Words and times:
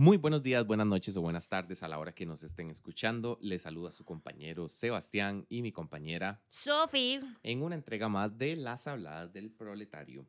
Muy 0.00 0.16
buenos 0.16 0.42
días, 0.42 0.66
buenas 0.66 0.86
noches 0.86 1.14
o 1.18 1.20
buenas 1.20 1.46
tardes 1.46 1.82
a 1.82 1.88
la 1.88 1.98
hora 1.98 2.14
que 2.14 2.24
nos 2.24 2.42
estén 2.42 2.70
escuchando. 2.70 3.38
Les 3.42 3.60
saluda 3.60 3.92
su 3.92 4.02
compañero 4.02 4.66
Sebastián 4.70 5.44
y 5.50 5.60
mi 5.60 5.72
compañera 5.72 6.42
Sofi. 6.48 7.20
en 7.42 7.62
una 7.62 7.74
entrega 7.74 8.08
más 8.08 8.38
de 8.38 8.56
Las 8.56 8.86
Habladas 8.86 9.30
del 9.30 9.50
Proletario. 9.50 10.26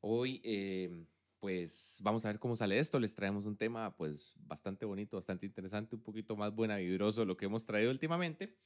Hoy, 0.00 0.42
eh, 0.44 1.06
pues 1.40 2.00
vamos 2.02 2.26
a 2.26 2.28
ver 2.32 2.38
cómo 2.38 2.54
sale 2.54 2.78
esto. 2.78 3.00
Les 3.00 3.14
traemos 3.14 3.46
un 3.46 3.56
tema, 3.56 3.96
pues 3.96 4.34
bastante 4.40 4.84
bonito, 4.84 5.16
bastante 5.16 5.46
interesante, 5.46 5.96
un 5.96 6.02
poquito 6.02 6.36
más 6.36 6.54
buena 6.54 6.76
vibroso 6.76 7.20
de 7.22 7.26
lo 7.28 7.36
que 7.38 7.46
hemos 7.46 7.64
traído 7.64 7.90
últimamente. 7.90 8.58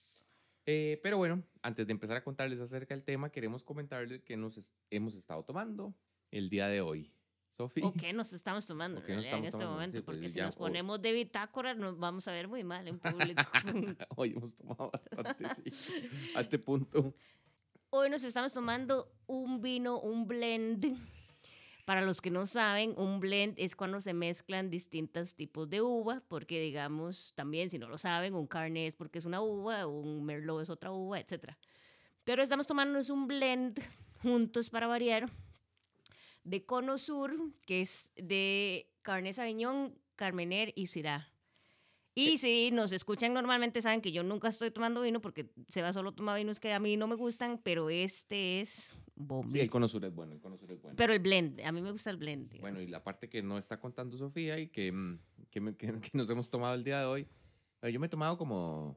Eh, 0.64 0.98
pero 1.04 1.18
bueno, 1.18 1.44
antes 1.62 1.86
de 1.86 1.92
empezar 1.92 2.16
a 2.16 2.24
contarles 2.24 2.58
acerca 2.58 2.96
del 2.96 3.04
tema, 3.04 3.30
queremos 3.30 3.62
comentarles 3.62 4.24
que 4.24 4.36
nos 4.36 4.58
es- 4.58 4.74
hemos 4.90 5.14
estado 5.14 5.44
tomando 5.44 5.94
el 6.32 6.48
día 6.50 6.66
de 6.66 6.80
hoy. 6.80 7.12
Sofi. 7.56 7.80
¿O 7.82 7.92
qué 7.92 8.12
nos 8.12 8.32
estamos 8.32 8.66
tomando 8.66 9.00
¿O 9.00 9.02
en, 9.02 9.06
realidad 9.06 9.38
en 9.38 9.44
estamos 9.44 9.46
este 9.46 9.58
tomando? 9.58 9.74
momento? 9.74 9.96
Sí, 9.96 10.02
pues, 10.02 10.16
Porque 10.16 10.28
si 10.28 10.38
ya, 10.38 10.44
nos 10.44 10.56
ponemos 10.56 11.00
de 11.00 11.12
bitácora 11.12 11.74
nos 11.74 11.98
vamos 11.98 12.28
a 12.28 12.32
ver 12.32 12.48
muy 12.48 12.64
mal 12.64 12.86
en 12.86 12.98
público. 12.98 13.42
Hoy 14.16 14.32
hemos 14.32 14.54
tomado 14.54 14.90
bastante, 14.90 15.48
sí. 15.48 16.08
A 16.34 16.40
este 16.40 16.58
punto. 16.58 17.14
Hoy 17.90 18.10
nos 18.10 18.24
estamos 18.24 18.52
tomando 18.52 19.10
un 19.26 19.62
vino, 19.62 19.98
un 20.00 20.26
blend. 20.26 20.84
Para 21.86 22.02
los 22.02 22.20
que 22.20 22.32
no 22.32 22.46
saben, 22.46 22.94
un 22.96 23.20
blend 23.20 23.54
es 23.58 23.76
cuando 23.76 24.00
se 24.00 24.12
mezclan 24.12 24.70
distintos 24.70 25.36
tipos 25.36 25.70
de 25.70 25.80
uva, 25.80 26.20
porque 26.26 26.60
digamos, 26.60 27.32
también 27.36 27.70
si 27.70 27.78
no 27.78 27.88
lo 27.88 27.96
saben, 27.96 28.34
un 28.34 28.48
carne 28.48 28.88
es 28.88 28.96
porque 28.96 29.20
es 29.20 29.24
una 29.24 29.40
uva, 29.40 29.86
un 29.86 30.24
merlot 30.24 30.62
es 30.62 30.68
otra 30.68 30.90
uva, 30.90 31.20
etc. 31.20 31.52
Pero 32.24 32.42
estamos 32.42 32.66
tomándonos 32.66 33.08
un 33.08 33.28
blend 33.28 33.80
juntos 34.20 34.68
para 34.68 34.88
variar 34.88 35.30
de 36.46 36.64
Cono 36.64 36.96
Sur, 36.96 37.32
que 37.66 37.80
es 37.80 38.12
de 38.16 38.88
carne 39.02 39.32
sauvignon, 39.32 39.92
carmener 40.14 40.72
y 40.76 40.86
syrah. 40.86 41.28
Y 42.14 42.38
si 42.38 42.70
nos 42.70 42.92
escuchan 42.92 43.34
normalmente 43.34 43.82
saben 43.82 44.00
que 44.00 44.10
yo 44.10 44.22
nunca 44.22 44.48
estoy 44.48 44.70
tomando 44.70 45.02
vino 45.02 45.20
porque 45.20 45.50
Seba 45.68 45.92
solo 45.92 46.12
toma 46.14 46.34
vinos 46.34 46.60
que 46.60 46.72
a 46.72 46.80
mí 46.80 46.96
no 46.96 47.06
me 47.08 47.14
gustan, 47.14 47.60
pero 47.62 47.90
este 47.90 48.60
es 48.62 48.94
bombín. 49.16 49.50
Sí, 49.50 49.60
el 49.60 49.68
cono 49.68 49.86
sur 49.86 50.02
es 50.04 50.14
bueno, 50.14 50.32
el 50.32 50.40
cono 50.40 50.56
sur 50.56 50.72
es 50.72 50.80
bueno. 50.80 50.96
Pero 50.96 51.12
el 51.12 51.18
blend, 51.18 51.60
a 51.60 51.72
mí 51.72 51.82
me 51.82 51.90
gusta 51.90 52.08
el 52.10 52.16
blend. 52.16 52.48
digamos. 52.48 52.62
Bueno, 52.62 52.80
y 52.80 52.86
la 52.86 53.04
parte 53.04 53.28
que 53.28 53.42
no 53.42 53.58
está 53.58 53.78
contando 53.78 54.16
Sofía 54.16 54.58
y 54.58 54.68
que, 54.68 54.92
mm, 54.92 55.18
que, 55.50 55.60
me- 55.60 55.76
que- 55.76 56.00
que 56.00 56.10
nos 56.14 56.30
hemos 56.30 56.48
tomado 56.48 56.74
el 56.74 56.84
día 56.84 57.00
de 57.00 57.04
hoy, 57.06 57.26
eh, 57.82 57.92
yo 57.92 58.00
me 58.00 58.06
he 58.06 58.10
tomado 58.10 58.38
como 58.38 58.96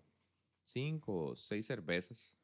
cinco 0.64 1.32
o 1.32 1.36
seis 1.36 1.66
cervezas. 1.66 2.38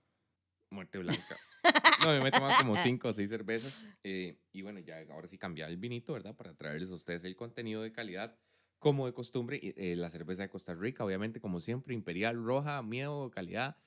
Muerte 0.72 0.98
blanca. 0.98 1.38
No, 1.98 2.14
yo 2.14 2.22
me 2.22 2.30
he 2.30 2.32
tomado 2.32 2.56
como 2.56 2.76
cinco 2.78 3.08
o 3.10 3.14
seis 3.14 3.30
cervezas. 3.30 3.88
eh, 4.04 4.42
y 4.52 4.62
bueno, 4.62 4.80
ya 4.80 5.00
ahora 5.10 5.28
sí 5.28 5.38
cambiar 5.38 5.70
el 5.70 5.78
vinito, 5.78 6.14
¿verdad? 6.14 6.36
Para 6.36 6.54
traerles 6.56 6.92
a 6.92 6.96
ustedes 6.96 7.24
el 7.24 7.36
contenido 7.36 7.82
de 7.82 7.92
calidad, 7.92 8.38
como 8.80 9.06
de 9.06 9.14
costumbre. 9.14 9.60
eh, 9.64 9.96
la 9.96 10.10
cerveza 10.10 10.44
de 10.44 10.50
Costa 10.50 10.76
Rica, 10.76 11.06
obviamente, 11.06 11.40
como 11.40 11.62
siempre, 11.62 11.94
imperial, 11.94 12.44
roja, 12.44 12.82
miedo, 12.84 13.32
calidad. 13.32 13.78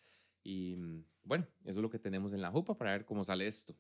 Y 0.43 0.77
mm, 0.77 1.05
bueno, 1.25 1.47
eso 1.65 1.81
es 1.81 1.83
lo 1.83 1.91
que 1.91 1.99
tenemos 1.99 2.33
en 2.33 2.41
la 2.41 2.51
jupa 2.51 2.77
para 2.77 2.93
ver 2.93 3.05
cómo 3.05 3.25
sale 3.25 3.47
esto. 3.47 3.77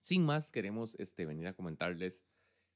Sin 0.00 0.24
más, 0.24 0.52
queremos 0.52 0.94
este, 0.98 1.26
venir 1.26 1.46
a 1.48 1.54
comentarles 1.54 2.26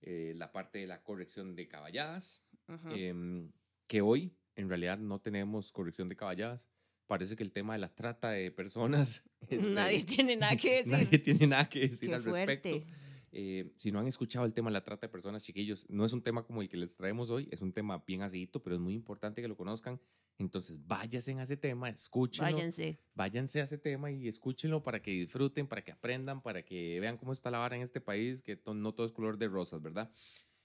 eh, 0.00 0.34
la 0.36 0.52
parte 0.52 0.78
de 0.78 0.86
la 0.86 1.02
corrección 1.02 1.54
de 1.54 1.68
caballadas, 1.68 2.44
Ujú. 2.68 2.88
em, 2.94 3.52
que 3.86 4.00
hoy 4.02 4.36
en 4.56 4.68
realidad 4.68 4.98
no 4.98 5.20
tenemos 5.20 5.72
corrección 5.72 6.08
de 6.08 6.16
caballadas. 6.16 6.68
Parece 7.10 7.34
que 7.34 7.42
el 7.42 7.50
tema 7.50 7.72
de 7.72 7.80
la 7.80 7.92
trata 7.92 8.30
de 8.30 8.52
personas... 8.52 9.24
este, 9.48 9.70
Nadie 9.72 10.04
tiene 10.04 10.36
nada 10.36 10.56
que 10.56 10.76
decir. 10.84 10.92
nadie 10.92 11.18
tiene 11.18 11.46
nada 11.48 11.68
que 11.68 11.80
decir 11.80 12.08
Qué 12.08 12.14
al 12.14 12.22
respecto. 12.22 12.68
fuerte. 12.70 12.86
Eh, 13.32 13.72
si 13.74 13.90
no 13.90 13.98
han 13.98 14.06
escuchado 14.06 14.46
el 14.46 14.52
tema 14.54 14.70
de 14.70 14.74
la 14.74 14.84
trata 14.84 15.08
de 15.08 15.10
personas, 15.10 15.42
chiquillos, 15.42 15.86
no 15.88 16.04
es 16.04 16.12
un 16.12 16.22
tema 16.22 16.44
como 16.44 16.62
el 16.62 16.68
que 16.68 16.76
les 16.76 16.96
traemos 16.96 17.28
hoy, 17.30 17.48
es 17.50 17.62
un 17.62 17.72
tema 17.72 17.98
bien 18.06 18.22
acidito, 18.22 18.62
pero 18.62 18.76
es 18.76 18.80
muy 18.80 18.94
importante 18.94 19.42
que 19.42 19.48
lo 19.48 19.56
conozcan. 19.56 20.00
Entonces, 20.38 20.78
váyanse 20.86 21.32
a 21.34 21.42
ese 21.42 21.56
tema, 21.56 21.88
escúchenlo, 21.88 22.52
Váyanse. 22.52 23.00
váyanse 23.14 23.60
a 23.60 23.64
ese 23.64 23.76
tema 23.76 24.12
y 24.12 24.28
escúchenlo 24.28 24.84
para 24.84 25.02
que 25.02 25.10
disfruten, 25.10 25.66
para 25.66 25.82
que 25.82 25.90
aprendan, 25.90 26.40
para 26.42 26.64
que 26.64 27.00
vean 27.00 27.18
cómo 27.18 27.32
está 27.32 27.50
la 27.50 27.58
vara 27.58 27.74
en 27.74 27.82
este 27.82 28.00
país, 28.00 28.40
que 28.42 28.54
to- 28.56 28.72
no 28.74 28.94
todo 28.94 29.06
es 29.06 29.12
color 29.12 29.36
de 29.36 29.48
rosas, 29.48 29.82
¿verdad? 29.82 30.10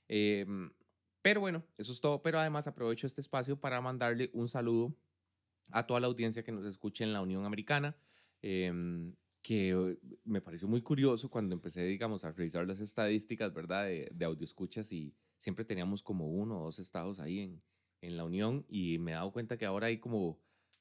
Em, 0.07 0.71
pero 1.23 1.39
bueno, 1.41 1.63
eso 1.79 1.91
es 1.91 1.99
todo. 2.01 2.21
Pero 2.21 2.39
además 2.39 2.67
aprovecho 2.67 3.07
este 3.07 3.21
espacio 3.21 3.59
para 3.59 3.81
mandarle 3.81 4.29
un 4.33 4.47
saludo 4.47 4.95
a 5.71 5.85
toda 5.85 5.99
la 5.99 6.07
audiencia 6.07 6.43
que 6.43 6.51
nos 6.51 6.65
escuche 6.65 7.03
en 7.03 7.13
la 7.13 7.21
Unión 7.21 7.45
Americana, 7.45 7.95
em, 8.41 9.15
que 9.41 9.69
eh, 9.69 9.99
me 10.23 10.41
pareció 10.41 10.67
muy 10.67 10.81
curioso 10.81 11.29
cuando 11.29 11.53
empecé, 11.53 11.83
digamos, 11.85 12.23
a 12.25 12.31
revisar 12.31 12.67
las 12.67 12.79
estadísticas, 12.79 13.53
¿verdad? 13.53 13.85
De, 13.85 14.09
de 14.13 14.25
audio 14.25 14.45
escuchas 14.45 14.91
y 14.91 15.13
siempre 15.37 15.65
teníamos 15.65 16.01
como 16.01 16.27
uno 16.29 16.61
o 16.61 16.65
dos 16.65 16.79
estados 16.79 17.19
ahí 17.19 17.39
en, 17.39 17.61
en 18.01 18.17
la 18.17 18.23
Unión 18.23 18.65
y 18.67 18.97
me 18.99 19.11
he 19.11 19.15
dado 19.15 19.31
cuenta 19.31 19.57
que 19.57 19.65
ahora 19.65 19.87
hay 19.87 19.99
como 19.99 20.39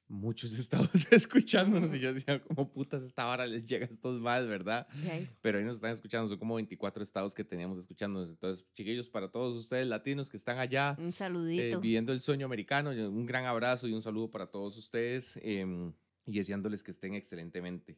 muchos 0.08 0.52
estados 0.58 0.90
escuchándonos 1.10 1.94
y 1.94 2.00
yo 2.00 2.12
decía, 2.12 2.42
como 2.42 2.70
putas 2.70 3.02
esta 3.02 3.24
vara 3.24 3.46
les 3.46 3.64
llega 3.64 3.86
a 3.86 3.88
estos 3.88 4.20
más, 4.20 4.46
¿verdad? 4.46 4.86
Ok. 4.90 5.28
Pero 5.40 5.58
ahí 5.58 5.64
nos 5.64 5.76
están 5.76 5.92
escuchando, 5.92 6.28
son 6.28 6.38
como 6.38 6.54
24 6.56 7.02
estados 7.02 7.34
que 7.34 7.44
teníamos 7.44 7.78
escuchándonos. 7.78 8.30
Entonces, 8.30 8.66
chiquillos, 8.74 9.08
para 9.08 9.28
todos 9.28 9.56
ustedes 9.56 9.86
latinos 9.86 10.28
que 10.28 10.36
están 10.36 10.58
allá 10.58 10.96
Un 10.98 11.08
eh, 11.08 11.12
saludito. 11.12 11.80
viviendo 11.80 12.12
el 12.12 12.20
sueño 12.20 12.46
americano, 12.46 12.90
un 12.90 13.26
gran 13.26 13.46
abrazo 13.46 13.88
y 13.88 13.92
un 13.92 14.02
saludo 14.02 14.30
para 14.30 14.46
todos 14.46 14.76
ustedes 14.76 15.38
em, 15.42 15.92
y 16.26 16.38
deseándoles 16.38 16.82
que 16.82 16.90
estén 16.90 17.14
excelentemente. 17.14 17.96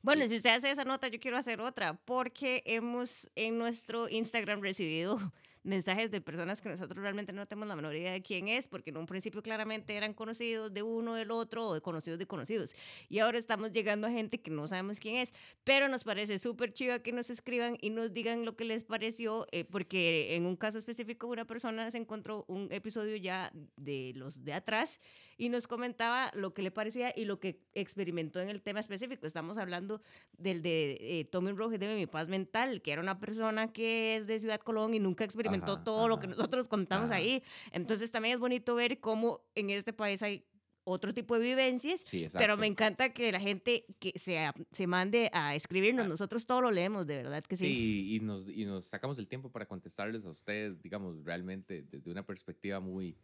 Bueno, 0.00 0.26
si 0.28 0.36
usted 0.36 0.50
hace 0.50 0.70
esa 0.70 0.84
nota, 0.84 1.08
yo 1.08 1.18
quiero 1.18 1.36
hacer 1.36 1.60
otra, 1.60 2.00
porque 2.04 2.62
hemos 2.66 3.28
en 3.34 3.58
nuestro 3.58 4.08
Instagram 4.08 4.60
recibido 4.60 5.18
mensajes 5.68 6.10
de 6.10 6.20
personas 6.20 6.60
que 6.60 6.68
nosotros 6.68 7.02
realmente 7.02 7.32
no 7.32 7.46
tenemos 7.46 7.68
la 7.68 7.76
menor 7.76 7.94
idea 7.94 8.12
de 8.12 8.22
quién 8.22 8.48
es, 8.48 8.66
porque 8.68 8.90
en 8.90 8.96
un 8.96 9.06
principio 9.06 9.42
claramente 9.42 9.94
eran 9.94 10.14
conocidos 10.14 10.72
de 10.72 10.82
uno, 10.82 11.14
del 11.14 11.30
otro, 11.30 11.68
o 11.68 11.74
de 11.74 11.80
conocidos 11.80 12.18
de 12.18 12.26
conocidos. 12.26 12.74
Y 13.08 13.18
ahora 13.18 13.38
estamos 13.38 13.72
llegando 13.72 14.06
a 14.06 14.10
gente 14.10 14.40
que 14.40 14.50
no 14.50 14.66
sabemos 14.66 14.98
quién 14.98 15.16
es, 15.16 15.34
pero 15.64 15.88
nos 15.88 16.04
parece 16.04 16.38
súper 16.38 16.72
chiva 16.72 17.00
que 17.00 17.12
nos 17.12 17.30
escriban 17.30 17.76
y 17.80 17.90
nos 17.90 18.12
digan 18.12 18.44
lo 18.44 18.56
que 18.56 18.64
les 18.64 18.82
pareció, 18.82 19.46
eh, 19.52 19.64
porque 19.64 20.34
en 20.34 20.46
un 20.46 20.56
caso 20.56 20.78
específico 20.78 21.26
una 21.26 21.44
persona 21.44 21.90
se 21.90 21.98
encontró 21.98 22.44
un 22.48 22.68
episodio 22.70 23.16
ya 23.16 23.52
de 23.76 24.12
los 24.16 24.44
de 24.44 24.54
atrás 24.54 25.00
y 25.36 25.50
nos 25.50 25.68
comentaba 25.68 26.30
lo 26.34 26.52
que 26.54 26.62
le 26.62 26.70
parecía 26.70 27.12
y 27.14 27.24
lo 27.24 27.38
que 27.38 27.60
experimentó 27.74 28.40
en 28.40 28.48
el 28.48 28.62
tema 28.62 28.80
específico. 28.80 29.26
Estamos 29.26 29.58
hablando 29.58 30.02
del 30.36 30.62
de 30.62 30.98
eh, 31.00 31.24
Tommy 31.26 31.52
Rojas 31.52 31.78
de 31.78 31.94
Mi 31.94 32.06
Paz 32.06 32.28
Mental, 32.28 32.82
que 32.82 32.92
era 32.92 33.02
una 33.02 33.18
persona 33.18 33.72
que 33.72 34.16
es 34.16 34.26
de 34.26 34.38
Ciudad 34.38 34.60
Colón 34.60 34.94
y 34.94 34.98
nunca 34.98 35.24
experimentó 35.24 35.57
Ajá, 35.66 35.84
todo 35.84 36.08
lo 36.08 36.18
que 36.18 36.26
ajá, 36.26 36.36
nosotros 36.36 36.68
contamos 36.68 37.10
ajá. 37.10 37.20
ahí. 37.20 37.42
Entonces 37.72 38.10
también 38.10 38.34
es 38.34 38.40
bonito 38.40 38.74
ver 38.74 39.00
cómo 39.00 39.40
en 39.54 39.70
este 39.70 39.92
país 39.92 40.22
hay 40.22 40.44
otro 40.84 41.12
tipo 41.12 41.38
de 41.38 41.40
vivencias. 41.40 42.00
Sí. 42.00 42.26
Pero 42.32 42.56
me 42.56 42.66
encanta 42.66 43.12
que 43.12 43.30
la 43.30 43.40
gente 43.40 43.84
que 43.98 44.12
se, 44.16 44.38
se 44.72 44.86
mande 44.86 45.30
a 45.32 45.54
escribirnos. 45.54 46.06
Ah. 46.06 46.08
Nosotros 46.08 46.46
todo 46.46 46.62
lo 46.62 46.70
leemos, 46.70 47.06
de 47.06 47.18
verdad 47.18 47.42
que 47.42 47.56
sí. 47.56 47.66
Sí, 47.66 48.16
y 48.16 48.20
nos, 48.20 48.48
y 48.48 48.64
nos 48.64 48.86
sacamos 48.86 49.18
el 49.18 49.28
tiempo 49.28 49.50
para 49.50 49.66
contestarles 49.66 50.24
a 50.24 50.30
ustedes, 50.30 50.80
digamos, 50.82 51.22
realmente 51.24 51.82
desde 51.82 52.10
una 52.10 52.24
perspectiva 52.24 52.80
muy, 52.80 53.16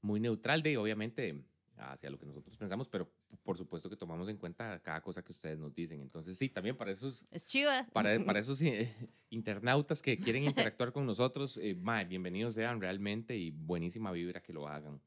muy 0.00 0.20
neutral 0.20 0.62
de, 0.62 0.76
obviamente, 0.76 1.44
hacia 1.76 2.10
lo 2.10 2.18
que 2.18 2.26
nosotros 2.26 2.56
pensamos, 2.56 2.88
pero 2.88 3.10
por 3.42 3.56
supuesto 3.56 3.88
que 3.90 3.96
tomamos 3.96 4.28
en 4.28 4.36
cuenta 4.36 4.80
cada 4.82 5.00
cosa 5.02 5.22
que 5.22 5.32
ustedes 5.32 5.58
nos 5.58 5.74
dicen. 5.74 6.00
Entonces, 6.00 6.36
sí, 6.38 6.48
también 6.48 6.76
para 6.76 6.90
esos, 6.92 7.26
Es 7.30 7.46
chiva. 7.48 7.86
para, 7.92 8.22
para 8.24 8.38
esos 8.40 8.60
eh, 8.62 8.94
internautas 9.30 10.02
que 10.02 10.18
quieren 10.18 10.44
interactuar 10.44 10.92
con 10.92 11.06
nosotros, 11.06 11.56
eh, 11.56 11.76
bienvenidos 12.08 12.54
sean 12.54 12.80
realmente 12.80 13.36
y 13.36 13.50
buenísima 13.50 14.12
vibra 14.12 14.42
que 14.42 14.52
lo 14.52 14.68
hagan. 14.68 15.00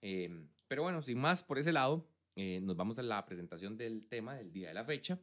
Eh, 0.00 0.30
pero 0.68 0.82
bueno, 0.82 1.02
sin 1.02 1.18
más 1.18 1.42
por 1.42 1.58
ese 1.58 1.72
lado, 1.72 2.08
eh, 2.36 2.60
nos 2.62 2.76
vamos 2.76 2.98
a 2.98 3.02
la 3.02 3.24
presentación 3.24 3.76
del 3.76 4.06
tema 4.08 4.34
del 4.36 4.52
día 4.52 4.68
de 4.68 4.74
la 4.74 4.84
fecha, 4.84 5.20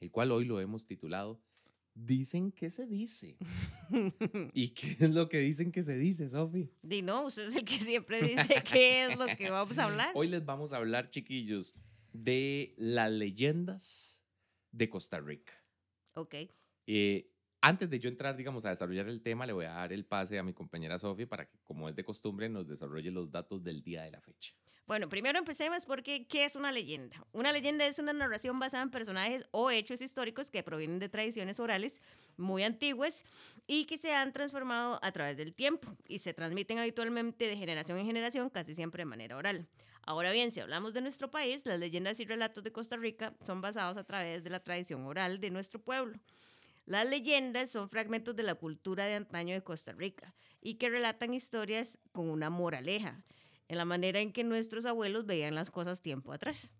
el 0.00 0.10
cual 0.10 0.30
hoy 0.32 0.44
lo 0.44 0.60
hemos 0.60 0.86
titulado 0.86 1.40
Dicen 2.00 2.52
que 2.52 2.70
se 2.70 2.86
dice. 2.86 3.36
¿Y 4.54 4.68
qué 4.68 4.96
es 5.00 5.10
lo 5.10 5.28
que 5.28 5.38
dicen 5.38 5.72
que 5.72 5.82
se 5.82 5.96
dice, 5.96 6.28
Sofi? 6.28 6.70
Di 6.80 7.02
no, 7.02 7.26
usted 7.26 7.46
es 7.46 7.56
el 7.56 7.64
que 7.64 7.80
siempre 7.80 8.22
dice 8.22 8.62
qué 8.70 9.06
es 9.06 9.18
lo 9.18 9.26
que 9.26 9.50
vamos 9.50 9.78
a 9.78 9.84
hablar. 9.84 10.12
Hoy 10.14 10.28
les 10.28 10.44
vamos 10.44 10.72
a 10.72 10.76
hablar, 10.76 11.10
chiquillos, 11.10 11.74
de 12.12 12.74
las 12.78 13.10
leyendas 13.10 14.24
de 14.70 14.88
Costa 14.88 15.18
Rica. 15.18 15.52
Ok. 16.14 16.36
Eh, 16.86 17.32
antes 17.60 17.90
de 17.90 17.98
yo 17.98 18.08
entrar, 18.08 18.36
digamos, 18.36 18.64
a 18.64 18.70
desarrollar 18.70 19.08
el 19.08 19.20
tema, 19.20 19.44
le 19.44 19.52
voy 19.52 19.64
a 19.64 19.72
dar 19.72 19.92
el 19.92 20.04
pase 20.04 20.38
a 20.38 20.44
mi 20.44 20.52
compañera 20.52 21.00
Sofi 21.00 21.26
para 21.26 21.48
que, 21.48 21.58
como 21.64 21.88
es 21.88 21.96
de 21.96 22.04
costumbre, 22.04 22.48
nos 22.48 22.68
desarrolle 22.68 23.10
los 23.10 23.28
datos 23.32 23.64
del 23.64 23.82
día 23.82 24.04
de 24.04 24.12
la 24.12 24.20
fecha. 24.20 24.54
Bueno, 24.88 25.10
primero 25.10 25.38
empecemos 25.38 25.84
porque 25.84 26.26
¿qué 26.26 26.46
es 26.46 26.56
una 26.56 26.72
leyenda? 26.72 27.22
Una 27.32 27.52
leyenda 27.52 27.86
es 27.86 27.98
una 27.98 28.14
narración 28.14 28.58
basada 28.58 28.82
en 28.82 28.90
personajes 28.90 29.44
o 29.50 29.70
hechos 29.70 30.00
históricos 30.00 30.50
que 30.50 30.62
provienen 30.62 30.98
de 30.98 31.10
tradiciones 31.10 31.60
orales 31.60 32.00
muy 32.38 32.62
antiguas 32.62 33.22
y 33.66 33.84
que 33.84 33.98
se 33.98 34.14
han 34.14 34.32
transformado 34.32 34.98
a 35.02 35.12
través 35.12 35.36
del 35.36 35.52
tiempo 35.52 35.94
y 36.08 36.20
se 36.20 36.32
transmiten 36.32 36.78
habitualmente 36.78 37.46
de 37.48 37.58
generación 37.58 37.98
en 37.98 38.06
generación, 38.06 38.48
casi 38.48 38.74
siempre 38.74 39.02
de 39.02 39.04
manera 39.04 39.36
oral. 39.36 39.68
Ahora 40.06 40.32
bien, 40.32 40.50
si 40.52 40.60
hablamos 40.60 40.94
de 40.94 41.02
nuestro 41.02 41.30
país, 41.30 41.66
las 41.66 41.78
leyendas 41.78 42.18
y 42.18 42.24
relatos 42.24 42.64
de 42.64 42.72
Costa 42.72 42.96
Rica 42.96 43.34
son 43.42 43.60
basados 43.60 43.98
a 43.98 44.04
través 44.04 44.42
de 44.42 44.48
la 44.48 44.60
tradición 44.60 45.04
oral 45.04 45.38
de 45.38 45.50
nuestro 45.50 45.82
pueblo. 45.82 46.18
Las 46.86 47.06
leyendas 47.06 47.70
son 47.70 47.90
fragmentos 47.90 48.34
de 48.34 48.42
la 48.42 48.54
cultura 48.54 49.04
de 49.04 49.16
antaño 49.16 49.52
de 49.52 49.62
Costa 49.62 49.92
Rica 49.92 50.34
y 50.62 50.76
que 50.76 50.88
relatan 50.88 51.34
historias 51.34 51.98
con 52.12 52.30
una 52.30 52.48
moraleja, 52.48 53.22
en 53.68 53.78
la 53.78 53.84
manera 53.84 54.20
en 54.20 54.32
que 54.32 54.44
nuestros 54.44 54.86
abuelos 54.86 55.26
veían 55.26 55.54
las 55.54 55.70
cosas 55.70 56.02
tiempo 56.02 56.32
atrás. 56.32 56.72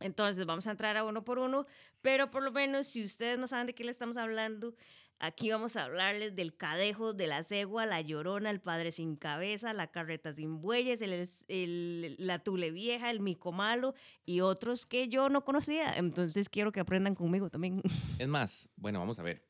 Entonces 0.00 0.46
vamos 0.46 0.66
a 0.66 0.70
entrar 0.70 0.96
a 0.96 1.04
uno 1.04 1.24
por 1.24 1.38
uno, 1.38 1.66
pero 2.00 2.30
por 2.30 2.42
lo 2.42 2.52
menos 2.52 2.86
si 2.86 3.04
ustedes 3.04 3.38
no 3.38 3.46
saben 3.46 3.66
de 3.66 3.74
qué 3.74 3.84
le 3.84 3.90
estamos 3.90 4.16
hablando, 4.16 4.74
aquí 5.18 5.50
vamos 5.50 5.76
a 5.76 5.84
hablarles 5.84 6.34
del 6.34 6.56
cadejo, 6.56 7.12
de 7.12 7.26
la 7.26 7.42
cegua, 7.42 7.84
la 7.84 8.00
llorona, 8.00 8.50
el 8.50 8.60
padre 8.60 8.92
sin 8.92 9.16
cabeza, 9.16 9.74
la 9.74 9.90
carreta 9.90 10.34
sin 10.34 10.62
bueyes, 10.62 11.02
el, 11.02 12.16
la 12.18 12.38
tule 12.38 12.70
vieja, 12.70 13.10
el 13.10 13.20
mico 13.20 13.52
malo 13.52 13.94
y 14.24 14.40
otros 14.40 14.86
que 14.86 15.08
yo 15.08 15.28
no 15.28 15.44
conocía. 15.44 15.92
Entonces 15.96 16.48
quiero 16.48 16.72
que 16.72 16.80
aprendan 16.80 17.14
conmigo 17.14 17.50
también. 17.50 17.82
Es 18.18 18.28
más, 18.28 18.70
bueno, 18.76 18.98
vamos 18.98 19.18
a 19.18 19.22
ver. 19.22 19.46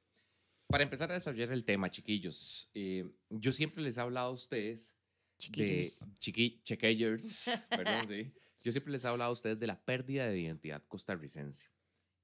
Para 0.67 0.85
empezar 0.85 1.11
a 1.11 1.15
desarrollar 1.15 1.53
el 1.53 1.65
tema, 1.65 1.91
chiquillos, 1.91 2.71
eh, 2.75 3.05
yo 3.29 3.53
siempre 3.53 3.83
les 3.83 3.97
he 3.97 4.01
hablado 4.01 4.29
a 4.29 4.33
ustedes 4.33 4.97
Chiquillos. 5.41 6.01
de 6.01 6.07
chiqui, 6.19 6.61
chequillers, 6.63 7.51
perdón, 7.71 8.07
sí. 8.09 8.33
Yo 8.63 8.73
siempre 8.73 8.93
les 8.93 9.05
he 9.05 9.09
hablado 9.09 9.31
a 9.31 9.33
ustedes 9.33 9.59
de 9.59 9.67
la 9.67 9.81
pérdida 9.81 10.27
de 10.29 10.39
identidad 10.39 10.83
costarricense. 10.87 11.69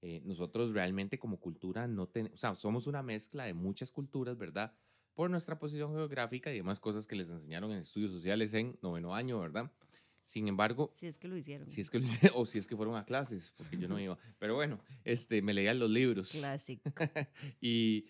Eh, 0.03 0.21
nosotros 0.25 0.73
realmente 0.75 1.19
como 1.19 1.41
cultura 1.41 1.87
no 1.89 2.07
tenemos, 2.07 2.35
o 2.35 2.41
sea, 2.41 2.55
somos 2.55 2.87
una 2.87 3.03
mezcla 3.03 3.45
de 3.45 3.55
muchas 3.55 3.91
culturas, 3.91 4.37
¿verdad? 4.37 4.75
Por 5.15 5.31
nuestra 5.31 5.59
posición 5.59 5.93
geográfica 5.95 6.53
y 6.53 6.57
demás 6.57 6.79
cosas 6.79 7.07
que 7.07 7.17
les 7.17 7.31
enseñaron 7.31 7.73
en 7.73 7.79
estudios 7.79 8.13
sociales 8.13 8.53
en 8.53 8.79
noveno 8.83 9.15
año, 9.15 9.41
¿verdad? 9.41 9.73
Sin 10.23 10.47
embargo, 10.49 10.91
Si 10.93 11.07
es 11.07 11.19
que 11.19 11.29
lo 11.29 11.37
hicieron. 11.39 11.71
si 11.71 11.81
es 11.81 11.89
que 11.89 11.99
lo 12.01 12.05
hice- 12.05 12.31
o 12.35 12.45
si 12.45 12.59
es 12.59 12.67
que 12.67 12.77
fueron 12.77 12.97
a 12.97 13.05
clases, 13.07 13.53
porque 13.57 13.79
yo 13.79 13.89
no 13.89 13.99
iba. 14.01 14.19
Pero 14.39 14.55
bueno, 14.57 14.79
este, 15.05 15.41
me 15.41 15.55
leían 15.55 15.79
los 15.79 15.89
libros. 15.89 16.33
Clásico. 16.33 16.83
y, 17.63 18.05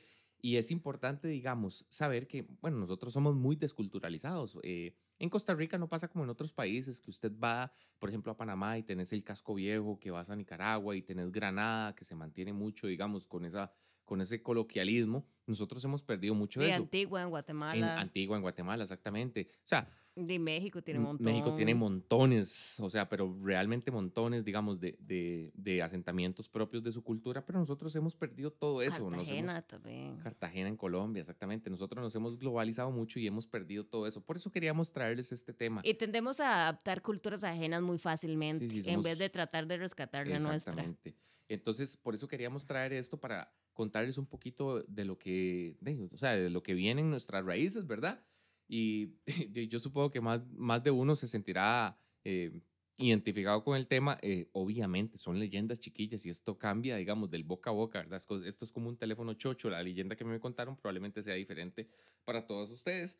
y 0.47 0.59
es 0.59 0.71
importante, 0.71 1.27
digamos, 1.27 1.85
saber 1.89 2.29
que, 2.29 2.47
bueno, 2.61 2.79
nosotros 2.79 3.13
somos 3.13 3.35
muy 3.35 3.57
desculturalizados. 3.57 4.57
Eh, 4.63 4.95
en 5.19 5.29
Costa 5.29 5.57
Rica 5.57 5.77
no 5.77 5.89
pasa 5.89 6.07
como 6.07 6.23
en 6.23 6.31
otros 6.31 6.53
países, 6.53 7.01
que 7.01 7.11
usted 7.11 7.33
va, 7.37 7.73
por 7.99 8.11
ejemplo, 8.11 8.31
a 8.31 8.37
Panamá 8.37 8.79
y 8.79 8.85
tenés 8.85 9.13
el 9.13 9.25
casco 9.25 9.55
viejo, 9.55 9.99
que 9.99 10.13
vas 10.13 10.31
a 10.31 10.37
Nicaragua 10.37 10.95
y 10.95 11.03
tenés 11.03 11.33
Granada, 11.33 11.97
que 11.97 12.05
se 12.05 12.15
mantiene 12.15 12.53
mucho, 12.53 12.87
digamos, 12.87 13.27
con, 13.27 13.45
esa, 13.45 13.73
con 14.07 14.23
ese 14.23 14.43
coloquialismo. 14.43 15.27
Nosotros 15.47 15.85
hemos 15.85 16.03
perdido 16.03 16.35
mucho 16.35 16.61
De 16.61 16.71
eso. 16.71 16.77
Antigua, 16.79 17.21
en 17.21 17.27
En 17.27 17.31
Guatemala. 17.31 18.01
Antigua, 18.01 18.37
en 18.37 18.43
Guatemala, 18.43 18.83
exactamente. 18.85 19.49
O 19.59 19.67
sea, 19.69 19.89
de 20.15 20.39
México 20.39 20.81
tiene 20.83 20.99
un 20.99 21.05
M- 21.05 21.13
montón. 21.13 21.27
México 21.27 21.55
tiene 21.55 21.75
montones, 21.75 22.81
o 22.81 22.89
sea, 22.89 23.07
pero 23.09 23.37
realmente 23.43 23.91
montones, 23.91 24.45
digamos, 24.45 24.81
de, 24.81 24.97
de, 24.99 25.53
de 25.55 25.83
asentamientos 25.83 26.49
propios 26.49 26.83
de 26.83 26.91
su 26.91 27.03
cultura, 27.05 27.45
pero 27.45 27.59
nosotros 27.59 27.95
hemos 27.97 28.17
perdido 28.17 28.51
todo 28.51 28.81
eso. 28.81 29.11
nos 29.11 29.13
hemos- 29.13 29.27
Cartagena 29.27 29.63
también. 29.63 30.17
Cartagena 30.19 30.69
en 30.69 30.77
Colombia, 30.77 31.21
exactamente. 31.21 31.69
Nosotros 31.69 32.03
nos 32.03 32.15
hemos 32.15 32.39
globalizado 32.39 32.91
mucho 32.91 33.19
y 33.21 33.27
hemos 33.27 33.47
perdido 33.47 33.85
todo 33.85 34.07
eso. 34.07 34.23
Por 34.23 34.37
eso 34.37 34.51
queríamos 34.51 34.91
traerles 34.91 35.33
este 35.33 35.53
tema. 35.53 35.83
Y 35.85 35.95
tendemos 35.95 36.41
a 36.41 36.63
adaptar 36.63 37.03
culturas 37.03 37.45
ajenas 37.45 37.83
muy 37.83 37.99
fácilmente, 37.99 38.69
sí, 38.69 38.79
en 38.79 38.85
somos- 38.85 39.05
vez 39.05 39.19
de 39.19 39.29
tratar 39.29 39.67
de 39.67 39.77
rescatar 39.77 40.27
la 40.27 40.39
nuestra. 40.39 40.73
Exactamente. 40.73 41.15
Entonces, 41.49 41.97
por 41.97 42.15
eso 42.15 42.29
queríamos 42.29 42.67
traer 42.67 42.93
esto 42.93 43.19
para 43.19 43.53
contarles 43.73 44.19
un 44.19 44.27
poquito 44.27 44.83
de 44.83 45.05
lo 45.05 45.19
que, 45.19 45.77
de, 45.81 46.09
o 46.13 46.19
sea, 46.19 46.37
de 46.37 46.51
lo 46.51 46.63
que 46.63 46.75
vienen 46.75 47.11
nuestras 47.11 47.45
raíces, 47.45 47.87
¿verdad? 47.87 48.25
Y 48.69 49.15
yo 49.69 49.79
supongo 49.79 50.11
que 50.11 50.21
más, 50.21 50.47
más 50.53 50.83
de 50.83 50.91
uno 50.91 51.15
se 51.15 51.29
sentirá 51.29 51.99
eh, 52.25 52.53
identificado 52.97 53.63
con 53.63 53.77
el 53.77 53.87
tema. 53.87 54.19
Eh, 54.23 54.49
obviamente, 54.53 55.19
son 55.19 55.39
leyendas 55.39 55.79
chiquillas 55.79 56.25
y 56.27 56.31
esto 56.31 56.59
cambia, 56.59 56.97
digamos, 56.97 57.31
del 57.31 57.45
boca 57.45 57.71
a 57.71 57.73
boca, 57.75 58.01
¿verdad? 58.01 58.21
Esto 58.45 58.65
es 58.65 58.73
como 58.73 58.89
un 58.89 58.97
teléfono 58.97 59.35
chocho. 59.35 59.71
La 59.71 59.83
leyenda 59.83 60.17
que 60.17 60.25
me 60.25 60.41
contaron 60.41 60.77
probablemente 60.77 61.23
sea 61.23 61.35
diferente 61.35 61.89
para 62.25 62.47
todos 62.47 62.71
ustedes, 62.71 63.19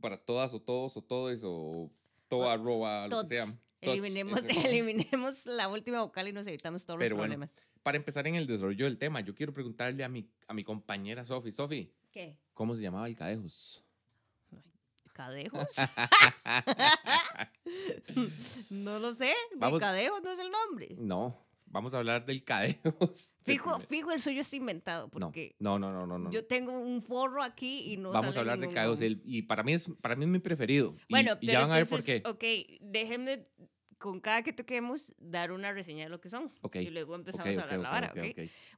para 0.00 0.18
todas 0.18 0.52
o 0.54 0.60
todos 0.60 0.96
o 0.96 1.02
todos 1.02 1.40
o 1.44 1.90
todo 2.28 2.50
arroba, 2.50 3.08
lo 3.08 3.20
que 3.22 3.26
sea. 3.26 3.46
Tots, 3.80 3.92
Eliminemos, 3.92 4.44
eliminemos 4.64 5.46
la 5.46 5.68
última 5.68 6.02
vocal 6.02 6.28
y 6.28 6.32
nos 6.32 6.46
evitamos 6.46 6.84
todos 6.84 6.98
Pero 6.98 7.10
los 7.16 7.18
bueno, 7.18 7.34
problemas. 7.34 7.50
para 7.82 7.96
empezar 7.96 8.26
en 8.26 8.34
el 8.34 8.46
desarrollo 8.46 8.84
del 8.84 8.98
tema, 8.98 9.20
yo 9.20 9.34
quiero 9.34 9.52
preguntarle 9.54 10.04
a 10.04 10.08
mi, 10.08 10.28
a 10.48 10.54
mi 10.54 10.64
compañera 10.64 11.24
Sofi. 11.24 11.50
Sofi, 11.52 11.90
¿Qué? 12.12 12.36
¿cómo 12.54 12.76
se 12.76 12.82
llamaba 12.82 13.06
el 13.08 13.16
cadejos? 13.16 13.82
¿Cadejos? 15.12 15.66
no 18.70 18.98
lo 18.98 19.14
sé. 19.14 19.26
De 19.26 19.34
Vamos- 19.56 19.80
Cadejos 19.80 20.22
no 20.22 20.30
es 20.32 20.38
el 20.38 20.50
nombre. 20.50 20.94
no, 20.98 21.36
vamos 21.70 21.94
a 21.94 21.98
hablar 21.98 22.26
del 22.26 22.44
cadejos. 22.44 23.34
de 23.44 23.52
Fijo, 23.52 23.80
fijo, 23.80 24.12
el 24.12 24.20
suyo 24.20 24.42
es 24.42 24.52
inventado 24.54 25.04
no, 25.06 25.10
porque 25.10 25.54
no, 25.58 25.78
no, 25.78 25.90
no, 25.92 26.06
no, 26.06 26.18
no. 26.18 26.30
yo 26.30 26.44
tengo 26.46 26.78
un 26.78 27.00
forro 27.00 27.42
aquí 27.42 27.92
y 27.92 27.96
no 27.96 28.10
vamos 28.10 28.28
a 28.28 28.32
sale 28.32 28.40
hablar 28.40 28.58
de 28.58 28.66
ningún 28.66 28.82
nombre. 28.84 29.06
el- 29.06 29.22
y 29.24 29.42
para 29.42 29.62
mí 29.62 29.72
es 29.72 29.90
para 30.00 30.16
mí 30.16 30.24
es 30.24 30.30
mi 30.30 30.38
preferido. 30.40 30.94
Y- 31.08 31.14
Bueno, 31.14 31.32
y, 31.40 31.46
pero 31.46 31.52
ya 31.52 31.60
van 31.60 31.70
a 31.72 31.74
ver 31.76 31.88
por 31.88 32.04
qué. 32.04 32.16
entonces, 32.16 32.66
Ok, 32.76 32.78
déjenme 32.82 33.44
con 33.98 34.18
cada 34.20 34.42
que 34.42 34.52
toquemos 34.54 35.14
dar 35.18 35.52
una 35.52 35.72
reseña 35.72 36.04
de 36.04 36.10
lo 36.10 36.20
que 36.20 36.30
son. 36.30 36.50
Ok, 36.62 36.76
Y 36.76 36.90
luego 36.90 37.14
empezamos 37.14 37.52
Ok, 37.52 37.58
a 37.58 37.62
hablar 37.62 37.78
ok, 37.78 37.82
la 37.82 37.90
vara. 37.90 38.14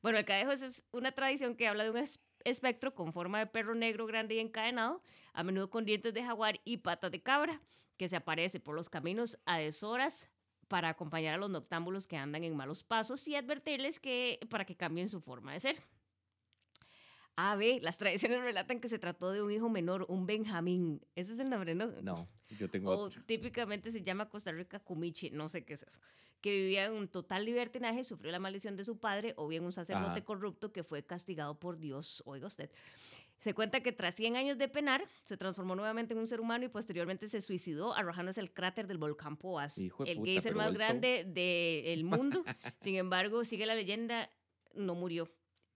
Bueno, 0.02 0.18
el 0.18 0.24
cadejos 0.24 0.62
es 0.62 0.84
una 0.92 1.12
tradición 1.12 1.54
que 1.54 1.68
habla 1.68 1.84
de 1.84 1.90
un 1.90 1.96
es- 1.98 2.20
espectro 2.44 2.92
con 2.94 3.12
forma 3.12 3.38
de 3.38 3.46
perro 3.46 3.76
negro 3.76 4.04
grande 4.06 4.34
y 4.34 4.40
encadenado, 4.40 5.00
a 5.32 5.44
menudo 5.44 5.70
con 5.70 5.84
dientes 5.84 6.12
de 6.12 6.24
jaguar 6.24 6.60
y 6.64 6.78
patas 6.78 7.12
de 7.12 7.22
cabra, 7.22 7.60
que 7.96 8.08
se 8.08 8.16
aparece 8.16 8.58
por 8.58 8.74
los 8.74 8.90
caminos 8.90 9.38
a 9.46 9.58
deshoras 9.58 10.28
para 10.72 10.88
acompañar 10.88 11.34
a 11.34 11.36
los 11.36 11.50
noctámbulos 11.50 12.06
que 12.06 12.16
andan 12.16 12.44
en 12.44 12.56
malos 12.56 12.82
pasos 12.82 13.28
y 13.28 13.36
advertirles 13.36 14.00
que 14.00 14.40
para 14.48 14.64
que 14.64 14.74
cambien 14.74 15.10
su 15.10 15.20
forma 15.20 15.52
de 15.52 15.60
ser. 15.60 15.76
A, 17.36 17.56
B, 17.56 17.78
las 17.82 17.98
tradiciones 17.98 18.40
relatan 18.40 18.80
que 18.80 18.88
se 18.88 18.98
trató 18.98 19.32
de 19.32 19.42
un 19.42 19.52
hijo 19.52 19.68
menor, 19.68 20.06
un 20.08 20.24
Benjamín. 20.24 21.02
Ese 21.14 21.34
es 21.34 21.40
el 21.40 21.50
nombre, 21.50 21.74
¿no? 21.74 21.88
No, 22.00 22.26
yo 22.48 22.70
tengo 22.70 22.90
O 22.90 22.96
otro. 23.04 23.22
típicamente 23.26 23.90
se 23.90 24.02
llama 24.02 24.30
Costa 24.30 24.50
Rica 24.50 24.78
Cumichi, 24.80 25.28
no 25.28 25.50
sé 25.50 25.62
qué 25.62 25.74
es 25.74 25.82
eso, 25.82 26.00
que 26.40 26.50
vivía 26.50 26.86
en 26.86 26.92
un 26.94 27.06
total 27.06 27.44
libertinaje, 27.44 28.02
sufrió 28.02 28.32
la 28.32 28.38
maldición 28.38 28.74
de 28.74 28.86
su 28.86 28.98
padre 28.98 29.34
o 29.36 29.48
bien 29.48 29.64
un 29.64 29.74
sacerdote 29.74 30.10
Ajá. 30.20 30.24
corrupto 30.24 30.72
que 30.72 30.84
fue 30.84 31.04
castigado 31.04 31.60
por 31.60 31.76
Dios, 31.78 32.22
oiga 32.24 32.46
usted. 32.46 32.70
Se 33.42 33.54
cuenta 33.54 33.80
que 33.80 33.90
tras 33.90 34.14
100 34.14 34.36
años 34.36 34.56
de 34.56 34.68
penar, 34.68 35.04
se 35.24 35.36
transformó 35.36 35.74
nuevamente 35.74 36.14
en 36.14 36.20
un 36.20 36.28
ser 36.28 36.40
humano 36.40 36.64
y 36.64 36.68
posteriormente 36.68 37.26
se 37.26 37.40
suicidó 37.40 37.92
arrojándose 37.92 38.40
al 38.40 38.52
cráter 38.52 38.86
del 38.86 38.98
volcán 38.98 39.36
Poás, 39.36 39.78
Hijo 39.78 40.04
de 40.04 40.12
el 40.12 40.18
puta, 40.18 40.30
geyser 40.30 40.52
pero 40.52 40.64
más 40.64 40.72
grande 40.74 41.24
del 41.26 42.04
mundo. 42.04 42.44
Sin 42.80 42.94
embargo, 42.94 43.44
sigue 43.44 43.66
la 43.66 43.74
leyenda, 43.74 44.30
no 44.74 44.94
murió. 44.94 45.28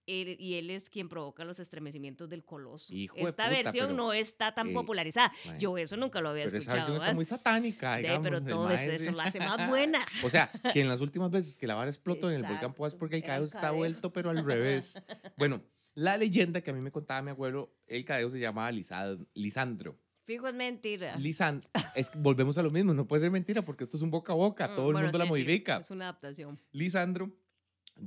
Él- 0.06 0.36
y 0.38 0.54
él 0.54 0.70
es 0.70 0.88
quien 0.88 1.08
provoca 1.08 1.44
los 1.44 1.58
estremecimientos 1.58 2.28
del 2.28 2.44
coloso. 2.44 2.94
Hijo 2.94 3.16
de 3.16 3.22
Esta 3.22 3.48
puta, 3.48 3.62
versión 3.64 3.86
pero, 3.88 3.96
no 3.96 4.12
está 4.12 4.54
tan 4.54 4.68
eh, 4.68 4.72
popularizada. 4.72 5.32
Bueno, 5.46 5.58
Yo 5.58 5.76
eso 5.78 5.96
nunca 5.96 6.20
lo 6.20 6.28
había 6.28 6.44
pero 6.44 6.58
esa 6.58 6.70
escuchado. 6.70 6.76
versión 6.76 6.94
está 6.98 7.04
¿verdad? 7.06 7.14
muy 7.16 7.24
satánica, 7.24 7.96
De, 7.96 8.02
digamos. 8.02 8.22
pero 8.22 8.38
el 8.38 8.46
todo 8.46 8.70
eso, 8.70 9.10
la 9.10 9.24
hace 9.24 9.40
más 9.40 9.68
buena. 9.68 10.06
O 10.22 10.30
sea, 10.30 10.48
que 10.72 10.82
en 10.82 10.88
las 10.88 11.00
últimas 11.00 11.32
veces 11.32 11.58
que 11.58 11.66
la 11.66 11.74
vara 11.74 11.90
explotó 11.90 12.30
en 12.30 12.36
el 12.36 12.42
volcán 12.42 12.70
Exacto, 12.70 12.96
porque 13.00 13.16
el 13.16 13.22
el 13.22 13.26
cadeo 13.26 13.44
está 13.46 13.72
vuelto, 13.72 14.12
pero 14.12 14.30
al 14.30 14.44
revés. 14.44 15.02
Bueno, 15.36 15.60
la 15.96 16.16
leyenda 16.16 16.60
que 16.60 16.70
a 16.70 16.74
mí 16.74 16.80
me 16.80 16.92
contaba 16.92 17.20
mi 17.22 17.30
abuelo, 17.30 17.74
el 17.88 18.04
cadeo 18.04 18.30
se 18.30 18.38
llamaba 18.38 18.70
Lisandro. 18.70 19.98
Fijo 20.24 20.46
es 20.48 20.54
mentira. 20.54 21.16
Lisan, 21.16 21.60
es 21.94 22.10
volvemos 22.16 22.58
a 22.58 22.62
lo 22.62 22.70
mismo, 22.70 22.92
no 22.94 23.06
puede 23.06 23.20
ser 23.22 23.30
mentira 23.30 23.62
porque 23.62 23.84
esto 23.84 23.96
es 23.96 24.02
un 24.02 24.10
boca 24.10 24.32
a 24.32 24.36
boca, 24.36 24.68
Mm, 24.68 24.74
todo 24.76 24.90
el 24.90 24.96
mundo 24.96 25.18
la 25.18 25.24
sí, 25.24 25.28
sí, 25.28 25.28
modifica. 25.28 25.76
es 25.78 25.90
una 25.90 26.04
adaptación. 26.06 26.60
Lisandro, 26.72 27.32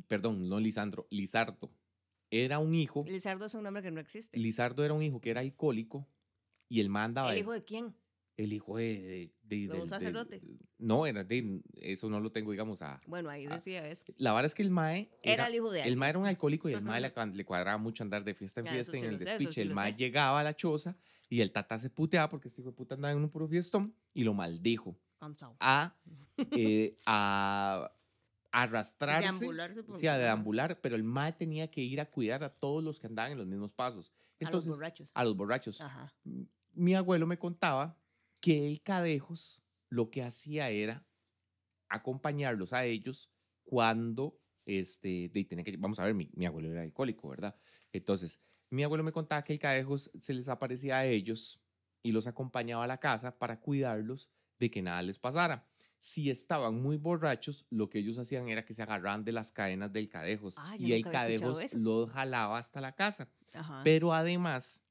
perdón, 0.08 0.48
no 0.50 0.60
Lisandro, 0.60 1.08
Lizardo, 1.10 1.72
era 2.30 2.60
un 2.60 2.76
hijo, 2.76 3.06
Lizardo 3.08 3.46
es 3.46 3.54
un 3.54 3.64
nombre 3.64 3.82
que 3.82 3.92
no 3.92 4.00
existe. 4.02 4.38
Lizardo 4.38 4.84
era 4.86 4.94
un 4.94 5.02
hijo 5.02 5.20
que 5.22 5.32
era 5.32 5.42
alcohólico 5.42 6.08
y 6.68 6.82
el 6.82 6.90
man 6.90 7.06
andaba 7.06 7.32
¿El 7.34 7.40
hijo 7.40 7.54
de 7.54 7.64
quién? 7.64 7.96
El 8.44 8.54
hijo 8.54 8.78
de, 8.78 8.86
de- 8.86 9.34
de- 9.44 9.68
¿De 9.68 9.82
un 9.82 9.90
sacerdote? 9.90 10.42
no, 10.78 11.06
era 11.06 11.24
de, 11.24 11.62
eso 11.76 12.10
no 12.10 12.20
lo 12.20 12.32
tengo, 12.32 12.52
digamos, 12.52 12.82
a... 12.82 13.02
Bueno, 13.06 13.30
ahí 13.30 13.46
Ah, 13.48 13.56
decía 13.56 13.86
eso. 13.88 14.06
La 14.18 14.32
verdad 14.32 14.46
es 14.46 14.56
que 14.56 14.62
el 14.62 14.70
mae 14.72 15.10
Era 15.22 15.48
el 15.48 15.56
hijo 15.56 15.72
de 15.72 15.82
El 15.82 15.98
mae 15.98 16.12
era 16.12 16.20
un 16.20 16.26
alcohólico 16.26 16.70
y 16.70 16.74
el 16.74 16.82
mae 16.82 17.02
le, 17.02 17.46
cuadraba 17.46 17.78
mucho 17.78 18.04
andar 18.04 18.24
de 18.24 18.34
fiesta 18.34 18.62
en 18.62 18.68
Ya, 18.68 18.72
fiesta 18.72 18.94
sí 18.94 19.00
en 19.00 19.06
el 19.12 19.18
despiche. 19.18 19.52
sí 19.52 19.62
el 19.62 19.74
mae 19.74 19.94
llegaba 19.94 20.40
a 20.40 20.44
la 20.44 20.56
choza 20.56 20.96
y 21.30 21.42
el 21.42 21.52
tata 21.52 21.78
se 21.78 21.90
puteaba 21.90 22.30
porque 22.30 22.48
este 22.48 22.62
hijo 22.62 22.72
de 22.72 22.76
puta 22.78 22.96
andaba 22.96 23.12
en 23.12 23.20
un 23.20 23.30
puro 23.30 23.48
fiestón 23.48 23.94
y 24.14 24.24
lo 24.24 24.34
maldijo 24.34 24.98
Cansado. 25.20 25.58
a, 25.60 25.96
eh, 26.52 26.98
a 27.06 27.92
arrastrarse. 28.52 29.28
Deambularse 29.40 29.84
por 29.84 29.96
Sí, 29.98 30.08
a 30.08 30.18
deambular, 30.18 30.80
pero 30.82 30.96
el 30.96 31.04
mae 31.04 31.34
tenía 31.34 31.70
que 31.70 31.82
ir 31.82 32.00
a 32.02 32.06
cuidar 32.10 32.44
a 32.44 32.50
todos 32.50 32.84
los 32.84 33.00
que 33.00 33.08
andaban 33.08 33.34
en 33.34 33.38
los 33.38 33.48
mismos 33.48 33.74
pasos. 33.74 34.12
A 34.12 34.14
los 34.14 34.48
Entonces, 34.48 34.70
borrachos. 34.72 35.12
a 35.14 35.24
los 35.26 35.36
borrachos. 35.36 35.82
Ajá. 35.82 36.14
Mi 36.74 36.96
abuelo 36.96 37.28
me 37.28 37.38
contaba 37.38 37.98
que 38.42 38.68
el 38.68 38.82
cadejos 38.82 39.64
lo 39.90 40.10
que 40.12 40.24
hacía 40.24 40.70
era 40.70 41.08
acompañarlos 41.90 42.74
a 42.74 42.86
ellos 42.86 43.32
cuando, 43.64 44.42
este, 44.66 45.30
de, 45.30 45.46
tenía 45.46 45.64
que, 45.64 45.78
vamos 45.78 46.00
a 46.00 46.06
ver, 46.06 46.14
mi, 46.14 46.30
mi 46.34 46.46
abuelo 46.46 46.72
era 46.72 46.82
alcohólico, 46.82 47.30
¿verdad? 47.30 47.58
Entonces, 47.92 48.42
mi 48.72 48.84
abuelo 48.84 49.04
me 49.04 49.12
contaba 49.12 49.44
que 49.44 49.54
el 49.54 49.60
cadejos 49.60 50.12
se 50.20 50.34
les 50.34 50.50
aparecía 50.50 50.98
a 50.98 51.06
ellos 51.06 51.62
y 52.04 52.12
los 52.12 52.28
acompañaba 52.28 52.84
a 52.84 52.88
la 52.88 53.00
casa 53.00 53.38
para 53.38 53.60
cuidarlos 53.60 54.32
de 54.60 54.70
que 54.72 54.82
nada 54.82 55.02
les 55.02 55.20
pasara. 55.20 55.68
si 56.02 56.30
estaban 56.30 56.82
muy 56.82 56.96
borrachos, 56.98 57.66
lo 57.70 57.90
que 57.90 58.00
ellos 58.00 58.18
hacían 58.20 58.48
era 58.48 58.64
que 58.66 58.74
se 58.74 58.84
agarraban 58.84 59.26
de 59.26 59.34
las 59.34 59.52
cadenas 59.52 59.92
del 59.92 60.08
cadejos 60.10 60.56
Ah, 60.58 60.76
y 60.78 60.94
el 60.94 61.04
cadejos 61.10 61.74
los 61.74 62.10
jalaba 62.12 62.58
hasta 62.58 62.80
la 62.82 62.96
casa. 62.96 63.34
Ajá. 63.54 63.82
Pero 63.84 64.14
además, 64.14 64.86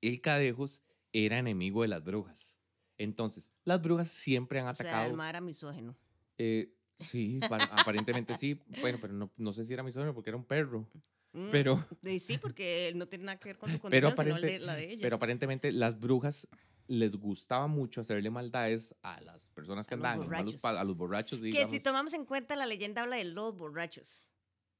el 0.00 0.20
cadejos 0.20 0.82
era 1.14 1.38
enemigo 1.38 1.80
de 1.82 1.88
las 1.88 2.04
brujas. 2.04 2.58
Entonces, 2.98 3.50
las 3.64 3.80
brujas 3.80 4.08
siempre 4.10 4.60
han 4.60 4.66
o 4.68 4.74
sea, 4.74 4.84
atacado. 4.86 5.10
el 5.10 5.16
ma 5.16 5.30
era 5.30 5.40
misógeno. 5.40 5.96
eh, 6.36 6.74
sí, 6.98 7.40
aparentemente 7.42 8.34
sí. 8.34 8.60
Bueno, 8.82 8.98
pero 9.00 9.14
no, 9.14 9.30
no 9.36 9.52
sé 9.52 9.64
si 9.64 9.72
era 9.72 9.82
misógino 9.82 10.12
porque 10.14 10.30
era 10.30 10.36
un 10.36 10.44
perro. 10.44 10.86
Mm, 11.32 11.50
Pero, 11.50 11.84
y 12.04 12.20
sí, 12.20 12.38
porque 12.38 12.88
él 12.88 12.98
no 12.98 13.06
tiene 13.08 13.24
nada 13.24 13.38
que 13.40 13.48
ver 13.48 13.58
con 13.58 13.68
su 13.70 13.78
Pero 13.90 14.08
condición, 14.14 14.16
sino 14.16 14.36
el 14.36 14.42
aparente- 14.44 14.52
de- 14.60 14.66
la 14.66 14.76
de 14.76 14.84
ellas. 14.90 15.00
pero 15.02 15.16
aparentemente 15.16 15.72
las 15.72 15.98
brujas 15.98 16.46
les 16.86 17.16
gustaba 17.16 17.66
mucho 17.66 18.00
hacerle 18.02 18.28
maldades 18.30 18.94
a 19.02 19.20
las 19.22 19.48
personas 19.48 19.86
que 19.88 19.94
andaban 19.94 20.18
a 20.20 20.84
los 20.84 20.96
borrachos, 20.96 21.40
que 21.40 21.46
digamos. 21.46 21.70
si 21.70 21.80
tomamos 21.80 22.12
en 22.14 22.24
cuenta 22.26 22.54
la 22.56 22.66
leyenda 22.66 23.02
habla 23.02 23.16
de 23.16 23.24
los 23.24 23.56
borrachos. 23.56 24.28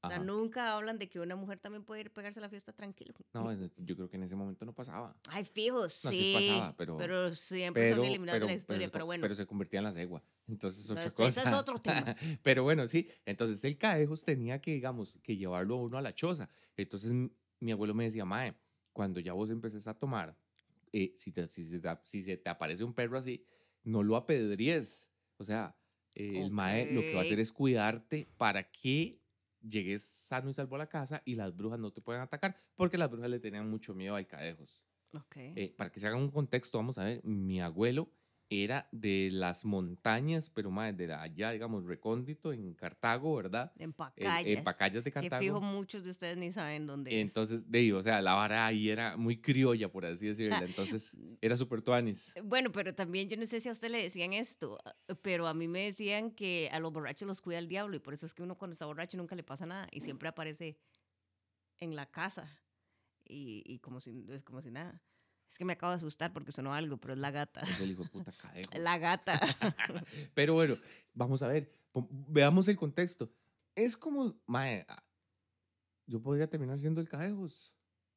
O 0.05 0.09
sea, 0.09 0.17
Ajá. 0.17 0.25
nunca 0.25 0.73
hablan 0.75 0.99
de 0.99 1.09
que 1.09 1.19
una 1.21 1.37
mujer 1.37 1.59
también 1.59 1.85
puede 1.85 2.03
ir 2.03 2.07
a 2.09 2.11
pegarse 2.11 2.39
a 2.41 2.43
la 2.43 2.49
fiesta 2.49 2.73
tranquilo. 2.73 3.15
No, 3.33 3.51
es- 3.51 3.71
yo 3.77 3.97
creo 3.97 4.09
que 4.09 4.17
en 4.17 4.23
ese 4.25 4.37
momento 4.37 4.65
no 4.65 4.73
pasaba. 4.75 5.17
Ay, 5.31 5.45
fijos, 5.45 6.05
No, 6.05 6.11
sí 6.11 6.35
pasaba, 6.35 6.77
pero- 6.77 7.35
siempre 7.35 7.89
son 7.95 8.05
eliminados 8.05 8.41
de 8.41 8.47
la 8.47 8.55
historia, 8.55 8.87
se- 8.87 8.93
pero, 8.93 9.07
bueno. 9.07 9.23
pero 9.23 9.35
se 9.35 9.47
convertía 9.47 9.79
en 9.79 9.85
la 9.85 9.93
cegua. 9.93 10.23
Entonces, 10.49 10.91
otra 10.91 11.05
ese- 11.07 11.15
cosa. 11.15 11.43
es 11.43 11.53
otro 11.53 11.79
tema. 11.79 12.15
pero 12.43 12.63
bueno, 12.65 12.87
sí. 12.87 13.09
Entonces, 13.25 13.65
el 13.65 13.79
cadejos 13.79 14.25
tenía 14.25 14.61
que, 14.61 14.73
digamos, 14.73 15.19
que 15.23 15.37
llevarlo 15.37 15.77
a 15.77 15.83
uno 15.83 15.97
a 15.99 16.03
la 16.03 16.15
choza. 16.15 16.49
Entonces, 16.77 17.11
m- 17.11 17.31
mi 17.61 17.73
abuelo 17.73 17.95
me 17.95 18.05
decía, 18.05 18.25
Mae, 18.25 18.55
cuando 18.93 19.21
ya 19.21 19.33
vos 19.33 19.51
empeces 19.51 19.87
a 19.89 19.95
tomar, 19.99 20.37
eh, 20.93 21.13
si, 21.15 21.33
te- 21.33 21.49
si, 21.49 21.65
se 21.65 21.81
te, 21.81 21.89
si 22.03 22.23
se 22.23 22.37
te 22.37 22.51
aparece 22.51 22.85
un 22.85 22.93
perro 22.95 23.19
así, 23.19 23.45
no 23.85 24.03
lo 24.03 24.17
apedries. 24.17 25.11
O 25.39 25.45
sea, 25.45 25.77
eh, 26.15 26.43
el 26.45 26.51
Mae 26.53 26.93
lo 26.93 27.01
que 27.01 27.13
va 27.15 27.21
a 27.21 27.23
hacer 27.23 27.35
Ok. 27.39 27.41
es 27.41 27.51
cuidarte 27.53 28.29
para 28.37 28.71
que 28.71 29.21
llegues 29.69 30.03
sano 30.03 30.51
y 30.51 30.55
salvo 30.55 30.77
a 30.77 30.79
la 30.79 30.89
casa 30.89 31.23
y 31.25 31.35
las 31.35 31.57
brujas 31.57 31.79
no 31.79 31.93
te 31.93 32.01
puedan 32.01 32.23
atacar, 32.23 32.57
porque 32.77 32.99
las 32.99 33.11
brujas 33.11 33.31
le 33.31 33.41
tenían 33.41 33.69
mucho 33.69 33.95
miedo 33.95 34.15
al 34.17 34.27
cadejos. 34.27 34.87
Ok. 35.15 35.37
Eh, 35.37 35.75
para 35.77 35.91
que 35.91 36.01
se 36.01 36.07
hagan 36.07 36.21
un 36.21 36.31
contexto, 36.31 36.79
vamos 36.79 36.99
a 36.99 37.05
ver, 37.05 37.25
mi 37.25 37.61
abuelo 37.61 38.11
era 38.51 38.89
de 38.93 39.31
las 39.33 39.65
montañas, 39.65 40.51
pero 40.51 40.71
más 40.71 40.97
de 40.97 41.13
allá, 41.13 41.51
digamos, 41.51 41.85
recóndito 41.85 42.53
en 42.53 42.75
Cartago, 42.75 43.35
¿verdad? 43.37 43.73
en 43.77 43.85
En- 43.85 43.93
Pacayas. 43.93 44.59
En 44.59 44.65
Pacayas 44.65 45.05
de 45.05 45.11
Que 45.11 45.21
fijo 45.23 45.31
Cartago. 45.31 45.61
muchos 45.61 46.05
de 46.05 46.11
ustedes 46.11 46.37
ni 46.37 46.53
saben 46.53 46.87
dónde 46.87 47.11
es. 47.21 47.27
Entonces, 47.29 47.71
de 47.71 47.79
ahí, 47.79 47.93
o 47.93 48.03
sea, 48.03 48.21
la 48.23 48.35
vara 48.35 48.67
ahí 48.67 48.89
era 48.91 49.17
muy 49.17 49.41
criolla, 49.41 49.91
por 49.91 50.05
así 50.07 50.27
decirlo. 50.27 50.57
Entonces, 50.99 51.17
era 51.41 51.57
súper 51.57 51.83
tuanis. 51.83 52.35
Bueno, 52.45 52.71
pero 52.71 52.95
también 52.95 53.29
yo 53.29 53.37
no 53.37 53.47
sé 53.47 53.61
si 53.61 53.69
a 53.69 53.73
usted 53.73 53.89
le 53.91 54.03
decían 54.03 54.33
esto, 54.33 54.79
ah, 54.85 54.95
pero 55.23 55.47
a 55.49 55.55
mí 55.55 55.67
me 55.67 55.85
decían 55.85 56.31
que 56.31 56.69
a 56.71 56.79
los 56.81 56.93
borrachos 56.93 57.27
los 57.27 57.41
cuida 57.41 57.59
el 57.59 57.69
diablo 57.69 57.97
y 57.97 58.01
por 58.01 58.15
eso 58.15 58.27
es 58.27 58.35
que 58.35 58.43
uno 58.43 58.57
cuando 58.59 58.73
está 58.75 58.87
borracho 58.87 59.17
nunca 59.17 59.35
le 59.35 59.43
pasa 59.43 59.67
nada 59.67 59.89
y 59.91 60.01
siempre 60.01 60.29
aparece 60.29 60.79
en 61.81 61.97
la 61.97 62.07
casa 62.11 62.63
y, 63.25 63.63
y 63.67 63.79
como, 63.81 64.01
si, 64.01 64.27
como 64.45 64.61
si 64.63 64.71
nada. 64.71 65.03
Es 65.49 65.59
que 65.59 65.65
me 65.65 65.75
acabo 65.75 65.93
de 65.93 65.99
asustar 65.99 66.33
porque 66.33 66.53
sonó 66.53 66.75
algo, 66.75 66.97
pero 66.97 67.15
es 67.15 67.21
la 67.21 67.31
gata. 67.31 67.61
Es 67.61 67.81
el 67.81 67.91
hijo 67.93 68.03
de 68.03 68.09
puta 68.09 68.33
cadejos. 68.43 68.75
La 68.79 68.99
gata. 68.99 69.41
Pero 70.35 70.55
bueno, 70.55 70.77
vamos 71.13 71.43
a 71.43 71.49
ver, 71.49 71.73
veamos 72.29 72.67
el 72.69 72.77
contexto. 72.77 73.31
Es 73.75 73.97
como, 73.97 74.35
mae, 74.47 74.85
ah, 74.89 75.05
yo 76.07 76.21
podría 76.21 76.49
terminar 76.49 76.79
siendo 76.79 77.01
el 77.01 77.09
cadejos. 77.09 77.74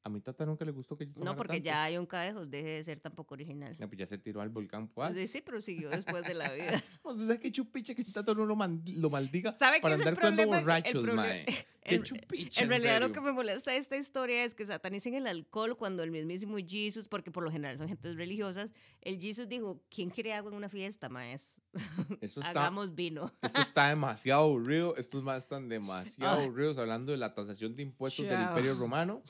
A 0.08 0.10
mi 0.10 0.22
tata 0.22 0.46
nunca 0.46 0.64
le 0.64 0.72
gustó 0.72 0.96
que 0.96 1.06
yo 1.06 1.12
tomara 1.12 1.32
No, 1.34 1.38
porque 1.38 1.56
tanto. 1.56 1.66
ya 1.66 1.84
hay 1.84 1.98
un 1.98 2.06
cadejos, 2.06 2.50
deje 2.50 2.70
de 2.70 2.84
ser 2.86 3.02
tan 3.02 3.12
poco 3.14 3.34
original. 3.34 3.76
No, 3.78 3.88
pues 3.90 4.00
ya 4.00 4.06
se 4.06 4.18
tiró 4.18 4.40
al 4.40 4.48
volcán 4.48 4.88
Pues 4.88 5.10
Poás. 5.10 5.18
sí, 5.18 5.28
sí, 5.28 5.42
pero 5.46 5.60
siguió 5.60 5.90
después 5.90 6.24
de 6.24 6.34
la 6.34 6.50
vida. 6.54 6.82
O 7.04 7.12
sea, 7.14 7.26
¿sabes 7.26 7.42
qué 7.42 7.52
chupiche 7.52 7.94
que 7.94 8.06
tanto 8.06 8.34
no 8.34 8.46
lo, 8.46 8.56
man- 8.56 8.82
lo 8.96 9.10
maldiga 9.10 9.52
¿Sabe 9.60 9.78
qué 9.78 9.82
para 9.82 9.96
andar 9.96 10.18
cuando 10.18 10.46
borrachos, 10.48 11.04
mae? 11.14 11.46
Qué 11.88 11.96
en- 11.96 12.04
chupiche, 12.04 12.64
En 12.64 12.70
realidad 12.70 13.00
lo 13.00 13.06
serio. 13.08 13.14
que 13.14 13.22
me 13.22 13.32
molesta 13.32 13.72
de 13.72 13.78
esta 13.78 13.96
historia 13.96 14.44
es 14.44 14.54
que 14.54 14.66
satanicen 14.66 15.14
el 15.14 15.26
alcohol 15.26 15.78
cuando 15.78 16.04
el 16.04 16.12
mismísimo 16.12 16.58
Jesus, 16.58 17.08
porque 17.08 17.32
por 17.32 17.44
lo 17.46 17.50
general 17.50 17.78
son 17.78 17.88
gentes 17.88 18.18
religiosas, 18.18 18.74
el 19.02 19.22
Jesus 19.22 19.48
dijo, 19.48 19.82
¿quién 19.90 20.10
quiere 20.10 20.34
agua 20.34 20.52
en 20.52 20.58
una 20.58 20.68
fiesta, 20.68 21.08
maes? 21.08 21.62
Eso 22.20 22.42
está, 22.42 22.50
Hagamos 22.50 22.94
vino. 22.94 23.32
esto 23.42 23.62
está 23.62 23.88
demasiado 23.88 24.42
aburrido. 24.44 24.98
Estos 24.98 25.24
más 25.24 25.44
están 25.44 25.70
demasiado 25.70 26.42
aburridos 26.42 26.78
hablando 26.78 27.14
de 27.14 27.20
la 27.20 27.34
tasación 27.34 27.74
de 27.78 27.84
impuestos 27.84 28.26
del 28.26 28.36
Chao. 28.36 28.50
Imperio 28.50 28.76
Romano. 28.76 29.24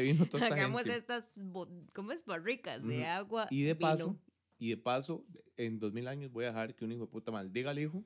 Metámosle 0.00 0.12
vino 0.12 0.26
toda 0.26 0.44
esta 0.44 0.54
Hagamos 0.54 0.82
gente. 0.82 0.98
estas, 0.98 1.24
¿cómo 1.92 2.12
es? 2.12 2.24
Barricas 2.24 2.82
de 2.82 2.98
Ujú. 2.98 3.06
agua. 3.06 3.46
Y 3.50 3.62
de 3.62 3.74
vino. 3.74 3.86
paso, 3.88 4.18
y 4.58 4.70
de 4.70 4.76
paso, 4.76 5.24
en 5.56 5.78
dos 5.78 5.92
mil 5.92 6.08
años 6.08 6.30
voy 6.32 6.44
a 6.44 6.48
dejar 6.48 6.74
que 6.74 6.84
un 6.84 6.92
hijo 6.92 7.02
de 7.02 7.08
puta 7.08 7.30
maldiga 7.32 7.70
al 7.70 7.78
hijo 7.78 8.04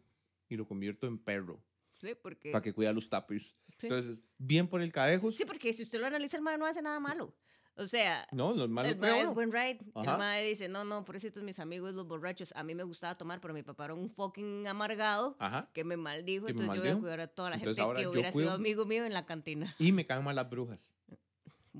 y 0.48 0.56
lo 0.56 0.66
convierto 0.66 1.06
en 1.06 1.18
perro 1.18 1.62
Sí, 2.00 2.14
porque... 2.20 2.50
para 2.50 2.62
que 2.62 2.72
cuida 2.72 2.92
los 2.92 3.08
tapis. 3.08 3.56
sí. 3.78 3.86
Entonces, 3.86 4.22
bien 4.38 4.66
por 4.68 4.80
el 4.80 4.90
cadejos. 4.90 5.36
Sí, 5.36 5.44
porque 5.44 5.72
si 5.72 5.82
usted 5.82 6.00
lo 6.00 6.06
analiza, 6.06 6.36
el 6.38 6.42
mae 6.42 6.56
no 6.58 6.64
hace 6.66 6.80
nada 6.82 6.98
malo. 6.98 7.34
O 7.76 7.86
sea, 7.86 8.26
No, 8.32 8.52
los 8.52 8.68
malos 8.68 8.92
el 8.92 8.98
mae 8.98 9.20
es 9.22 9.32
buen 9.32 9.52
ride. 9.52 9.78
Ajá. 9.94 10.12
El 10.12 10.18
mae 10.18 10.44
dice, 10.46 10.68
no, 10.68 10.84
no, 10.84 11.04
pobrecitos 11.04 11.42
mis 11.42 11.58
amigos, 11.60 11.94
los 11.94 12.06
borrachos. 12.06 12.52
A 12.56 12.62
mí 12.62 12.74
me 12.74 12.82
gustaba 12.82 13.16
tomar, 13.16 13.40
pero 13.40 13.54
mi 13.54 13.62
papá 13.62 13.84
era 13.86 13.94
un 13.94 14.10
fucking 14.10 14.66
amargado 14.66 15.36
Ajá. 15.38 15.70
que 15.72 15.84
me 15.84 15.96
maldijo. 15.96 16.46
Que 16.46 16.52
me 16.52 16.60
entonces 16.62 16.76
yo 16.76 16.80
voy 16.82 16.88
a 16.88 16.92
maldijo. 16.92 17.00
cuidar 17.00 17.20
a 17.20 17.26
toda 17.28 17.50
la 17.50 17.56
Entonces 17.56 17.82
gente 17.84 18.00
que 18.02 18.08
hubiera 18.08 18.32
sido 18.32 18.50
amigo 18.52 18.84
mío 18.86 19.04
en 19.06 19.12
la 19.14 19.24
cantina. 19.24 19.74
Y 19.78 19.92
me 19.92 20.04
caen 20.04 20.24
mal 20.24 20.36
las 20.36 20.50
brujas. 20.50 20.92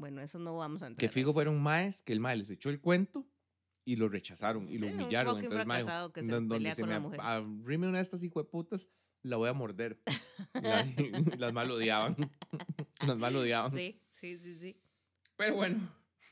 Bueno, 0.00 0.20
eso 0.22 0.38
no 0.38 0.56
vamos 0.56 0.82
a 0.82 0.86
entrar. 0.88 0.98
Que 0.98 1.12
fijo 1.12 1.32
fueron 1.32 1.60
maes 1.62 2.02
que 2.02 2.12
el 2.12 2.20
mae 2.20 2.36
les 2.36 2.50
echó 2.50 2.70
el 2.70 2.80
cuento 2.80 3.26
y 3.84 3.96
lo 3.96 4.08
rechazaron 4.08 4.68
y 4.68 4.78
lo 4.78 4.86
Sí, 4.86 4.92
un 4.94 5.00
humillaron. 5.02 5.34
fucking 5.36 5.52
Entonces, 5.52 5.66
mae, 5.86 6.12
que 6.12 6.22
se 6.22 6.30
"Don- 6.32 6.48
donde 6.48 6.56
pelea 6.56 6.74
se 6.74 6.82
con 6.82 6.88
me 6.88 6.94
las 6.94 6.98
ap- 6.98 7.04
mujeres". 7.04 7.26
arrime 7.26 7.86
una 7.88 7.98
de 7.98 8.02
estas 8.02 8.22
hijueputas, 8.22 8.88
la 9.22 9.36
voy 9.36 9.48
a 9.48 9.52
morder. 9.52 10.00
La- 10.54 10.86
las 11.38 11.52
mal 11.52 11.70
odiaban. 11.70 12.16
las 13.06 13.16
mal 13.18 13.36
odiaban. 13.36 13.70
Sí, 13.70 14.00
sí, 14.08 14.38
sí, 14.38 14.56
sí. 14.58 14.80
Pero 15.36 15.54
bueno, 15.56 15.78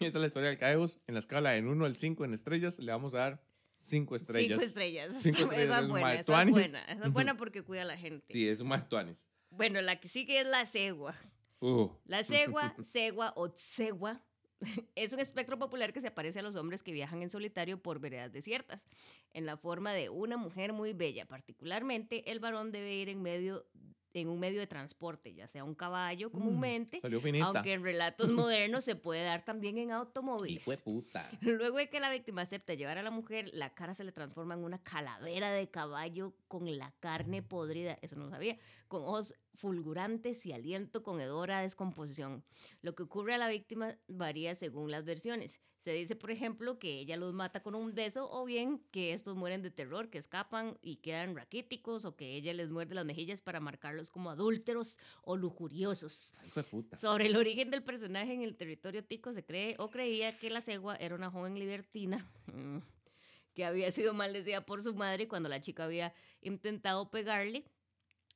esa 0.00 0.06
es 0.06 0.14
la 0.14 0.26
historia 0.26 0.48
del 0.48 0.58
Caegos. 0.58 0.98
En 1.06 1.14
la 1.14 1.20
escala 1.20 1.50
del 1.50 1.66
1 1.66 1.84
al 1.84 1.94
5 1.96 2.24
en 2.24 2.32
estrellas, 2.34 2.78
le 2.78 2.90
vamos 2.92 3.12
a 3.14 3.18
dar 3.18 3.44
5 3.76 4.16
estrellas. 4.16 4.58
Cinco 4.60 4.64
estrellas. 4.66 5.14
Cinco 5.22 5.36
Esa 5.36 5.44
estrellas, 5.44 5.76
es 5.78 5.82
es 5.84 5.88
buena, 5.90 6.14
esa 6.14 6.42
es 6.42 6.50
buena. 6.50 6.82
Esa 6.84 7.04
es 7.06 7.12
buena 7.12 7.36
porque 7.36 7.62
cuida 7.62 7.82
a 7.82 7.84
la 7.84 7.96
gente. 7.96 8.24
Sí, 8.30 8.48
es 8.48 8.60
un 8.60 8.70
Tuanis. 8.88 9.26
Bueno, 9.50 9.80
la 9.82 10.00
que 10.00 10.08
sigue 10.08 10.40
es 10.40 10.46
la 10.46 10.64
cegua. 10.66 11.14
Uh, 11.60 11.90
La 12.04 12.22
cegua, 12.22 12.74
cegua 12.82 13.32
o 13.36 13.50
tsegua 13.50 14.22
es 14.94 15.12
un 15.12 15.20
espectro 15.20 15.58
popular 15.58 15.92
que 15.92 16.00
se 16.00 16.08
aparece 16.08 16.40
a 16.40 16.42
los 16.42 16.56
hombres 16.56 16.82
que 16.82 16.92
viajan 16.92 17.22
en 17.22 17.30
solitario 17.30 17.80
por 17.80 18.00
veredas 18.00 18.32
desiertas, 18.32 18.88
en 19.32 19.46
la 19.46 19.56
forma 19.56 19.92
de 19.92 20.08
una 20.08 20.36
mujer 20.36 20.72
muy 20.72 20.92
bella. 20.92 21.26
Particularmente, 21.26 22.30
el 22.30 22.40
varón 22.40 22.72
debe 22.72 22.94
ir 22.94 23.08
en 23.08 23.22
medio 23.22 23.66
en 24.14 24.28
un 24.28 24.38
medio 24.38 24.60
de 24.60 24.66
transporte, 24.66 25.34
ya 25.34 25.46
sea 25.48 25.64
un 25.64 25.74
caballo 25.74 26.30
comúnmente, 26.30 27.00
salió 27.00 27.20
finita. 27.20 27.46
aunque 27.46 27.72
en 27.72 27.82
relatos 27.82 28.30
modernos 28.30 28.84
se 28.84 28.96
puede 28.96 29.24
dar 29.24 29.44
también 29.44 29.78
en 29.78 29.90
automóviles. 29.90 30.62
Hijo 30.62 30.70
de 30.70 30.78
puta. 30.78 31.28
Luego 31.40 31.78
de 31.78 31.88
que 31.88 32.00
la 32.00 32.10
víctima 32.10 32.42
acepta 32.42 32.74
llevar 32.74 32.98
a 32.98 33.02
la 33.02 33.10
mujer, 33.10 33.50
la 33.52 33.74
cara 33.74 33.94
se 33.94 34.04
le 34.04 34.12
transforma 34.12 34.54
en 34.54 34.64
una 34.64 34.82
calavera 34.82 35.50
de 35.50 35.70
caballo 35.70 36.34
con 36.48 36.76
la 36.76 36.94
carne 37.00 37.42
podrida, 37.42 37.98
eso 38.02 38.16
no 38.16 38.24
lo 38.24 38.30
sabía, 38.30 38.58
con 38.88 39.02
ojos 39.02 39.34
fulgurantes 39.54 40.46
y 40.46 40.52
aliento 40.52 41.02
con 41.02 41.20
hedor 41.20 41.50
a 41.50 41.60
descomposición. 41.60 42.44
Lo 42.80 42.94
que 42.94 43.02
ocurre 43.02 43.34
a 43.34 43.38
la 43.38 43.48
víctima 43.48 43.96
varía 44.06 44.54
según 44.54 44.90
las 44.90 45.04
versiones. 45.04 45.60
Se 45.78 45.92
dice, 45.92 46.16
por 46.16 46.32
ejemplo, 46.32 46.80
que 46.80 46.98
ella 46.98 47.16
los 47.16 47.32
mata 47.32 47.62
con 47.62 47.76
un 47.76 47.94
beso 47.94 48.28
o 48.30 48.44
bien 48.44 48.80
que 48.90 49.12
estos 49.12 49.36
mueren 49.36 49.62
de 49.62 49.70
terror, 49.70 50.10
que 50.10 50.18
escapan 50.18 50.76
y 50.82 50.96
quedan 50.96 51.36
raquíticos 51.36 52.04
o 52.04 52.16
que 52.16 52.34
ella 52.34 52.52
les 52.52 52.68
muerde 52.68 52.96
las 52.96 53.04
mejillas 53.04 53.40
para 53.40 53.60
marcarlos 53.60 54.10
como 54.10 54.30
adúlteros 54.30 54.98
o 55.22 55.36
lujuriosos. 55.36 56.32
Puta. 56.70 56.96
Sobre 56.96 57.26
el 57.26 57.36
origen 57.36 57.70
del 57.70 57.84
personaje 57.84 58.34
en 58.34 58.42
el 58.42 58.56
territorio 58.56 59.04
tico 59.04 59.32
se 59.32 59.44
cree 59.44 59.76
o 59.78 59.88
creía 59.88 60.36
que 60.36 60.50
la 60.50 60.60
cegua 60.60 60.96
era 60.96 61.14
una 61.14 61.30
joven 61.30 61.56
libertina 61.56 62.28
mm, 62.46 62.78
que 63.54 63.64
había 63.64 63.92
sido 63.92 64.14
maldecida 64.14 64.66
por 64.66 64.82
su 64.82 64.94
madre 64.94 65.28
cuando 65.28 65.48
la 65.48 65.60
chica 65.60 65.84
había 65.84 66.12
intentado 66.42 67.10
pegarle 67.10 67.64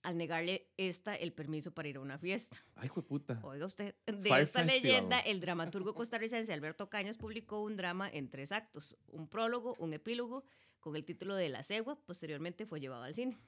al 0.02 0.16
negarle 0.16 0.68
esta 0.76 1.14
el 1.14 1.32
permiso 1.32 1.73
para 1.73 1.88
ir 1.88 1.97
a 1.97 2.00
una 2.00 2.18
fiesta. 2.18 2.62
Ay, 2.76 2.88
puta. 2.88 3.40
Oiga 3.42 3.66
usted, 3.66 3.94
de 4.06 4.28
Fire 4.28 4.42
esta 4.42 4.64
Festival. 4.64 4.82
leyenda, 4.82 5.21
el 5.21 5.40
dramaturgo 5.40 5.94
costarricense 5.94 6.52
Alberto 6.52 6.88
Cañas 6.90 7.16
publicó 7.16 7.62
un 7.62 7.76
drama 7.76 8.09
en 8.11 8.28
tres 8.28 8.52
actos, 8.52 8.97
un 9.09 9.28
prólogo, 9.28 9.76
un 9.78 9.92
epílogo, 9.94 10.44
con 10.80 10.97
el 10.97 11.04
título 11.04 11.37
de 11.37 11.49
La 11.49 11.62
cegua, 11.62 11.97
posteriormente 12.04 12.66
fue 12.66 12.80
llevado 12.80 13.04
al 13.04 13.14
cine. 13.14 13.38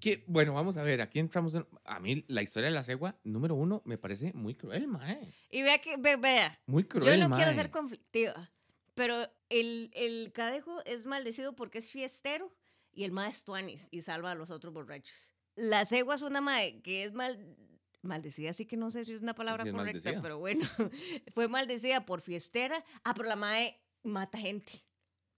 Que, 0.00 0.24
bueno, 0.26 0.54
vamos 0.54 0.76
a 0.76 0.82
ver, 0.82 1.00
aquí 1.00 1.20
entramos 1.20 1.54
en... 1.54 1.64
A 1.84 2.00
mí 2.00 2.24
la 2.26 2.42
historia 2.42 2.68
de 2.70 2.74
la 2.74 2.82
cegua, 2.82 3.20
número 3.22 3.54
uno, 3.54 3.82
me 3.84 3.96
parece 3.98 4.32
muy 4.32 4.56
cruel, 4.56 4.88
mae. 4.88 5.32
Y 5.50 5.62
vea 5.62 5.78
que, 5.78 5.96
ve- 5.98 6.16
vea, 6.16 6.58
Muy 6.66 6.82
cruel, 6.84 7.04
Yo 7.20 7.28
no 7.28 7.34
quiero 7.36 7.50
mae. 7.50 7.54
ser 7.54 7.70
conflictiva, 7.70 8.50
pero 8.96 9.30
el, 9.50 9.90
el 9.94 10.32
cadejo 10.32 10.82
es 10.84 11.06
maldecido 11.06 11.54
porque 11.54 11.78
es 11.78 11.90
fiestero 11.92 12.52
y 12.92 13.04
el 13.04 13.12
mae 13.12 13.30
es 13.30 13.44
tuanis 13.44 13.86
y 13.92 14.00
salva 14.00 14.32
a 14.32 14.34
los 14.34 14.50
otros 14.50 14.72
borrachos. 14.74 15.32
La 15.56 15.84
cegua 15.84 16.14
es 16.14 16.22
una 16.22 16.40
mae 16.40 16.80
que 16.82 17.04
es 17.04 17.12
mal, 17.12 17.56
maldecida, 18.02 18.50
así 18.50 18.66
que 18.66 18.76
no 18.76 18.90
sé 18.90 19.04
si 19.04 19.12
es 19.14 19.20
una 19.22 19.34
palabra 19.34 19.64
Sí, 19.64 19.72
correcta, 19.72 20.12
pero 20.22 20.38
bueno, 20.38 20.64
fue 21.34 21.48
maldecida 21.48 22.06
por 22.06 22.20
fiestera. 22.20 22.82
Ah, 23.04 23.14
pero 23.14 23.28
la 23.28 23.36
mae 23.36 23.82
mata 24.02 24.38
gente. 24.38 24.72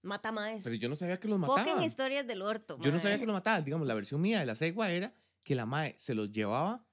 Mata 0.02 0.33
más. 0.33 0.64
Pero 0.64 0.75
yo 0.76 0.88
no 0.88 0.97
sabía 0.97 1.21
que 1.21 1.28
los 1.28 1.38
mataba. 1.38 1.85
historias 1.85 2.26
del 2.26 2.42
orto. 2.42 2.78
Yo 2.81 2.90
no 2.90 2.99
sabía 2.99 3.12
mae. 3.16 3.21
que 3.21 3.26
los 3.26 3.35
mataba. 3.35 3.61
Digamos, 3.61 3.87
la 3.87 3.95
versión 3.95 4.21
mía 4.21 4.40
de 4.40 4.47
la 4.47 4.54
cegua 4.57 4.90
era 4.90 5.14
que 5.45 5.54
la 5.54 5.64
mae 5.64 5.95
se 5.97 6.14
los 6.14 6.31
llevaba 6.33 6.85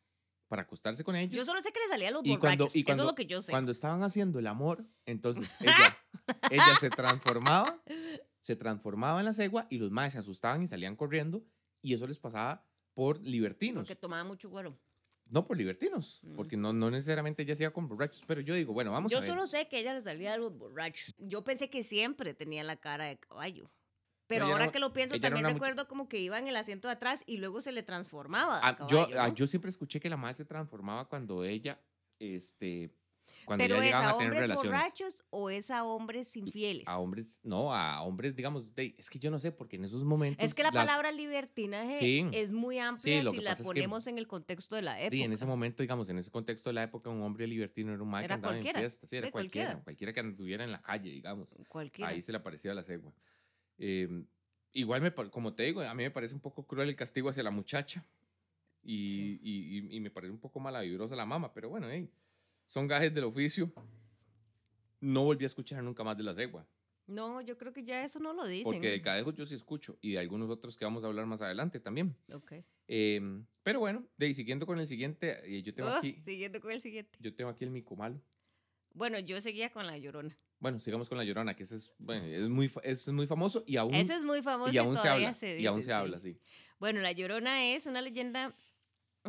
para 0.47 0.63
acostarse 0.63 1.03
con 1.03 1.15
ellos. 1.15 1.35
Yo 1.35 1.43
solo 1.45 1.59
sé 1.61 1.71
que 1.71 1.79
le 1.79 1.87
salía 1.87 2.09
a 2.09 2.11
los 2.11 2.21
Y 2.23 2.37
cuando- 2.37 2.65
borrachos. 2.65 2.75
y 2.75 2.83
cuando- 2.83 3.03
Eso 3.03 3.09
es 3.09 3.11
lo 3.11 3.15
que 3.15 3.25
yo 3.25 3.41
sé. 3.41 3.51
Cuando 3.51 3.71
estaban 3.71 4.01
haciendo 4.03 4.37
el 4.39 4.47
amor, 4.47 4.83
entonces 5.05 5.55
ella, 5.59 5.97
ella 6.51 6.75
se 6.79 6.89
transformaba, 6.91 7.81
se 8.39 8.55
transformaba 8.55 9.19
en 9.19 9.25
la 9.25 9.33
cegua 9.33 9.67
y 9.69 9.77
los 9.79 9.91
maes 9.91 10.13
se 10.13 10.19
asustaban 10.19 10.61
y 10.63 10.67
salían 10.67 10.95
corriendo 10.95 11.43
y 11.81 11.93
eso 11.95 12.05
les 12.07 12.19
pasaba 12.19 12.67
por 12.99 13.25
libertinos. 13.25 13.83
Porque 13.83 13.95
tomaba 13.95 14.25
mucho 14.25 14.49
güero. 14.49 14.77
No 15.27 15.45
por 15.47 15.55
libertinos, 15.55 16.19
Mm. 16.21 16.35
porque 16.35 16.57
no, 16.57 16.73
no 16.73 16.91
necesariamente 16.91 17.43
ella 17.43 17.55
se 17.55 17.63
iba 17.63 17.71
con 17.71 17.87
borrachos, 17.87 18.23
pero 18.27 18.41
yo 18.41 18.53
digo, 18.55 18.73
bueno, 18.73 18.91
vamos 18.91 19.09
Yo 19.09 19.19
a 19.19 19.21
ver. 19.21 19.29
solo 19.29 19.47
sé 19.47 19.69
que 19.69 19.79
ella 19.79 19.93
le 19.93 20.01
salía 20.01 20.33
a 20.33 20.37
los 20.37 20.51
borrachos. 20.57 21.15
Yo 21.17 21.43
pensé 21.45 21.69
que 21.69 21.81
siempre 21.81 22.33
tenía 22.33 22.61
la 22.65 22.75
cara 22.75 23.05
de 23.05 23.17
caballo. 23.17 23.71
Pero 24.27 24.45
ahora 24.47 24.69
que 24.71 24.79
lo 24.79 24.91
pienso, 24.91 25.17
también 25.19 25.45
mucha- 25.45 25.53
recuerdo 25.53 25.87
como 25.87 26.09
que 26.09 26.19
iba 26.19 26.37
en 26.37 26.47
el 26.49 26.55
asiento 26.57 26.87
de 26.89 26.95
atrás 26.95 27.23
y 27.25 27.37
luego 27.37 27.61
se 27.61 27.71
le 27.71 27.83
transformaba. 27.83 28.55
de 28.55 28.61
Ah, 28.65 28.75
caballo, 28.75 29.07
yo, 29.09 29.21
ah, 29.21 29.33
yo 29.33 29.47
siempre 29.47 29.69
escuché 29.69 29.99
que 30.01 30.09
la 30.09 30.17
madre 30.17 30.33
se 30.33 30.45
transformaba 30.45 31.07
cuando 31.07 31.43
ella, 31.45 31.79
este, 32.19 32.91
cuando 33.45 33.63
Pero 33.63 33.75
ya 33.77 33.87
es 33.89 33.93
a 33.93 34.09
a 34.09 34.15
hombres 34.15 34.39
relaciones. 34.41 34.71
borrachos 34.79 35.15
o 35.29 35.49
es 35.49 35.71
a 35.71 35.83
hombres 35.83 36.35
infieles. 36.37 36.87
A 36.87 36.99
hombres, 36.99 37.39
no, 37.43 37.73
a 37.73 38.01
hombres, 38.01 38.35
digamos, 38.35 38.73
de- 38.75 38.95
es 38.97 39.09
que 39.09 39.19
yo 39.19 39.31
no 39.31 39.39
sé, 39.39 39.51
porque 39.51 39.75
en 39.77 39.85
esos 39.85 40.03
momentos. 40.03 40.43
Es 40.45 40.53
que 40.53 40.63
la 40.63 40.69
las- 40.71 40.85
palabra 40.85 41.11
libertinaje 41.11 41.99
Sí. 41.99 42.25
es 42.33 42.51
muy 42.51 42.79
amplia 42.79 43.23
lo 43.23 43.31
si 43.31 43.37
la 43.37 43.51
pasa 43.51 43.63
es 43.63 43.67
que- 43.69 43.73
ponemos 43.73 44.07
en 44.07 44.17
el 44.17 44.27
contexto 44.27 44.75
de 44.75 44.81
la 44.83 44.99
época. 44.99 45.15
Sí, 45.17 45.23
en 45.23 45.33
ese 45.33 45.45
momento, 45.45 45.83
digamos, 45.83 46.09
en 46.09 46.17
ese 46.19 46.31
contexto 46.31 46.69
de 46.69 46.73
la 46.73 46.83
época, 46.83 47.09
un 47.09 47.21
hombre 47.21 47.47
libertino 47.47 47.93
era 47.93 48.01
un 48.03 48.09
mae 48.09 48.27
que 48.27 48.33
andaba 48.33 48.53
cualquiera, 48.53 48.79
en 48.79 48.83
fiestas, 48.83 49.09
sí, 49.09 49.17
era 49.17 49.27
sí, 49.27 49.31
cualquiera, 49.31 49.67
cualquiera. 49.67 49.83
cualquiera, 49.83 50.13
que 50.13 50.19
anduviera 50.19 50.63
en 50.63 50.71
la 50.71 50.81
calle, 50.81 51.09
digamos. 51.11 51.47
Cualquiera. 51.67 52.09
Ahí 52.11 52.21
se 52.21 52.31
le 52.31 52.37
aparecía 52.37 52.73
la 52.73 52.83
cegua. 52.83 53.13
Eh, 53.77 54.23
igual, 54.73 55.01
me, 55.01 55.11
como 55.13 55.53
te 55.53 55.63
digo, 55.63 55.81
a 55.81 55.93
mí 55.93 56.03
me 56.03 56.11
parece 56.11 56.33
un 56.33 56.41
poco 56.41 56.65
cruel 56.67 56.89
el 56.89 56.95
castigo 56.95 57.29
hacia 57.29 57.43
la 57.43 57.51
muchacha 57.51 58.05
y, 58.83 59.07
Sí. 59.07 59.39
y- 59.41 59.77
y- 59.79 59.95
y 59.97 59.99
me 59.99 60.09
parece 60.11 60.31
un 60.31 60.39
poco 60.39 60.59
malavibrosa 60.59 61.15
la 61.15 61.25
mama, 61.25 61.53
pero 61.53 61.69
bueno, 61.69 61.87
hey, 61.89 62.09
son 62.69 62.85
gajes 62.87 63.11
del 63.13 63.23
oficio. 63.23 63.71
No 65.01 65.23
volví 65.23 65.43
a 65.43 65.47
escuchar 65.47 65.81
nunca 65.83 66.03
más 66.03 66.15
de 66.17 66.23
la 66.23 66.35
cegua, 66.35 66.67
No, 67.07 67.41
yo 67.41 67.57
creo 67.57 67.73
que 67.73 67.83
ya 67.83 68.03
eso 68.03 68.19
no 68.19 68.33
lo 68.33 68.45
dicen. 68.45 68.65
porque 68.65 68.91
de 68.91 69.01
Cadejo 69.01 69.31
yo 69.33 69.43
sí 69.45 69.55
escucho 69.55 69.97
y 70.01 70.11
de 70.11 70.19
algunos 70.19 70.49
otros 70.51 70.77
que 70.77 70.85
vamos 70.85 71.03
a 71.03 71.07
hablar 71.07 71.25
más 71.25 71.41
adelante 71.41 71.79
también. 71.79 72.15
Ok. 72.33 72.53
Eh, 72.87 73.19
pero 73.63 73.79
bueno, 73.79 74.05
de 74.17 74.27
ahí, 74.27 74.33
siguiendo 74.35 74.65
con 74.67 74.79
el 74.79 74.85
siguiente, 74.87 75.37
eh, 75.45 75.63
yo 75.63 75.73
tengo 75.73 75.89
Ah, 75.89 75.97
aquí, 75.97 76.19
Siguiendo 76.21 76.59
con 76.61 76.71
el 76.71 76.79
siguiente. 76.81 77.17
yo 77.19 77.33
tengo 77.33 77.49
aquí 77.49 77.63
el 77.63 77.71
micomalo. 77.71 78.21
Bueno, 78.93 79.17
yo 79.19 79.39
seguía 79.41 79.71
con 79.71 79.87
la 79.87 79.97
llorona. 79.97 80.37
Bueno, 80.59 80.77
sigamos 80.77 81.07
con 81.07 81.17
la 81.17 81.23
Llorona, 81.23 81.55
que 81.55 81.63
ese 81.63 81.77
es, 81.77 81.95
bueno, 81.99 82.25
es, 82.25 82.49
muy, 82.49 82.69
es 82.83 83.07
muy 83.07 83.25
famoso 83.27 83.63
y 83.65 83.77
aún, 83.77 83.95
Ese 83.95 84.13
es 84.15 84.25
muy 84.25 84.41
famoso 84.41 84.73
y 84.73 84.77
aún 84.77 84.93
se 84.95 85.01
todavía 85.03 85.27
habla. 85.27 85.33
se 85.33 85.57
y 85.57 85.65
aún 85.65 85.77
dice, 85.77 85.87
se 85.87 85.93
sí. 85.95 85.99
habla, 86.01 86.19
sí. 86.19 86.37
Bueno, 86.79 86.99
La 86.99 87.13
Llorona 87.13 87.63
es 87.73 87.85
una 87.85 88.01
leyenda 88.01 88.53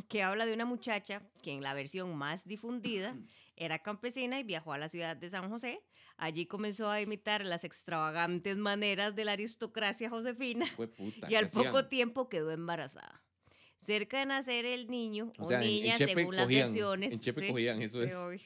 que 0.09 0.23
habla 0.23 0.47
de 0.47 0.55
una 0.55 0.65
muchacha 0.65 1.23
que 1.43 1.53
en 1.53 1.63
la 1.63 1.75
versión 1.75 2.17
más 2.17 2.47
difundida 2.47 3.15
era 3.57 3.79
campesina 3.81 4.39
y 4.41 4.45
viajó 4.45 4.73
a 4.73 4.79
la 4.79 4.89
ciudad 4.89 5.17
de 5.17 5.29
San 5.31 5.49
José. 5.51 5.83
Allí 6.17 6.47
comenzó 6.47 6.91
a 6.91 7.01
imitar 7.01 7.45
las 7.45 7.65
extravagantes 7.65 8.57
maneras 8.57 9.15
de 9.15 9.25
la 9.25 9.33
aristocracia 9.33 10.11
josefina 10.11 10.67
Fue 10.67 10.87
puta. 10.89 11.27
y 11.31 11.35
al 11.35 11.49
poco 11.49 11.87
tiempo 11.87 12.29
quedó 12.29 12.51
embarazada. 12.51 13.23
Cerca 13.77 14.19
de 14.19 14.27
nacer 14.27 14.67
el 14.67 14.89
niño 14.91 15.33
O 15.39 15.45
o, 15.45 15.49
sea, 15.49 15.59
en- 15.59 15.65
en 15.65 15.71
niña, 15.71 15.97
según 15.97 16.37
las 16.37 16.45
cogían, 16.45 16.65
versiones, 16.65 17.13
en 17.15 17.21
Chepe 17.21 17.41
sí, 17.41 17.49
cogían, 17.49 17.81
eso 17.81 17.99
sí, 18.01 18.05
es. 18.09 18.15
obvio, 18.17 18.41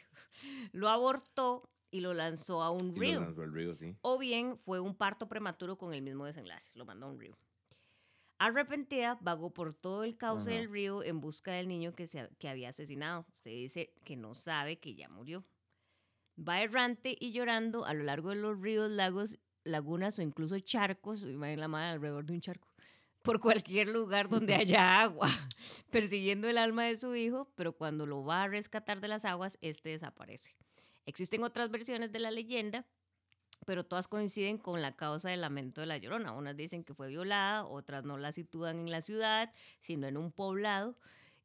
lo 0.73 0.88
abortó 0.88 1.68
y 1.90 2.00
lo 2.00 2.14
lanzó 2.14 2.62
a 2.62 2.70
un 2.70 2.90
Y 2.90 2.92
lo 2.94 3.00
río. 3.00 3.20
lanzó 3.20 3.42
al 3.42 3.52
río, 3.52 3.75
sí. 3.75 3.96
O 4.02 4.16
bien 4.18 4.56
fue 4.58 4.78
un 4.78 4.94
parto 4.96 5.28
prematuro 5.28 5.76
con 5.76 5.92
el 5.92 6.02
mismo 6.02 6.25
desenlace, 6.26 6.70
lo 6.75 6.84
mandó 6.84 7.06
a 7.06 7.11
un 7.11 7.18
río. 7.18 7.37
Arrepentida, 8.38 9.17
vagó 9.21 9.50
por 9.50 9.75
todo 9.75 10.05
el 10.05 10.17
cauce 10.17 10.50
Ajá. 10.50 10.59
del 10.59 10.71
río 10.71 11.03
en 11.03 11.21
busca 11.21 11.53
del 11.53 11.69
niño 11.69 11.95
que, 11.95 12.07
se, 12.07 12.29
que 12.38 12.49
había 12.49 12.71
asesinado. 12.71 13.26
Se 13.38 13.50
dice 13.50 13.95
que 14.05 14.17
no 14.17 14.35
sabe 14.35 14.79
que 14.79 14.95
ya 14.95 15.09
murió. 15.09 15.45
Va 16.37 16.61
errante 16.62 17.16
y 17.18 17.31
llorando 17.31 17.85
a 17.85 17.94
lo 17.94 18.03
largo 18.03 18.31
de 18.31 18.37
los 18.37 18.61
ríos, 18.61 18.90
lagos, 18.90 19.38
lagunas 19.62 20.18
o 20.18 20.23
incluso 20.23 20.59
charcos, 20.59 21.23
imagínate 21.23 21.61
la 21.61 21.68
madre 21.68 21.88
alrededor 21.90 22.25
de 22.25 22.33
un 22.33 22.40
charco, 22.40 22.68
por 23.23 23.40
cualquier 23.40 23.88
lugar 23.88 24.29
donde 24.29 24.55
haya 24.55 25.01
agua, 25.01 25.29
persiguiendo 25.90 26.49
el 26.49 26.59
alma 26.59 26.85
de 26.85 26.97
su 26.97 27.14
hijo, 27.14 27.49
pero 27.55 27.73
cuando 27.73 28.05
lo 28.05 28.25
va 28.25 28.42
a 28.42 28.49
rescatar 28.49 29.01
de 29.01 29.09
las 29.09 29.25
aguas, 29.25 29.59
este 29.61 29.90
desaparece. 29.90 30.57
Existen 31.07 31.44
otras 31.44 31.70
versiones 31.70 32.12
de 32.12 32.18
la 32.18 32.31
leyenda, 32.31 32.87
pero 33.64 33.85
todas 33.85 34.09
coinciden 34.09 34.59
con 34.59 34.83
la 34.83 34.96
causa 34.96 35.31
del 35.31 35.40
lamento 35.40 35.81
de 35.81 35.87
la 35.87 35.98
llorona. 35.98 36.33
Unas 36.33 36.57
dicen 36.57 36.85
que 36.85 36.94
fue 36.94 37.09
violada, 37.09 37.64
otras 37.64 38.05
no 38.05 38.18
la 38.18 38.33
sitúan 38.33 38.79
en 38.79 38.90
la 38.90 39.00
ciudad, 39.00 39.53
sino 39.81 40.07
en 40.07 40.16
un 40.16 40.33
poblado. 40.33 40.96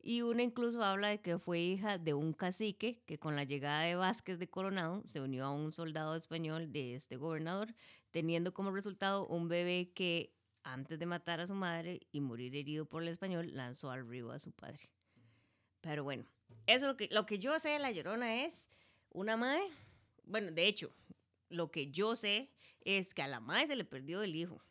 Y 0.01 0.21
una 0.21 0.43
incluso 0.43 0.84
habla 0.84 1.10
de 1.10 1.21
que 1.21 1.39
fue 1.39 1.60
hija 1.60 1.97
de 1.97 2.13
un 2.13 2.34
cacique 2.34 3.01
que 3.05 3.19
con 3.19 3.36
la 3.36 3.43
llegada 3.43 3.84
de 3.84 3.95
Vázquez 3.95 4.39
de 4.39 4.49
Coronado 4.49 5.03
se 5.05 5.19
unió 5.19 5.45
a 5.45 5.51
un 5.51 5.71
soldado 5.71 6.15
español 6.15 6.71
de 6.71 6.95
este 6.95 7.17
gobernador, 7.17 7.75
teniendo 8.12 8.53
como 8.53 8.71
resultado 8.71 9.27
un 9.27 9.49
bebé 9.49 9.91
que 9.93 10.34
antes 10.63 10.99
de 10.99 11.05
matar 11.05 11.41
a 11.41 11.47
su 11.47 11.53
madre 11.53 11.99
y 12.12 12.21
morir 12.21 12.55
herido 12.55 12.86
por 12.86 13.01
el 13.01 13.10
español, 13.10 13.51
lanzó 13.53 13.91
al 13.91 14.08
río 14.08 14.32
a 14.32 14.39
su 14.39 14.51
padre. 14.51 14.89
Pero 15.82 16.03
bueno, 16.03 16.25
eso 16.65 16.88
lo 16.88 16.97
que, 16.97 17.10
lo 17.12 17.25
que 17.25 17.39
yo 17.39 17.58
sé 17.60 17.69
de 17.69 17.79
la 17.79 17.91
llorona 17.91 18.43
es 18.43 18.69
una 19.10 19.38
madre, 19.38 19.63
bueno, 20.23 20.51
de 20.51 20.67
hecho, 20.67 20.91
lo 21.49 21.71
que 21.71 21.91
yo 21.91 22.15
sé 22.15 22.49
es 22.81 23.13
que 23.13 23.21
a 23.21 23.27
la 23.27 23.39
madre 23.39 23.67
se 23.67 23.75
le 23.75 23.85
perdió 23.85 24.21
el 24.23 24.35
hijo 24.35 24.63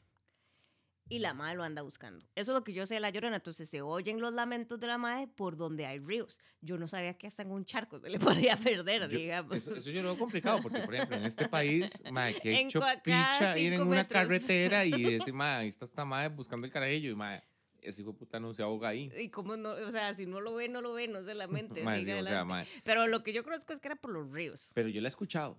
y 1.10 1.20
la 1.20 1.32
madre 1.32 1.56
lo 1.56 1.64
anda 1.64 1.80
buscando. 1.80 2.26
Eso 2.34 2.52
es 2.52 2.58
lo 2.58 2.62
que 2.64 2.74
yo 2.74 2.84
sé 2.84 2.94
de 2.94 3.00
la 3.00 3.08
llorona. 3.08 3.36
Entonces 3.36 3.68
se 3.70 3.80
oyen 3.80 4.20
los 4.20 4.34
lamentos 4.34 4.78
de 4.78 4.86
la 4.88 4.98
madre 4.98 5.26
por 5.26 5.56
donde 5.56 5.86
hay 5.86 5.98
ríos. 6.00 6.38
Yo 6.60 6.76
no 6.76 6.86
sabía 6.86 7.14
que 7.16 7.26
hasta 7.26 7.42
en 7.42 7.50
un 7.50 7.64
charco 7.64 7.98
se 7.98 8.10
le 8.10 8.18
podía 8.52 8.56
perder, 8.58 9.08
Yo- 9.08 9.18
digamos. 9.18 9.56
eso, 9.56 9.74
eso 9.74 9.90
yo 9.90 10.02
lo 10.02 10.10
veo 10.10 10.18
complicado, 10.18 10.60
porque, 10.62 10.80
por 10.80 10.94
ejemplo, 10.94 11.16
en 11.16 11.24
este 11.24 11.48
país, 11.48 12.02
madre, 12.12 12.34
que 12.42 12.52
En 12.60 12.66
hecho 12.66 12.80
picha 13.02 13.58
ir 13.58 13.72
en 13.72 13.82
una 13.82 13.90
metros. 14.02 14.22
carretera 14.22 14.84
y 14.84 14.90
decir, 15.18 15.32
madre, 15.32 15.62
ahí 15.62 15.68
está 15.68 15.86
esta 15.86 16.04
madre 16.04 16.28
buscando 16.28 16.66
el 16.66 16.72
carajillo 16.72 17.10
y, 17.10 17.14
madre, 17.14 17.42
ese 17.80 18.02
hijo 18.02 18.12
de 18.12 18.18
puta 18.18 18.38
no 18.38 18.52
se 18.52 18.62
ahoga 18.62 18.88
ahí. 18.90 19.10
Y 19.18 19.30
cómo 19.30 19.56
no, 19.56 19.70
o 19.70 19.90
sea, 19.90 20.12
si 20.12 20.26
no 20.26 20.42
lo 20.42 20.56
ve, 20.56 20.68
no 20.68 20.82
lo 20.82 20.92
ve, 20.92 21.08
no 21.08 21.22
se 21.22 21.34
lamente. 21.34 21.82
Madre, 21.84 22.00
siga 22.00 22.14
sí, 22.16 22.20
o 22.20 22.24
sea, 22.26 22.44
madre, 22.44 22.68
Pero 22.84 23.06
lo 23.06 23.22
que 23.22 23.32
yo 23.32 23.42
conozco 23.44 23.72
es 23.72 23.80
que 23.80 23.88
era 23.88 23.96
por 23.96 24.10
los 24.10 24.30
ríos. 24.30 24.72
pero 24.74 24.90
yo 24.90 25.00
la 25.00 25.08
he 25.08 25.10
escuchado. 25.10 25.58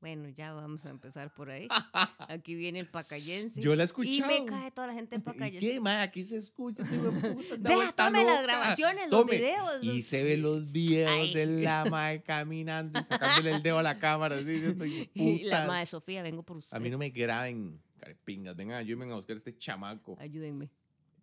Bueno, 0.00 0.28
ya 0.28 0.52
vamos 0.52 0.84
a 0.84 0.90
empezar 0.90 1.32
por 1.34 1.50
ahí. 1.50 1.68
Aquí 2.28 2.54
viene 2.54 2.78
el 2.78 2.86
pacayense. 2.88 3.60
Yo 3.62 3.74
la 3.74 3.84
he 3.84 3.86
y 4.04 4.20
me 4.22 4.44
cae 4.44 4.70
toda 4.70 4.86
la 4.88 4.92
gente 4.92 5.16
¿Y 5.16 5.18
pacayense. 5.20 5.58
qué, 5.66 5.80
madre? 5.80 6.02
Aquí 6.02 6.22
se 6.22 6.36
escucha 6.36 6.82
este 6.82 6.96
Vea, 7.58 7.92
tome 7.92 8.18
las 8.22 8.26
loca. 8.26 8.42
grabaciones, 8.42 9.10
los 9.10 9.20
Tome. 9.22 9.36
videos. 9.38 9.82
Y 9.82 9.86
los- 9.96 10.04
se 10.06 10.22
ve 10.24 10.36
los 10.36 10.70
videos 10.70 11.10
Ay. 11.10 11.34
de 11.34 11.46
la 11.62 11.84
madre 11.86 12.22
caminando 12.22 13.00
y 13.00 13.04
sacándole 13.04 13.52
el 13.52 13.62
dedo 13.62 13.78
a 13.78 13.82
la 13.82 13.98
cámara. 13.98 14.36
así, 14.36 14.44
diciendo, 14.44 14.84
"Hijo 14.84 15.08
de 15.14 15.20
Y 15.22 15.44
la 15.44 15.56
putas". 15.56 15.66
madre 15.68 15.86
Sofía, 15.86 16.22
vengo 16.22 16.42
por 16.42 16.58
usted. 16.58 16.76
A 16.76 16.80
mí 16.80 16.90
no 16.90 16.98
me 16.98 17.08
graben, 17.10 17.80
carepingas. 17.98 18.54
Vengan, 18.54 18.76
ayúdenme 18.76 19.10
a 19.10 19.16
buscar 19.16 19.34
a 19.34 19.38
este 19.38 19.56
chamaco. 19.56 20.16
Ayúdenme. 20.20 20.70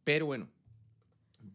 Pero 0.04 0.26
bueno, 0.26 0.50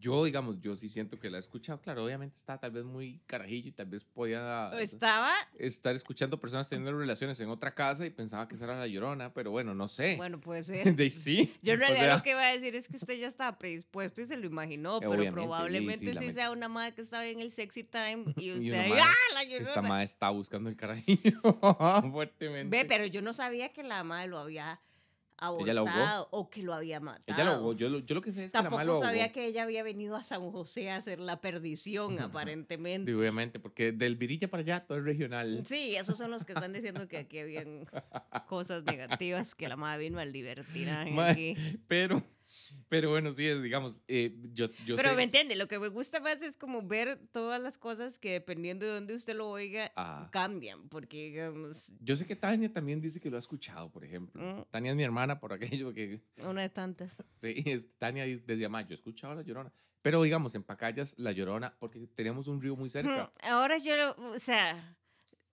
yo, 0.01 0.25
digamos, 0.25 0.61
yo 0.61 0.77
sí 0.77 0.89
siento 0.89 1.19
que 1.19 1.29
la 1.31 1.37
he 1.39 1.41
escuchado. 1.41 1.81
Claro, 1.81 2.05
obviamente 2.05 2.37
está 2.37 2.59
tal 2.59 2.71
vez 2.71 2.85
muy 2.85 3.21
carajillo 3.27 3.69
y 3.69 3.73
tal 3.73 3.87
vez 3.87 4.05
podía 4.05 4.71
Estaba, 4.79 5.33
estar 5.59 5.95
escuchando 5.95 6.39
personas 6.41 6.69
teniendo 6.69 6.97
relaciones 6.99 7.39
en 7.41 7.49
otra 7.49 7.75
casa 7.75 8.07
y 8.07 8.11
pensaba 8.11 8.47
que 8.49 8.55
esa 8.55 8.65
era 8.67 8.79
la 8.79 8.87
llorona, 8.87 9.33
pero 9.35 9.51
bueno, 9.51 9.75
no 9.75 9.89
sé. 9.89 10.17
bueno, 10.17 10.41
puede 10.41 10.63
ser. 10.65 10.95
De 10.95 11.11
sí. 11.11 11.55
Yo 11.63 11.73
en 11.75 11.79
O 11.79 11.81
realidad 11.81 12.01
sea, 12.07 12.17
lo 12.17 12.23
que 12.23 12.31
iba 12.31 12.43
a 12.43 12.53
decir 12.53 12.77
es 12.77 12.89
que 12.89 12.97
usted 12.97 13.15
ya 13.19 13.27
estaba 13.27 13.59
predispuesto 13.59 14.21
y 14.21 14.27
se 14.27 14.37
lo 14.37 14.47
imaginó, 14.47 15.01
pero 15.01 15.31
probablemente 15.33 16.15
sí, 16.15 16.33
sea 16.33 16.51
una 16.51 16.69
madre 16.69 16.95
que 16.95 17.01
estaba 17.01 17.27
en 17.27 17.41
el 17.41 17.51
sexy 17.51 17.85
time 17.85 18.25
y 18.37 18.53
usted 18.53 18.69
una 18.73 18.81
ahí, 18.83 18.91
madre- 18.91 19.03
¡ah, 19.05 19.35
la 19.35 19.45
llorona! 19.45 19.69
Esta 19.69 19.83
madre 19.83 20.05
está 20.05 20.31
buscando 20.31 20.69
el 20.69 20.77
carajillo 20.77 21.41
fuertemente. 22.13 22.77
Ve, 22.77 22.85
pero 22.85 23.07
yo 23.07 23.23
no 23.23 23.33
sabía 23.33 23.73
que 23.73 23.83
la 23.83 24.05
madre 24.05 24.29
lo 24.29 24.39
había. 24.39 24.81
Abortado 25.39 26.29
o 26.31 26.51
que 26.51 26.63
lo 26.63 26.75
había 26.75 27.01
matado. 27.01 27.25
Ella 27.27 27.45
lo. 27.45 27.73
Yo, 27.73 27.89
lo- 27.89 27.99
yo 28.01 28.15
lo 28.15 28.23
que 28.23 28.33
sé 28.33 28.45
es 28.45 28.53
que 28.53 28.59
la 28.59 28.63
Tampoco 28.65 28.83
lo 28.85 28.93
ahogó. 28.93 29.05
sabía 29.05 29.33
que 29.33 29.47
ella 29.47 29.63
había 29.63 29.83
venido 29.83 30.17
a 30.17 30.23
San 30.23 30.51
José 30.51 30.91
a 30.91 30.97
hacer 30.97 31.21
la 31.21 31.41
perdición, 31.41 32.19
aparentemente. 32.21 33.11
Sí, 33.13 33.19
obviamente, 33.19 33.59
porque 33.61 33.93
del 33.93 34.17
Virilla 34.17 34.49
para 34.49 34.63
allá 34.63 34.87
todo 34.87 34.99
es 34.99 35.05
regional. 35.05 35.63
Sí, 35.65 35.97
esos 35.97 36.19
son 36.19 36.31
los 36.31 36.45
que 36.45 36.53
están 36.53 36.73
diciendo 36.73 37.07
que 37.09 37.19
aquí 37.19 37.39
habían 37.39 37.87
cosas 38.49 38.85
negativas, 38.85 39.55
que 39.55 39.69
la 39.69 39.77
madre 39.77 40.05
vino 40.05 40.19
al 40.21 40.33
libertinaje. 40.33 41.57
Pero, 41.87 42.23
pero 42.89 43.11
bueno, 43.11 43.33
sí, 43.33 43.47
es, 43.47 43.63
digamos, 43.63 44.01
eh, 44.09 44.35
yo, 44.53 44.67
yo 44.85 44.97
Pero 44.97 45.11
sé- 45.11 45.17
me 45.17 45.23
entiende, 45.25 45.57
lo 45.57 45.69
que 45.69 45.79
me 45.79 45.89
gusta 45.89 46.21
más 46.21 46.43
es 46.43 46.57
como 46.57 46.83
ver 46.83 47.19
todas 47.33 47.61
las 47.61 47.79
cosas 47.79 48.19
que 48.19 48.33
dependiendo 48.33 48.87
de 48.87 48.93
dónde 48.93 49.15
usted 49.15 49.35
lo 49.37 49.49
oiga, 49.51 49.93
Ajá. 49.97 50.31
cambian, 50.31 50.89
porque 50.89 51.27
digamos, 51.27 51.93
Yo 52.01 52.17
sé 52.17 52.27
que 52.27 52.37
Tania 52.37 52.73
también 52.73 53.01
dice 53.01 53.21
que 53.21 53.31
lo 53.31 53.37
ha 53.37 53.41
escuchado, 53.41 53.91
por 53.91 54.05
ejemplo. 54.05 54.41
Mm. 54.43 54.65
Tania 54.71 54.91
es 54.93 54.97
mi 54.97 55.03
hermana 55.05 55.39
por 55.41 55.53
aquello 55.83 55.93
que, 55.93 56.21
una 56.45 56.63
de 56.63 56.69
tantas. 56.71 57.23
sí, 57.37 57.63
es, 57.67 57.89
Tania 57.99 58.25
decía, 58.27 58.69
más, 58.69 58.85
yo 58.87 58.93
he 58.93 58.95
escuchado 58.95 59.35
La 59.35 59.43
Llorona. 59.43 59.73
Pero 60.01 60.23
digamos, 60.23 60.55
en 60.55 60.63
Pacayas, 60.63 61.15
La 61.19 61.33
Llorona, 61.33 61.77
porque 61.79 62.07
teníamos 62.15 62.47
un 62.47 62.63
río 62.63 62.77
muy 62.77 62.89
cerca. 62.89 63.25
Mm, 63.43 63.47
Ahora 63.49 63.79
yo, 63.79 63.97
lo- 63.97 64.31
o 64.31 64.39
sea, 64.39 64.97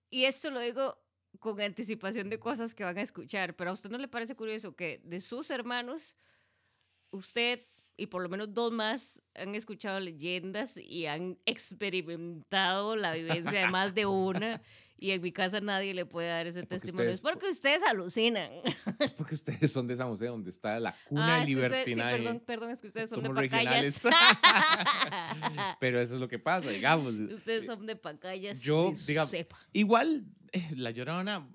y 0.08 0.24
esto 0.24 0.50
lo 0.50 0.60
digo 0.60 0.96
con 1.40 1.60
anticipación 1.60 2.30
de 2.30 2.38
cosas 2.38 2.74
que 2.74 2.84
van 2.84 2.96
a 2.96 3.02
escuchar, 3.02 3.54
pero 3.56 3.70
a 3.70 3.72
usted 3.74 3.90
no 3.90 3.98
le 3.98 4.08
parece 4.08 4.34
curioso 4.36 4.74
que 4.74 5.00
de 5.04 5.20
sus 5.20 5.50
hermanos, 5.50 6.16
usted 7.16 7.66
y 7.96 8.06
por 8.06 8.22
lo 8.22 8.28
menos 8.28 8.52
dos 8.52 8.72
más 8.72 9.22
han 9.34 9.54
escuchado 9.54 10.00
leyendas 10.00 10.76
y 10.76 11.06
han 11.06 11.38
experimentado 11.46 12.96
la 12.96 13.14
vivencia 13.14 13.52
de 13.52 13.68
más 13.68 13.94
de 13.94 14.06
una. 14.06 14.60
Y 14.98 15.10
en 15.10 15.20
mi 15.20 15.30
casa 15.30 15.60
nadie 15.60 15.92
le 15.92 16.06
puede 16.06 16.28
dar 16.28 16.46
ese 16.46 16.62
testimonio. 16.62 17.10
es 17.10 17.20
porque 17.20 17.50
ustedes 17.50 17.82
alucinan. 17.82 18.50
Es 18.98 19.12
porque 19.12 19.34
ustedes 19.34 19.70
son 19.70 19.86
de 19.86 19.96
San 19.96 20.08
José, 20.08 20.26
donde 20.26 20.48
está 20.48 20.80
la 20.80 20.96
cuna 21.06 21.36
ah, 21.36 21.40
de 21.40 21.46
libertinaje. 21.46 22.16
sí, 22.16 22.22
perdón, 22.22 22.40
perdón, 22.40 22.70
es 22.70 22.80
que 22.80 22.86
ustedes 22.86 23.10
son 23.10 23.22
de 23.22 23.30
Pacayas. 23.30 24.02
Pero 25.80 26.00
eso 26.00 26.14
es 26.14 26.20
lo 26.20 26.28
que 26.28 26.38
pasa, 26.38 26.70
digamos. 26.70 27.14
Ustedes 27.14 27.66
son 27.66 27.84
de 27.84 27.96
Pacayas. 27.96 28.62
Yo, 28.62 28.92
digamos, 29.06 29.34
igual, 29.74 30.24
eh, 30.52 30.66
la 30.76 30.92
llorona. 30.92 31.46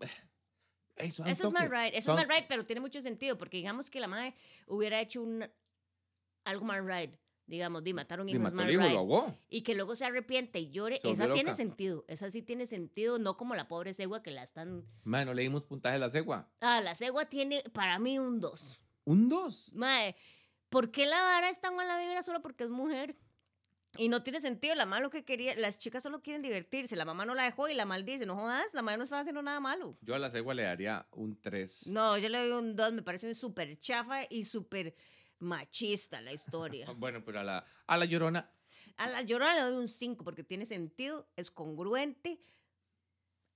Eso, 1.01 1.25
eso 1.25 1.47
es 1.47 1.53
mal 1.53 1.69
right, 1.69 1.93
eso 1.93 2.11
es 2.11 2.17
mal 2.17 2.29
right, 2.29 2.45
pero 2.47 2.65
tiene 2.65 2.81
mucho 2.81 3.01
sentido, 3.01 3.37
porque 3.37 3.57
digamos 3.57 3.89
que 3.89 3.99
la 3.99 4.07
madre 4.07 4.35
hubiera 4.67 4.99
hecho 5.01 5.21
un, 5.21 5.49
algo 6.45 6.65
mal 6.65 6.85
right 6.85 7.15
digamos, 7.51 7.83
di 7.83 7.93
mataron 7.93 8.29
hijos 8.29 8.53
mal 8.53 8.65
right, 8.65 9.35
y 9.49 9.61
que 9.61 9.75
luego 9.75 9.95
se 9.97 10.05
arrepiente 10.05 10.59
y 10.59 10.71
llore, 10.71 11.01
esa 11.03 11.29
tiene 11.31 11.53
sentido, 11.53 12.05
esa 12.07 12.29
sí 12.29 12.41
tiene 12.41 12.65
sentido, 12.65 13.19
no 13.19 13.35
como 13.35 13.55
la 13.55 13.67
pobre 13.67 13.93
cegua 13.93 14.23
que 14.23 14.31
la 14.31 14.41
están... 14.41 14.85
Mae, 15.03 15.25
le 15.25 15.41
dimos 15.41 15.65
puntaje 15.65 15.97
a 15.97 15.99
la 15.99 16.09
cegua. 16.09 16.49
Ah, 16.61 16.79
la 16.79 16.95
cegua 16.95 17.25
tiene 17.25 17.61
para 17.73 17.99
mí 17.99 18.17
un 18.17 18.39
2. 18.39 18.81
¿Un 19.03 19.27
2? 19.27 19.71
Mae, 19.73 20.15
¿por 20.69 20.91
qué 20.91 21.05
la 21.05 21.21
vara 21.21 21.49
está 21.49 21.71
la 21.71 21.99
vibra 21.99 22.23
solo 22.23 22.41
porque 22.41 22.63
es 22.63 22.69
mujer? 22.69 23.17
Y 23.97 24.07
no 24.07 24.23
tiene 24.23 24.39
sentido, 24.39 24.73
la 24.75 24.85
mamá 24.85 25.01
lo 25.01 25.09
que 25.09 25.25
quería, 25.25 25.53
las 25.57 25.77
chicas 25.77 26.03
solo 26.03 26.21
quieren 26.21 26.41
divertirse, 26.41 26.95
la 26.95 27.03
mamá 27.03 27.25
no 27.25 27.35
la 27.35 27.43
dejó 27.43 27.67
y 27.67 27.73
la 27.73 27.85
maldice, 27.85 28.25
no 28.25 28.35
jodas, 28.35 28.73
la 28.73 28.81
mamá 28.81 28.97
no 28.97 29.03
estaba 29.03 29.21
haciendo 29.21 29.41
nada 29.41 29.59
malo. 29.59 29.97
Yo 30.01 30.15
a 30.15 30.19
la 30.19 30.29
cegua 30.29 30.53
le 30.53 30.63
daría 30.63 31.05
un 31.11 31.39
3. 31.41 31.87
No, 31.87 32.17
yo 32.17 32.29
le 32.29 32.37
doy 32.39 32.51
un 32.51 32.75
2, 32.75 32.93
me 32.93 33.01
parece 33.01 33.33
súper 33.35 33.77
chafa 33.79 34.21
y 34.29 34.45
súper 34.45 34.95
machista 35.39 36.21
la 36.21 36.31
historia. 36.31 36.87
bueno, 36.97 37.23
pero 37.25 37.41
a 37.41 37.43
la, 37.43 37.65
a 37.85 37.97
la 37.97 38.05
llorona. 38.05 38.49
A 38.95 39.09
la 39.09 39.23
llorona 39.23 39.55
le 39.55 39.61
doy 39.61 39.75
un 39.75 39.89
5 39.89 40.23
porque 40.23 40.43
tiene 40.43 40.65
sentido, 40.65 41.27
es 41.35 41.51
congruente. 41.51 42.39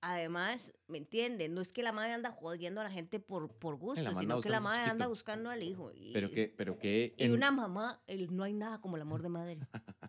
Además, 0.02 0.76
¿me 0.88 1.00
entienden? 1.00 1.56
No 1.56 1.62
es 1.62 1.72
que 1.72 1.82
la 1.82 1.92
madre 1.92 2.12
anda 2.12 2.30
jodiendo 2.30 2.80
a 2.80 2.84
la 2.84 2.92
gente 2.92 3.20
por, 3.20 3.52
por 3.58 3.76
gusto, 3.76 4.08
sino 4.20 4.40
que 4.40 4.50
la 4.50 4.60
madre 4.60 4.92
anda 4.92 5.08
buscando 5.08 5.50
al 5.50 5.64
hijo. 5.64 5.92
Y, 5.96 6.14
pero 6.14 6.30
que, 6.30 6.54
pero 6.56 6.78
que. 6.78 7.16
Y 7.18 7.30
una 7.30 7.50
mamá, 7.50 8.04
el, 8.06 8.36
no 8.36 8.44
hay 8.44 8.54
nada 8.54 8.80
como 8.82 8.98
el 8.98 9.02
amor 9.02 9.24
de 9.24 9.30
madre. 9.30 9.60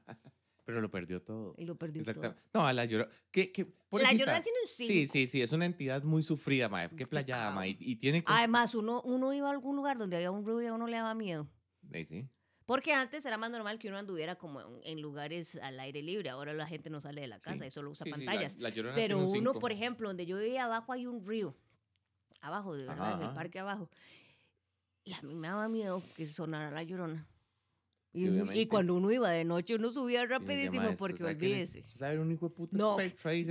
pero 0.67 0.81
lo 0.81 0.91
perdió 0.91 1.23
todo. 1.23 1.55
Y 1.57 1.65
lo 1.65 1.77
perdió 1.77 2.05
todo. 2.05 2.35
No, 2.53 2.67
a 2.67 2.73
la 2.73 2.85
llorona. 2.85 3.09
¿Qué, 3.31 3.53
la 3.93 4.13
llorona 4.13 4.43
tiene 4.43 4.59
un 4.65 4.69
5. 4.69 4.89
Sí, 4.89 5.07
sí, 5.07 5.29
sí, 5.29 5.41
es 5.41 5.53
una 5.53 5.65
entidad 5.65 6.03
muy 6.03 6.25
sufrida, 6.25 6.69
mae. 6.69 6.91
Qué 6.91 7.07
playada, 7.07 7.53
mae. 7.53 7.77
Y, 7.79 7.95
tiene. 7.95 8.25
Además, 8.27 8.75
uno, 8.75 9.01
uno 9.03 9.33
iba 9.33 9.49
a 9.49 9.53
algún 9.53 9.77
lugar 9.77 9.97
donde 9.97 10.17
había 10.17 10.33
un 10.33 10.45
rubio 10.45 10.63
y 10.63 10.67
a 10.67 10.75
uno 10.75 10.89
le 10.89 10.97
daba 10.97 11.15
miedo. 11.15 11.49
sí. 12.05 12.29
Porque 12.67 12.93
antes 12.93 13.25
era 13.25 13.39
más 13.39 13.53
normal 13.53 13.79
que 13.79 13.87
uno 13.87 13.97
anduviera 13.97 14.35
como 14.35 14.61
en, 14.83 15.01
lugares 15.01 15.55
al 15.63 15.79
aire 15.79 16.03
libre. 16.03 16.31
Ahora 16.31 16.53
la 16.53 16.67
gente 16.67 16.91
no 16.91 17.01
sale 17.01 17.21
de 17.21 17.29
la 17.29 17.39
casa 17.39 17.65
y 17.65 17.71
solo 17.71 17.93
usa 17.93 18.05
pantallas. 18.11 18.59
Pero 18.97 19.21
uno, 19.21 19.55
por 19.55 19.71
ejemplo, 19.71 20.09
donde 20.09 20.27
yo 20.27 20.37
vivía 20.37 20.65
abajo 20.65 20.93
hay 20.93 21.07
un 21.07 21.25
río. 21.25 21.55
Abajo, 22.41 22.75
de 22.75 22.85
verdad, 22.85 23.23
en 23.23 23.29
el 23.29 23.35
parque 23.35 23.61
abajo. 23.61 23.89
Y 25.05 25.13
a 25.13 25.23
mí 25.23 25.37
me 25.37 25.47
daba 25.47 25.69
miedo 25.69 26.03
que 26.17 26.27
sonara 26.27 26.73
la 26.73 26.83
llorona. 26.83 27.25
Y, 28.17 28.67
cuando 28.67 28.95
uno 28.95 29.11
iba 29.13 29.31
de 29.31 29.45
noche, 29.45 29.75
uno 29.75 29.93
subía 29.93 30.25
rapidísimo 30.27 30.95
porque 30.97 31.25
olvídese. 31.25 31.85
¿Se 31.87 31.97
sabe 31.97 32.17
hijo 32.33 32.49
de 32.49 32.55
puta 32.55 32.77
no, 32.77 32.97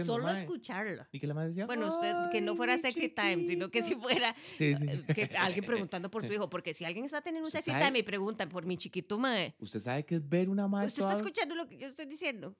solo 0.04 0.30
escucharla. 0.30 1.08
¿Y 1.12 1.20
que 1.20 1.28
la 1.28 1.34
madre 1.34 1.50
decía? 1.50 1.66
Bueno, 1.66 1.88
usted, 1.88 2.14
que 2.32 2.42
no 2.42 2.56
fuera 2.56 2.78
sexy 2.78 3.10
time, 3.10 3.48
sino 3.48 3.70
que 3.70 3.84
si 3.84 3.96
fuera 3.96 4.36
eh, 4.60 5.04
Que 5.14 5.36
alguien 5.38 5.66
preguntando 5.66 6.10
por 6.10 6.26
su 6.26 6.34
hijo. 6.34 6.50
Porque 6.50 6.74
si 6.74 6.86
alguien 6.86 7.06
está 7.06 7.22
teniendo 7.22 7.48
un 7.48 7.52
sexy 7.52 7.72
time 7.72 8.00
y 8.00 8.04
preguntan 8.04 8.50
por 8.50 8.66
mi 8.66 8.78
chiquito 8.78 9.18
madre. 9.18 9.56
¿Usted 9.60 9.80
sabe 9.80 10.06
qué 10.06 10.16
es 10.16 10.28
ver 10.28 10.50
una 10.50 10.68
madre? 10.68 10.88
¿Usted 10.88 11.04
está 11.04 11.16
escuchando 11.16 11.56
lo 11.56 11.68
que 11.68 11.78
yo 11.78 11.88
estoy 11.88 12.06
diciendo? 12.06 12.56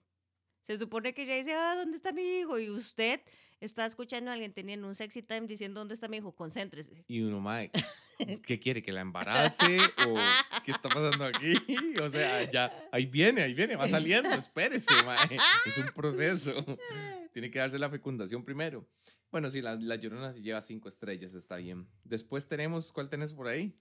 Se 0.62 0.78
supone 0.78 1.14
que 1.14 1.24
ella 1.24 1.36
dice, 1.36 1.54
ah, 1.54 1.76
¿dónde 1.76 1.96
está 1.96 2.12
mi 2.12 2.24
hijo? 2.24 2.58
Y 2.58 2.72
usted 2.72 3.22
está 3.60 3.86
escuchando 3.86 4.32
a 4.32 4.34
alguien 4.34 4.54
teniendo 4.54 4.88
un 4.88 4.96
sexy 4.96 5.22
time 5.22 5.48
diciendo, 5.48 5.80
¿dónde 5.80 5.94
está 5.94 6.08
mi 6.08 6.18
hijo? 6.18 6.34
Concéntrese. 6.36 7.06
Y 7.08 7.22
uno, 7.22 7.40
mae, 7.40 7.72
¿qué 8.46 8.60
quiere? 8.60 8.84
¿Que 8.84 8.92
la 8.92 9.02
embarace? 9.02 9.80
¿O 10.08 10.16
qué 10.64 10.72
está 10.72 10.90
pasando 10.90 11.26
aquí? 11.26 11.56
O 12.02 12.10
sea, 12.10 12.50
ya, 12.52 12.88
ahí 12.92 13.06
viene, 13.06 13.42
ahí 13.42 13.54
viene, 13.54 13.76
va 13.76 13.88
saliendo, 13.88 14.30
espérese, 14.32 14.94
mae. 15.06 15.38
Es 15.66 15.78
un 15.78 15.88
proceso. 15.94 16.54
Tiene 17.34 17.50
que 17.50 17.60
darse 17.60 17.80
la 17.80 17.90
fecundación 17.90 18.44
primero. 18.44 18.88
Bueno, 19.32 19.50
sí, 19.50 19.62
la, 19.62 19.76
la 19.76 19.96
llorona 19.96 20.32
lleva 20.34 20.62
cinco 20.62 20.88
estrellas, 20.88 21.34
está 21.34 21.58
bien. 21.58 21.88
Después 22.04 22.48
tenemos, 22.48 22.92
¿cuál 22.92 23.10
tenés 23.10 23.34
por 23.34 23.48
ahí? 23.48 23.76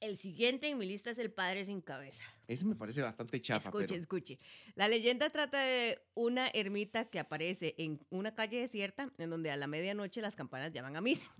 El 0.00 0.16
siguiente 0.16 0.68
en 0.68 0.78
mi 0.78 0.86
lista 0.86 1.10
es 1.10 1.18
El 1.18 1.32
Padre 1.32 1.64
sin 1.64 1.80
Cabeza. 1.80 2.22
Eso 2.46 2.66
me 2.66 2.76
parece 2.76 3.02
bastante 3.02 3.40
chafa. 3.40 3.68
Escuche, 3.68 3.96
escuche. 3.96 4.38
La 4.76 4.86
leyenda 4.86 5.30
trata 5.30 5.60
de 5.60 6.00
una 6.14 6.48
ermita 6.48 7.06
que 7.06 7.18
aparece 7.18 7.74
en 7.78 8.00
una 8.10 8.34
calle 8.34 8.60
desierta 8.60 9.12
en 9.18 9.30
donde 9.30 9.50
a 9.50 9.56
la 9.56 9.66
medianoche 9.66 10.20
las 10.20 10.36
campanas 10.36 10.72
llaman 10.72 10.96
a 10.96 11.00
misa. 11.00 11.34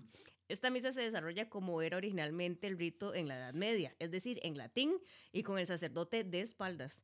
Esta 0.49 0.71
misa 0.71 0.91
se 0.91 1.01
desarrolla 1.01 1.47
como 1.47 1.81
era 1.81 1.95
originalmente 1.95 2.67
el 2.67 2.77
rito 2.77 3.13
en 3.13 3.27
la 3.27 3.37
Edad 3.37 3.53
Media, 3.53 3.95
es 3.99 4.11
decir, 4.11 4.39
en 4.41 4.57
latín 4.57 4.97
y 5.31 5.43
con 5.43 5.59
el 5.59 5.67
sacerdote 5.67 6.23
de 6.23 6.41
espaldas. 6.41 7.03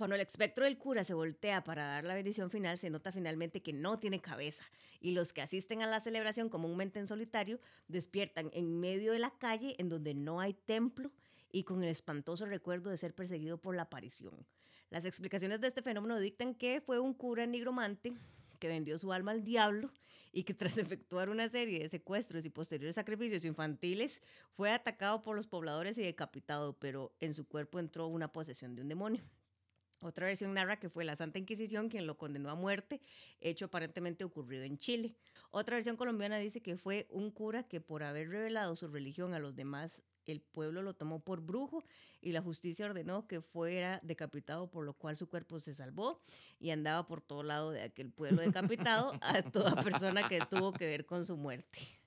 Cuando 0.00 0.14
el 0.14 0.22
espectro 0.22 0.64
del 0.64 0.78
cura 0.78 1.04
se 1.04 1.12
voltea 1.12 1.62
para 1.62 1.84
dar 1.86 2.04
la 2.04 2.14
bendición 2.14 2.50
final, 2.50 2.78
se 2.78 2.88
nota 2.88 3.12
finalmente 3.12 3.60
que 3.60 3.74
no 3.74 3.98
tiene 3.98 4.18
cabeza 4.18 4.64
y 4.98 5.10
los 5.10 5.34
que 5.34 5.42
asisten 5.42 5.82
a 5.82 5.86
la 5.86 6.00
celebración 6.00 6.48
comúnmente 6.48 6.98
en 6.98 7.06
solitario 7.06 7.60
despiertan 7.86 8.48
en 8.54 8.80
medio 8.80 9.12
de 9.12 9.18
la 9.18 9.28
calle 9.28 9.74
en 9.76 9.90
donde 9.90 10.14
no 10.14 10.40
hay 10.40 10.54
templo 10.54 11.12
y 11.52 11.64
con 11.64 11.82
el 11.82 11.90
espantoso 11.90 12.46
recuerdo 12.46 12.88
de 12.88 12.96
ser 12.96 13.14
perseguido 13.14 13.58
por 13.58 13.76
la 13.76 13.82
aparición. 13.82 14.46
Las 14.88 15.04
explicaciones 15.04 15.60
de 15.60 15.68
este 15.68 15.82
fenómeno 15.82 16.18
dictan 16.18 16.54
que 16.54 16.80
fue 16.80 16.98
un 16.98 17.12
cura 17.12 17.44
nigromante 17.44 18.14
que 18.58 18.68
vendió 18.68 18.96
su 18.96 19.12
alma 19.12 19.32
al 19.32 19.44
diablo 19.44 19.92
y 20.32 20.44
que 20.44 20.54
tras 20.54 20.78
efectuar 20.78 21.28
una 21.28 21.46
serie 21.46 21.78
de 21.78 21.90
secuestros 21.90 22.46
y 22.46 22.48
posteriores 22.48 22.94
sacrificios 22.94 23.44
infantiles 23.44 24.22
fue 24.54 24.72
atacado 24.72 25.22
por 25.22 25.36
los 25.36 25.46
pobladores 25.46 25.98
y 25.98 26.02
decapitado, 26.02 26.72
pero 26.78 27.12
en 27.20 27.34
su 27.34 27.44
cuerpo 27.44 27.78
entró 27.78 28.06
una 28.06 28.32
posesión 28.32 28.74
de 28.74 28.80
un 28.80 28.88
demonio. 28.88 29.22
Otra 30.02 30.26
versión 30.26 30.54
narra 30.54 30.78
que 30.78 30.88
fue 30.88 31.04
la 31.04 31.14
Santa 31.14 31.38
Inquisición 31.38 31.88
quien 31.88 32.06
lo 32.06 32.16
condenó 32.16 32.50
a 32.50 32.54
muerte, 32.54 33.00
hecho 33.40 33.66
aparentemente 33.66 34.24
ocurrido 34.24 34.64
en 34.64 34.78
Chile. 34.78 35.14
Otra 35.50 35.76
versión 35.76 35.96
colombiana 35.96 36.38
dice 36.38 36.62
que 36.62 36.76
fue 36.76 37.06
un 37.10 37.30
cura 37.30 37.64
que 37.64 37.80
por 37.80 38.02
haber 38.02 38.30
revelado 38.30 38.76
su 38.76 38.88
religión 38.88 39.34
a 39.34 39.38
los 39.38 39.54
demás, 39.54 40.02
el 40.26 40.40
pueblo 40.40 40.82
lo 40.82 40.94
tomó 40.94 41.20
por 41.20 41.40
brujo 41.40 41.84
y 42.20 42.32
la 42.32 42.40
justicia 42.40 42.86
ordenó 42.86 43.26
que 43.26 43.40
fuera 43.40 44.00
decapitado, 44.02 44.70
por 44.70 44.84
lo 44.84 44.94
cual 44.94 45.16
su 45.16 45.28
cuerpo 45.28 45.60
se 45.60 45.74
salvó 45.74 46.22
y 46.58 46.70
andaba 46.70 47.06
por 47.06 47.20
todo 47.20 47.42
lado 47.42 47.70
de 47.70 47.82
aquel 47.82 48.10
pueblo 48.10 48.40
decapitado 48.40 49.12
a 49.20 49.42
toda 49.42 49.82
persona 49.82 50.28
que 50.28 50.40
tuvo 50.48 50.72
que 50.72 50.86
ver 50.86 51.04
con 51.04 51.24
su 51.24 51.36
muerte. 51.36 51.99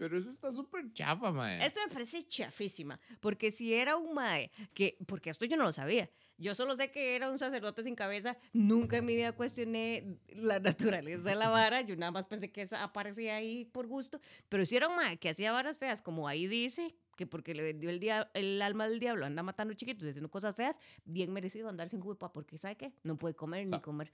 Pero 0.00 0.16
eso 0.16 0.30
está 0.30 0.50
súper 0.50 0.90
chafa, 0.94 1.30
mae. 1.30 1.62
Esto 1.62 1.78
me 1.86 1.92
parece 1.92 2.26
chafísima, 2.26 2.98
porque 3.20 3.50
si 3.50 3.74
era 3.74 3.98
un 3.98 4.14
mae, 4.14 4.50
que, 4.72 4.96
porque 5.06 5.28
esto 5.28 5.44
yo 5.44 5.58
no 5.58 5.64
lo 5.64 5.74
sabía, 5.74 6.08
yo 6.38 6.54
solo 6.54 6.74
sé 6.74 6.90
que 6.90 7.16
era 7.16 7.30
un 7.30 7.38
sacerdote 7.38 7.84
sin 7.84 7.94
cabeza, 7.94 8.38
nunca 8.54 8.96
en 8.96 9.04
mi 9.04 9.14
vida 9.14 9.32
cuestioné 9.32 10.16
la 10.28 10.58
naturaleza 10.58 11.28
de 11.28 11.36
la 11.36 11.50
vara, 11.50 11.82
yo 11.82 11.96
nada 11.96 12.12
más 12.12 12.24
pensé 12.24 12.50
que 12.50 12.62
esa 12.62 12.82
aparecía 12.82 13.36
ahí 13.36 13.66
por 13.66 13.86
gusto, 13.88 14.18
pero 14.48 14.64
si 14.64 14.74
era 14.74 14.88
un 14.88 14.96
mae 14.96 15.18
que 15.18 15.28
hacía 15.28 15.52
varas 15.52 15.78
feas, 15.78 16.00
como 16.00 16.26
ahí 16.28 16.46
dice, 16.46 16.94
que 17.14 17.26
porque 17.26 17.54
le 17.54 17.62
vendió 17.62 17.90
el, 17.90 18.00
el 18.32 18.62
alma 18.62 18.88
del 18.88 19.00
diablo, 19.00 19.26
anda 19.26 19.42
matando 19.42 19.74
chiquitos, 19.74 20.08
haciendo 20.08 20.30
cosas 20.30 20.56
feas, 20.56 20.80
bien 21.04 21.30
merecido 21.30 21.68
andar 21.68 21.90
sin 21.90 22.00
culpa, 22.00 22.32
porque 22.32 22.56
¿sabe 22.56 22.76
qué? 22.78 22.94
No 23.02 23.18
puede 23.18 23.34
comer 23.34 23.68
ni 23.68 23.78
comer. 23.82 24.10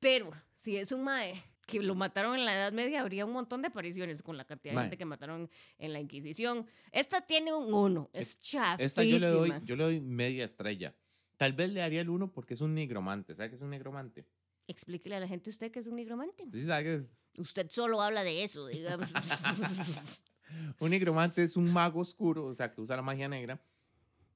Pero 0.00 0.32
si 0.56 0.78
es 0.78 0.90
un 0.90 1.04
mae 1.04 1.40
que 1.66 1.80
lo 1.80 1.94
mataron 1.94 2.38
en 2.38 2.44
la 2.44 2.54
Edad 2.54 2.72
Media, 2.72 3.00
habría 3.00 3.24
un 3.24 3.32
montón 3.32 3.62
de 3.62 3.68
apariciones 3.68 4.22
con 4.22 4.36
la 4.36 4.44
cantidad 4.44 4.74
de 4.74 4.80
gente 4.80 4.98
que 4.98 5.04
mataron 5.04 5.48
en 5.78 5.92
la 5.92 6.00
Inquisición. 6.00 6.66
Esta 6.90 7.20
tiene 7.20 7.52
un 7.52 7.72
uno, 7.72 8.10
es, 8.12 8.40
chafísima. 8.40 8.84
Esta 8.84 9.04
yo 9.04 9.18
le, 9.18 9.26
doy, 9.26 9.52
yo 9.64 9.76
le 9.76 9.84
doy 9.84 10.00
media 10.00 10.44
estrella. 10.44 10.94
Tal 11.36 11.52
vez 11.52 11.70
le 11.72 11.80
daría 11.80 12.00
el 12.00 12.10
uno 12.10 12.30
porque 12.30 12.54
es 12.54 12.60
un 12.60 12.74
nigromante. 12.74 13.34
¿Sabe 13.34 13.50
qué 13.50 13.56
es 13.56 13.62
un 13.62 13.70
nigromante? 13.70 14.26
Explíquele 14.68 15.16
a 15.16 15.20
la 15.20 15.28
gente 15.28 15.50
usted 15.50 15.70
qué 15.70 15.78
es 15.78 15.86
un 15.86 15.96
nigromante. 15.96 16.44
Sí, 16.52 16.64
¿sabe 16.64 16.84
qué 16.84 16.94
es? 16.94 17.16
Usted 17.36 17.68
solo 17.70 18.00
habla 18.02 18.22
de 18.22 18.44
eso, 18.44 18.66
digamos. 18.66 19.08
un 20.78 20.90
nigromante 20.90 21.42
es 21.42 21.56
un 21.56 21.72
mago 21.72 22.00
oscuro, 22.00 22.46
o 22.46 22.54
sea, 22.54 22.70
que 22.70 22.80
usa 22.80 22.96
la 22.96 23.02
magia 23.02 23.28
negra. 23.28 23.60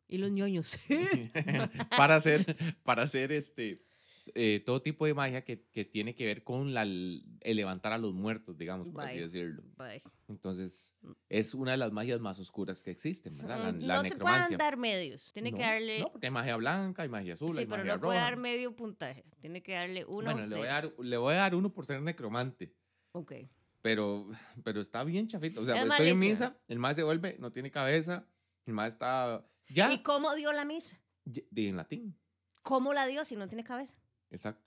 Y 0.08 0.18
los 0.18 0.30
ñoños. 0.30 0.78
para 1.96 2.16
hacer, 2.16 2.56
para 2.82 3.02
hacer 3.02 3.32
este 3.32 3.82
eh, 4.34 4.62
todo 4.64 4.82
tipo 4.82 5.06
de 5.06 5.14
magia 5.14 5.44
que, 5.44 5.66
que, 5.72 5.84
tiene 5.84 6.14
que 6.14 6.24
ver 6.26 6.42
con 6.42 6.74
la, 6.74 6.82
el 6.82 7.24
levantar 7.42 7.92
a 7.92 7.98
los 7.98 8.14
muertos, 8.14 8.56
digamos, 8.56 8.88
por 8.88 9.02
así 9.02 9.18
decirlo. 9.18 9.62
Entonces, 10.28 10.94
mm. 11.02 11.12
es 11.28 11.54
una 11.54 11.72
de 11.72 11.76
las 11.76 11.92
magias 11.92 12.20
más 12.20 12.38
oscuras 12.38 12.82
que 12.82 12.90
existen, 12.90 13.36
¿verdad? 13.38 13.74
La, 13.80 14.02
no 14.02 14.08
se 14.08 14.16
pueden 14.16 14.58
dar 14.58 14.76
medios, 14.76 15.32
tiene 15.32 15.52
que 15.52 15.62
darle... 15.62 16.00
No, 16.00 16.12
porque 16.12 16.26
hay 16.26 16.32
magia 16.32 16.56
blanca, 16.56 17.02
hay 17.02 17.08
magia 17.08 17.34
azul, 17.34 17.52
sí, 17.52 17.60
hay 17.60 17.66
pero 17.66 17.84
no 17.84 18.00
puede 18.00 18.18
dar 18.18 18.36
medio 18.36 18.74
puntaje, 18.74 19.24
tiene 19.38 19.62
que 19.62 19.74
darle 19.74 20.04
uno 20.04 20.32
Bueno, 20.32 20.46
le 20.46 20.56
voy, 20.56 20.68
a 20.68 20.72
dar, 20.72 20.92
le 20.98 21.16
voy 21.16 21.34
a 21.34 21.38
dar 21.38 21.54
uno 21.54 21.72
por 21.72 21.86
ser 21.86 22.00
necromante. 22.02 22.74
Ok. 23.12 23.32
Pero, 23.82 24.28
pero 24.64 24.80
está 24.80 25.04
bien 25.04 25.28
chafito. 25.28 25.60
O 25.60 25.64
sea, 25.64 25.76
Es 25.76 25.82
pues, 25.82 25.92
estoy 25.92 26.08
en 26.08 26.18
misa, 26.18 26.58
el 26.66 26.78
más 26.78 26.96
se 26.96 27.02
vuelve, 27.02 27.36
no 27.38 27.52
tiene 27.52 27.70
cabeza, 27.70 28.26
el 28.64 28.72
más 28.72 28.94
está. 28.94 29.46
Ya. 29.68 29.92
¿Y 29.92 30.02
cómo 30.02 30.34
dio 30.34 30.52
la 30.52 30.64
misa? 30.64 31.00
de- 31.26 31.68
en 31.68 31.76
latín. 31.76 32.18
¿Cómo 32.62 32.94
la 32.94 33.06
dio 33.06 33.24
si 33.24 33.36
no 33.36 33.48
tiene 33.48 33.64
cabeza? 33.64 33.96
Exacto. 34.30 34.62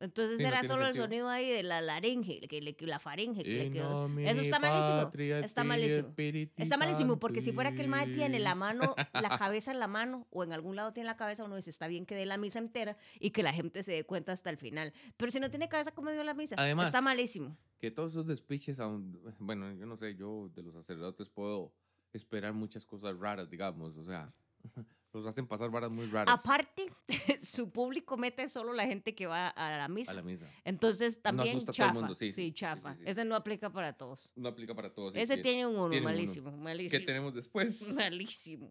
Entonces 0.00 0.38
Sí, 0.38 0.42
no 0.42 0.48
era 0.48 0.60
tiene 0.60 0.74
solo 0.74 0.80
el 0.88 0.94
sentido. 0.94 1.04
sonido 1.04 1.28
ahí 1.28 1.48
de 1.48 1.62
la 1.62 1.80
laringe, 1.80 2.40
que 2.48 2.60
le- 2.60 2.74
la 2.80 2.98
faringe. 2.98 3.44
que 3.44 3.50
le 3.50 3.70
quedó. 3.70 4.06
Eso 4.18 4.40
está 4.40 4.58
malísimo. 4.58 5.34
Está 5.44 5.62
malísimo. 5.62 6.14
Está 6.56 6.76
malísimo 6.76 7.18
porque 7.20 7.40
si 7.40 7.52
fuera 7.52 7.70
que 7.72 7.82
el 7.82 7.88
mae 7.88 8.08
tiene 8.08 8.40
la 8.40 8.56
mano, 8.56 8.96
la 9.12 9.38
cabeza 9.38 9.70
en 9.70 9.78
la 9.78 9.86
mano 9.86 10.26
o 10.30 10.42
en 10.42 10.52
algún 10.52 10.74
lado 10.74 10.92
tiene 10.92 11.06
la 11.06 11.16
cabeza, 11.16 11.44
uno 11.44 11.54
dice 11.54 11.70
está 11.70 11.86
bien 11.86 12.04
que 12.04 12.16
dé 12.16 12.26
la 12.26 12.36
misa 12.36 12.58
entera 12.58 12.96
y 13.20 13.30
que 13.30 13.44
la 13.44 13.52
gente 13.52 13.84
se 13.84 13.92
dé 13.92 14.04
cuenta 14.04 14.32
hasta 14.32 14.50
el 14.50 14.56
final. 14.56 14.92
Pero 15.16 15.30
si 15.30 15.38
no 15.38 15.50
tiene 15.50 15.68
cabeza, 15.68 15.92
¿cómo 15.92 16.10
dio 16.10 16.24
la 16.24 16.34
misa? 16.34 16.56
Además- 16.58 16.86
está 16.86 17.00
malísimo. 17.00 17.56
Que 17.78 17.92
todos 17.92 18.10
esos 18.12 18.26
despiches, 18.26 18.80
aún, 18.80 19.20
bueno, 19.38 19.72
yo 19.72 19.86
no 19.86 19.96
sé, 19.96 20.16
yo 20.16 20.50
de 20.52 20.62
los 20.64 20.74
sacerdotes 20.74 21.28
puedo 21.28 21.72
esperar 22.12 22.54
muchas 22.54 22.84
cosas 22.84 23.16
raras, 23.18 23.48
digamos, 23.50 23.96
o 23.96 24.04
sea, 24.04 24.32
los 25.12 25.26
hacen 25.26 25.46
pasar 25.46 25.70
varas 25.70 25.90
muy 25.90 26.06
raras 26.06 26.34
Aparte, 26.38 26.90
su 27.40 27.70
público 27.70 28.16
mete 28.16 28.48
solo 28.48 28.72
la 28.72 28.86
gente 28.86 29.14
que 29.14 29.26
va 29.26 29.48
a 29.48 29.76
la 29.76 29.88
misa. 29.88 30.12
a 30.12 30.14
la 30.14 30.22
misa. 30.22 30.46
Entonces 30.64 31.20
también 31.20 31.56
asusta 31.56 31.72
a 31.72 31.74
todo 31.74 31.84
el 31.84 31.88
chafa. 31.88 32.00
mundo, 32.00 32.14
sí, 32.14 32.32
sí, 32.32 32.52
chafa. 32.52 32.94
sí, 32.94 33.00
sí. 33.00 33.10
Ese 33.10 33.24
no 33.24 33.34
aplica 33.34 33.70
para 33.70 33.92
todos. 33.92 34.30
No 34.36 34.48
aplica 34.48 34.74
para 34.74 34.92
todos. 34.92 35.14
Ese 35.14 35.36
tiene 35.38 35.66
un 35.66 35.76
uno, 35.76 35.90
tiene 35.90 36.06
un 36.06 36.06
uno. 36.06 36.14
malísimo, 36.14 36.52
malísimo. 36.52 36.98
¿Qué 36.98 37.06
tenemos 37.06 37.34
después? 37.34 37.92
Malísimo. 37.94 38.70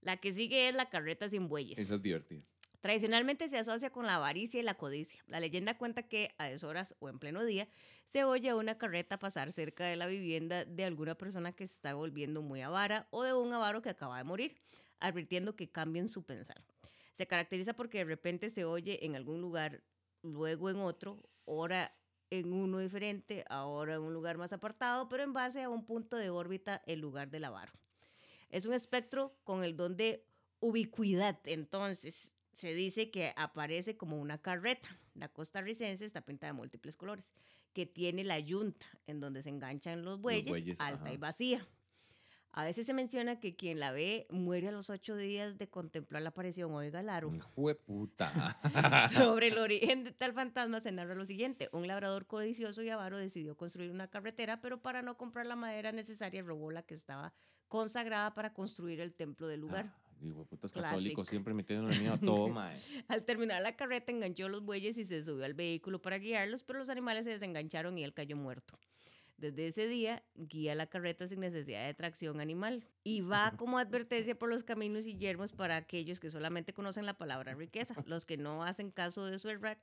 La 0.00 0.16
que 0.16 0.32
sigue 0.32 0.68
es 0.68 0.74
la 0.74 0.88
carreta 0.88 1.28
sin 1.28 1.48
bueyes. 1.48 1.78
Esa 1.78 1.94
es 1.94 2.02
divertida. 2.02 2.42
Tradicionalmente 2.82 3.46
se 3.46 3.58
asocia 3.58 3.90
con 3.90 4.06
la 4.06 4.16
avaricia 4.16 4.58
y 4.58 4.64
la 4.64 4.74
codicia. 4.74 5.22
La 5.28 5.38
leyenda 5.38 5.78
cuenta 5.78 6.02
que 6.02 6.34
a 6.36 6.46
deshoras 6.46 6.96
o 6.98 7.08
en 7.08 7.20
pleno 7.20 7.44
día 7.44 7.68
se 8.04 8.24
oye 8.24 8.52
una 8.54 8.76
carreta 8.76 9.20
pasar 9.20 9.52
cerca 9.52 9.84
de 9.84 9.94
la 9.94 10.06
vivienda 10.06 10.64
de 10.64 10.84
alguna 10.84 11.14
persona 11.14 11.52
que 11.52 11.64
se 11.64 11.74
está 11.74 11.94
volviendo 11.94 12.42
muy 12.42 12.60
avara 12.60 13.06
o 13.10 13.22
de 13.22 13.34
un 13.34 13.52
avaro 13.52 13.82
que 13.82 13.90
acaba 13.90 14.18
de 14.18 14.24
morir, 14.24 14.56
advirtiendo 15.02 15.54
que 15.56 15.70
cambien 15.70 16.08
su 16.08 16.24
pensar. 16.24 16.64
Se 17.12 17.26
caracteriza 17.26 17.74
porque 17.74 17.98
de 17.98 18.04
repente 18.04 18.48
se 18.48 18.64
oye 18.64 19.04
en 19.04 19.16
algún 19.16 19.40
lugar, 19.40 19.82
luego 20.22 20.70
en 20.70 20.76
otro, 20.76 21.22
ahora 21.46 21.94
en 22.30 22.52
uno 22.52 22.78
diferente, 22.78 23.44
ahora 23.50 23.96
en 23.96 24.02
un 24.02 24.14
lugar 24.14 24.38
más 24.38 24.52
apartado, 24.54 25.08
pero 25.08 25.22
en 25.22 25.34
base 25.34 25.62
a 25.62 25.68
un 25.68 25.84
punto 25.84 26.16
de 26.16 26.30
órbita 26.30 26.82
el 26.86 27.00
lugar 27.00 27.30
del 27.30 27.44
avaro. 27.44 27.72
Es 28.48 28.64
un 28.64 28.72
espectro 28.72 29.36
con 29.44 29.64
el 29.64 29.76
don 29.76 29.96
de 29.96 30.24
ubicuidad, 30.60 31.38
entonces 31.44 32.34
se 32.52 32.72
dice 32.72 33.10
que 33.10 33.32
aparece 33.36 33.96
como 33.96 34.18
una 34.18 34.38
carreta. 34.38 34.88
La 35.14 35.28
costarricense 35.28 36.04
está 36.04 36.22
pintada 36.22 36.52
de 36.52 36.56
múltiples 36.58 36.96
colores, 36.96 37.32
que 37.72 37.84
tiene 37.84 38.24
la 38.24 38.38
yunta 38.38 38.86
en 39.06 39.20
donde 39.20 39.42
se 39.42 39.50
enganchan 39.50 40.04
los 40.04 40.20
bueyes, 40.20 40.48
bueyes, 40.48 40.80
alta 40.80 41.04
ajá. 41.04 41.14
y 41.14 41.16
vacía. 41.16 41.66
A 42.54 42.64
veces 42.64 42.84
se 42.84 42.92
menciona 42.92 43.40
que 43.40 43.54
quien 43.54 43.80
la 43.80 43.92
ve 43.92 44.26
muere 44.28 44.68
a 44.68 44.72
los 44.72 44.90
ocho 44.90 45.16
días 45.16 45.56
de 45.56 45.68
contemplar 45.68 46.20
la 46.20 46.28
aparición, 46.28 46.70
oiga 46.74 47.00
el 47.00 47.08
aro. 47.08 47.32
Jueputa. 47.54 48.58
Sobre 49.12 49.48
el 49.48 49.58
origen 49.58 50.04
de 50.04 50.12
tal 50.12 50.34
fantasma 50.34 50.78
se 50.80 50.92
narra 50.92 51.14
lo 51.14 51.24
siguiente. 51.24 51.70
Un 51.72 51.86
labrador 51.86 52.26
codicioso 52.26 52.82
y 52.82 52.90
avaro 52.90 53.16
decidió 53.16 53.56
construir 53.56 53.90
una 53.90 54.08
carretera, 54.08 54.60
pero 54.60 54.82
para 54.82 55.00
no 55.00 55.16
comprar 55.16 55.46
la 55.46 55.56
madera 55.56 55.92
necesaria 55.92 56.42
robó 56.42 56.70
la 56.70 56.82
que 56.82 56.92
estaba 56.92 57.32
consagrada 57.68 58.34
para 58.34 58.52
construir 58.52 59.00
el 59.00 59.14
templo 59.14 59.46
del 59.46 59.60
lugar. 59.60 59.90
Digo, 60.20 60.44
putas 60.44 60.72
Classic. 60.72 60.90
católicos 60.90 61.28
siempre 61.28 61.54
metiéndole 61.54 61.98
miedo 61.98 62.12
a 62.12 62.18
todo, 62.20 62.48
mae. 62.48 62.78
Al 63.08 63.24
terminar 63.24 63.62
la 63.62 63.76
carreta 63.76 64.12
enganchó 64.12 64.50
los 64.50 64.62
bueyes 64.62 64.98
y 64.98 65.04
se 65.04 65.24
subió 65.24 65.46
al 65.46 65.54
vehículo 65.54 66.02
para 66.02 66.18
guiarlos, 66.18 66.62
pero 66.64 66.80
los 66.80 66.90
animales 66.90 67.24
se 67.24 67.30
desengancharon 67.30 67.96
y 67.96 68.04
él 68.04 68.12
cayó 68.12 68.36
muerto. 68.36 68.78
Desde 69.42 69.66
ese 69.66 69.88
día 69.88 70.22
guía 70.36 70.76
la 70.76 70.86
carreta 70.86 71.26
sin 71.26 71.40
necesidad 71.40 71.84
de 71.84 71.94
tracción 71.94 72.38
animal 72.38 72.84
y 73.02 73.22
va 73.22 73.52
como 73.56 73.76
advertencia 73.78 74.38
por 74.38 74.48
los 74.48 74.62
caminos 74.62 75.04
y 75.04 75.16
yermos 75.16 75.52
para 75.52 75.76
aquellos 75.76 76.20
que 76.20 76.30
solamente 76.30 76.72
conocen 76.72 77.06
la 77.06 77.18
palabra 77.18 77.52
riqueza. 77.52 77.96
Los 78.06 78.24
que 78.24 78.36
no 78.36 78.62
hacen 78.62 78.92
caso 78.92 79.26
de 79.26 79.40
su 79.40 79.48
errar, 79.48 79.78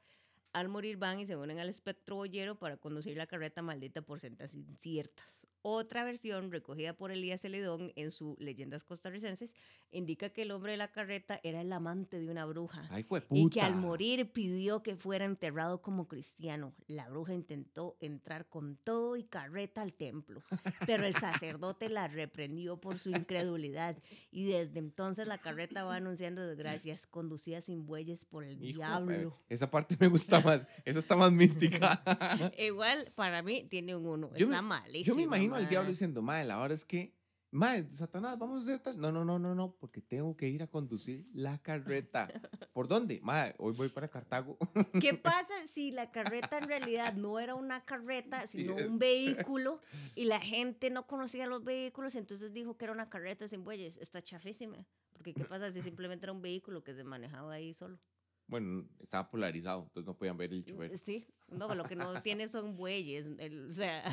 al 0.54 0.70
morir 0.70 0.96
van 0.96 1.20
y 1.20 1.26
se 1.26 1.36
unen 1.36 1.60
al 1.60 1.68
espectro 1.68 2.16
boyero 2.16 2.58
para 2.58 2.78
conducir 2.78 3.18
la 3.18 3.28
carreta 3.28 3.62
maldita 3.62 4.02
por 4.02 4.22
sendas 4.22 4.56
inciertas. 4.56 5.46
Otra 5.62 6.06
versión, 6.06 6.52
recogida 6.52 6.94
por 6.94 7.12
Elías 7.12 7.42
Celedón 7.42 7.92
en 7.96 8.12
su 8.12 8.38
Leyendas 8.40 8.86
costarricenses, 8.86 9.56
indica 9.92 10.30
que 10.30 10.44
el 10.44 10.52
hombre 10.52 10.72
de 10.72 10.78
la 10.78 10.92
carreta 10.92 11.40
era 11.44 11.60
el 11.60 11.74
amante 11.74 12.20
de 12.20 12.30
una 12.30 12.46
bruja 12.46 12.88
Ay, 12.90 13.06
y 13.32 13.50
que 13.50 13.62
al 13.62 13.76
morir 13.76 14.32
pidió 14.32 14.84
que 14.84 14.96
fuera 14.96 15.26
enterrado 15.26 15.82
como 15.82 16.08
cristiano. 16.08 16.74
La 16.88 17.10
bruja 17.10 17.34
intentó 17.34 17.98
entrar 18.00 18.48
con 18.48 18.78
todo 18.78 19.18
y 19.18 19.24
carreta 19.24 19.82
al 19.82 19.94
templo, 19.96 20.42
pero 20.86 21.06
el 21.06 21.16
sacerdote 21.16 21.90
la 21.90 22.08
reprendió 22.08 22.78
por 22.78 22.98
su 22.98 23.10
incredulidad 23.10 23.98
y 24.32 24.46
desde 24.46 24.80
entonces 24.80 25.28
la 25.28 25.40
carreta 25.40 25.84
va 25.84 25.96
anunciando 25.96 26.46
desgracias 26.46 27.06
conducida 27.06 27.60
sin 27.62 27.86
bueyes 27.86 28.24
por 28.26 28.46
el 28.46 28.64
Hijo, 28.64 28.78
diablo. 28.78 29.38
Esa 29.50 29.70
parte 29.70 29.98
me 30.00 30.08
gusta 30.08 30.40
más. 30.40 30.66
Esa 30.86 31.00
está 31.00 31.16
más 31.16 31.32
mística. 31.32 32.02
Igual 32.58 33.06
para 33.16 33.42
mí 33.42 33.66
tiene 33.70 33.96
un 33.96 34.06
uno, 34.06 34.30
Yo 34.36 34.48
me- 34.48 34.56
está 34.56 34.62
malísimo. 34.62 35.16
Yo 35.16 35.16
me 35.16 35.24
imagino 35.24 35.49
al 35.56 35.70
diablo 35.70 35.86
mae. 35.88 35.92
diciendo, 35.94 36.22
mae, 36.22 36.46
la 36.46 36.60
hora 36.60 36.74
es 36.74 36.86
que, 36.86 37.16
mae, 37.52 37.90
Satanás, 37.90 38.38
vamos 38.38 38.60
a 38.60 38.64
hacer 38.64 38.80
tal. 38.80 39.00
No, 39.00 39.12
no, 39.12 39.26
no, 39.26 39.40
no, 39.40 39.56
no, 39.56 39.76
porque 39.76 40.02
tengo 40.02 40.36
que 40.38 40.48
ir 40.48 40.62
a 40.64 40.68
conducir 40.68 41.26
la 41.34 41.58
carreta. 41.62 42.28
¿Por 42.74 42.88
dónde? 42.88 43.20
Mae, 43.22 43.56
hoy 43.58 43.74
voy 43.74 43.90
para 43.90 44.08
Cartago. 44.08 44.58
¿Qué 45.02 45.14
pasa 45.16 45.54
si 45.66 45.92
la 45.92 46.12
carreta 46.12 46.58
en 46.60 46.68
realidad 46.68 47.14
no 47.16 47.40
era 47.40 47.56
una 47.56 47.84
carreta, 47.86 48.46
sino 48.48 48.76
un 48.76 49.00
vehículo 49.00 49.82
y 50.16 50.26
la 50.26 50.40
gente 50.40 50.90
no 50.90 51.08
conocía 51.08 51.48
los 51.48 51.64
vehículos, 51.64 52.16
entonces 52.16 52.54
dijo 52.54 52.78
que 52.78 52.86
era 52.86 52.94
una 52.94 53.06
carreta 53.10 53.48
sin 53.48 53.64
bueyes? 53.64 53.98
Está 53.98 54.22
chafísima. 54.22 54.86
Porque 55.14 55.34
¿qué 55.34 55.44
pasa 55.44 55.70
si 55.72 55.82
simplemente 55.82 56.26
era 56.26 56.32
un 56.32 56.42
vehículo 56.42 56.82
que 56.84 56.94
se 56.94 57.04
manejaba 57.04 57.54
ahí 57.54 57.74
solo? 57.74 58.00
Bueno, 58.48 58.88
estaba 59.00 59.30
polarizado, 59.30 59.84
entonces 59.84 60.08
no 60.08 60.18
podían 60.18 60.38
ver 60.38 60.52
el 60.54 60.64
chofer. 60.66 60.98
Sí, 60.98 61.28
no, 61.50 61.76
lo 61.76 61.84
que 61.84 61.96
no 61.96 62.20
tiene 62.22 62.48
son 62.48 62.76
bueyes. 62.78 63.28
el- 63.38 63.68
o 63.70 63.74
sea, 63.74 64.04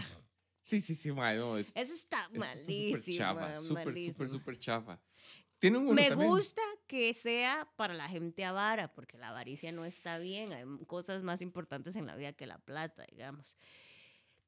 Sí, 0.67 0.81
sí, 0.81 0.97
sí, 0.97 1.13
mae, 1.13 1.37
no, 1.39 1.57
es, 1.59 1.69
eso 1.77 1.95
está 1.95 2.29
eso 2.33 2.43
está 2.43 2.57
súper 2.57 2.67
malísimo. 2.67 3.17
chafa, 3.19 3.55
súper, 3.55 3.63
súper, 3.69 3.87
malísimo. 3.87 4.29
súper 4.29 4.59
chafa. 4.59 5.01
Tiene 5.61 5.79
un 5.79 5.85
uno 5.85 5.95
Me 5.95 6.09
también. 6.09 6.29
gusta 6.29 6.61
que 6.89 7.15
sea 7.15 7.71
para 7.77 7.95
la 7.95 8.09
gente 8.09 8.45
avara, 8.45 8.93
porque 8.93 9.17
la 9.17 9.29
avaricia 9.29 9.71
no 9.71 9.85
está 9.85 10.19
bien. 10.19 10.53
Hay 10.53 10.65
cosas 10.89 11.23
más 11.23 11.41
importantes 11.41 11.95
en 11.95 12.05
la 12.07 12.17
vida 12.17 12.33
que 12.33 12.49
la 12.49 12.59
plata, 12.59 13.07
digamos. 13.09 13.57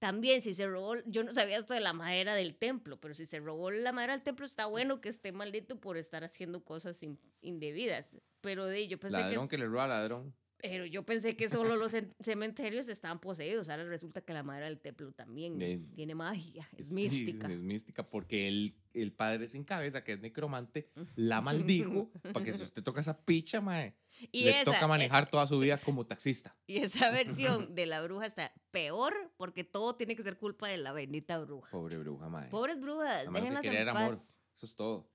También, 0.00 0.42
si 0.42 0.54
se 0.54 0.66
robó, 0.66 0.96
yo 1.06 1.22
no 1.22 1.32
sabía 1.32 1.56
esto 1.56 1.72
de 1.72 1.78
la 1.80 1.92
madera 1.92 2.34
del 2.34 2.56
templo, 2.56 2.98
pero 3.00 3.14
si 3.14 3.24
se 3.24 3.38
robó 3.38 3.70
la 3.70 3.92
madera 3.92 4.14
del 4.14 4.24
templo, 4.24 4.44
está 4.44 4.66
bueno 4.66 5.00
que 5.00 5.10
esté 5.10 5.30
maldito 5.30 5.78
por 5.80 5.96
estar 5.98 6.24
haciendo 6.24 6.64
cosas 6.64 7.00
in- 7.04 7.20
indebidas. 7.42 8.16
Pero 8.40 8.66
de, 8.66 8.88
yo 8.88 8.98
pensé 8.98 9.18
Ladrón 9.18 9.46
que, 9.46 9.54
que 9.56 9.58
le 9.62 9.66
roba 9.68 9.84
a 9.84 9.88
ladrón. 9.88 10.34
Pero 10.60 10.84
yo 10.86 11.04
pensé 11.06 11.36
que 11.36 11.48
solo 11.48 11.76
los 11.76 11.94
cem- 11.94 12.12
cementerios 12.20 12.88
estaban 12.88 13.20
poseídos. 13.20 13.68
Ahora 13.68 13.84
resulta 13.84 14.20
que 14.20 14.32
la 14.32 14.42
madera 14.42 14.66
del 14.66 14.80
templo 14.80 15.12
también 15.12 15.60
Eh, 15.62 15.80
tiene 15.94 16.14
magia, 16.14 16.68
es 16.76 16.88
Sí, 16.88 16.94
mística. 16.94 17.50
es 17.50 17.58
mística 17.60 18.02
porque 18.08 18.48
el, 18.48 18.74
el 18.94 19.12
padre 19.12 19.46
sin 19.48 19.64
cabeza, 19.64 20.02
que 20.04 20.14
es 20.14 20.20
necromante, 20.20 20.90
la 21.14 21.40
maldijo 21.40 22.10
para 22.32 22.44
que 22.44 22.52
si 22.52 22.62
usted 22.62 22.82
toca 22.82 23.00
esa 23.00 23.24
picha, 23.24 23.60
mae, 23.60 23.94
Y 24.32 24.44
le 24.44 24.50
esa, 24.62 24.72
toca 24.72 24.84
eh, 24.84 24.88
manejar 24.88 25.30
toda 25.30 25.46
su 25.46 25.58
vida 25.60 25.78
como 25.78 26.04
taxista. 26.06 26.56
Y 26.66 26.78
esa 26.78 27.10
versión 27.10 27.74
de 27.76 27.86
la 27.86 28.00
bruja 28.02 28.26
está 28.26 28.52
peor 28.72 29.14
porque 29.36 29.62
todo 29.64 29.94
tiene 29.96 30.16
que 30.16 30.22
ser 30.24 30.38
culpa 30.38 30.68
de 30.68 30.76
la 30.78 30.92
bendita 30.92 31.38
bruja. 31.38 31.70
Pobre 31.70 31.98
bruja, 31.98 32.28
mae. 32.28 32.48
Pobres 32.50 32.80
brujas, 32.80 33.32
déjenlas 33.32 33.64
en 33.64 33.72
era 33.74 33.92
amor. 33.92 34.10
paz. 34.10 34.40
Eso 34.56 34.66
es 34.66 34.74
todo. 34.74 35.08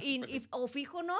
Y, 0.00 0.20
y- 0.28 0.46
o 0.50 0.68
fijo 0.68 1.02
no. 1.02 1.18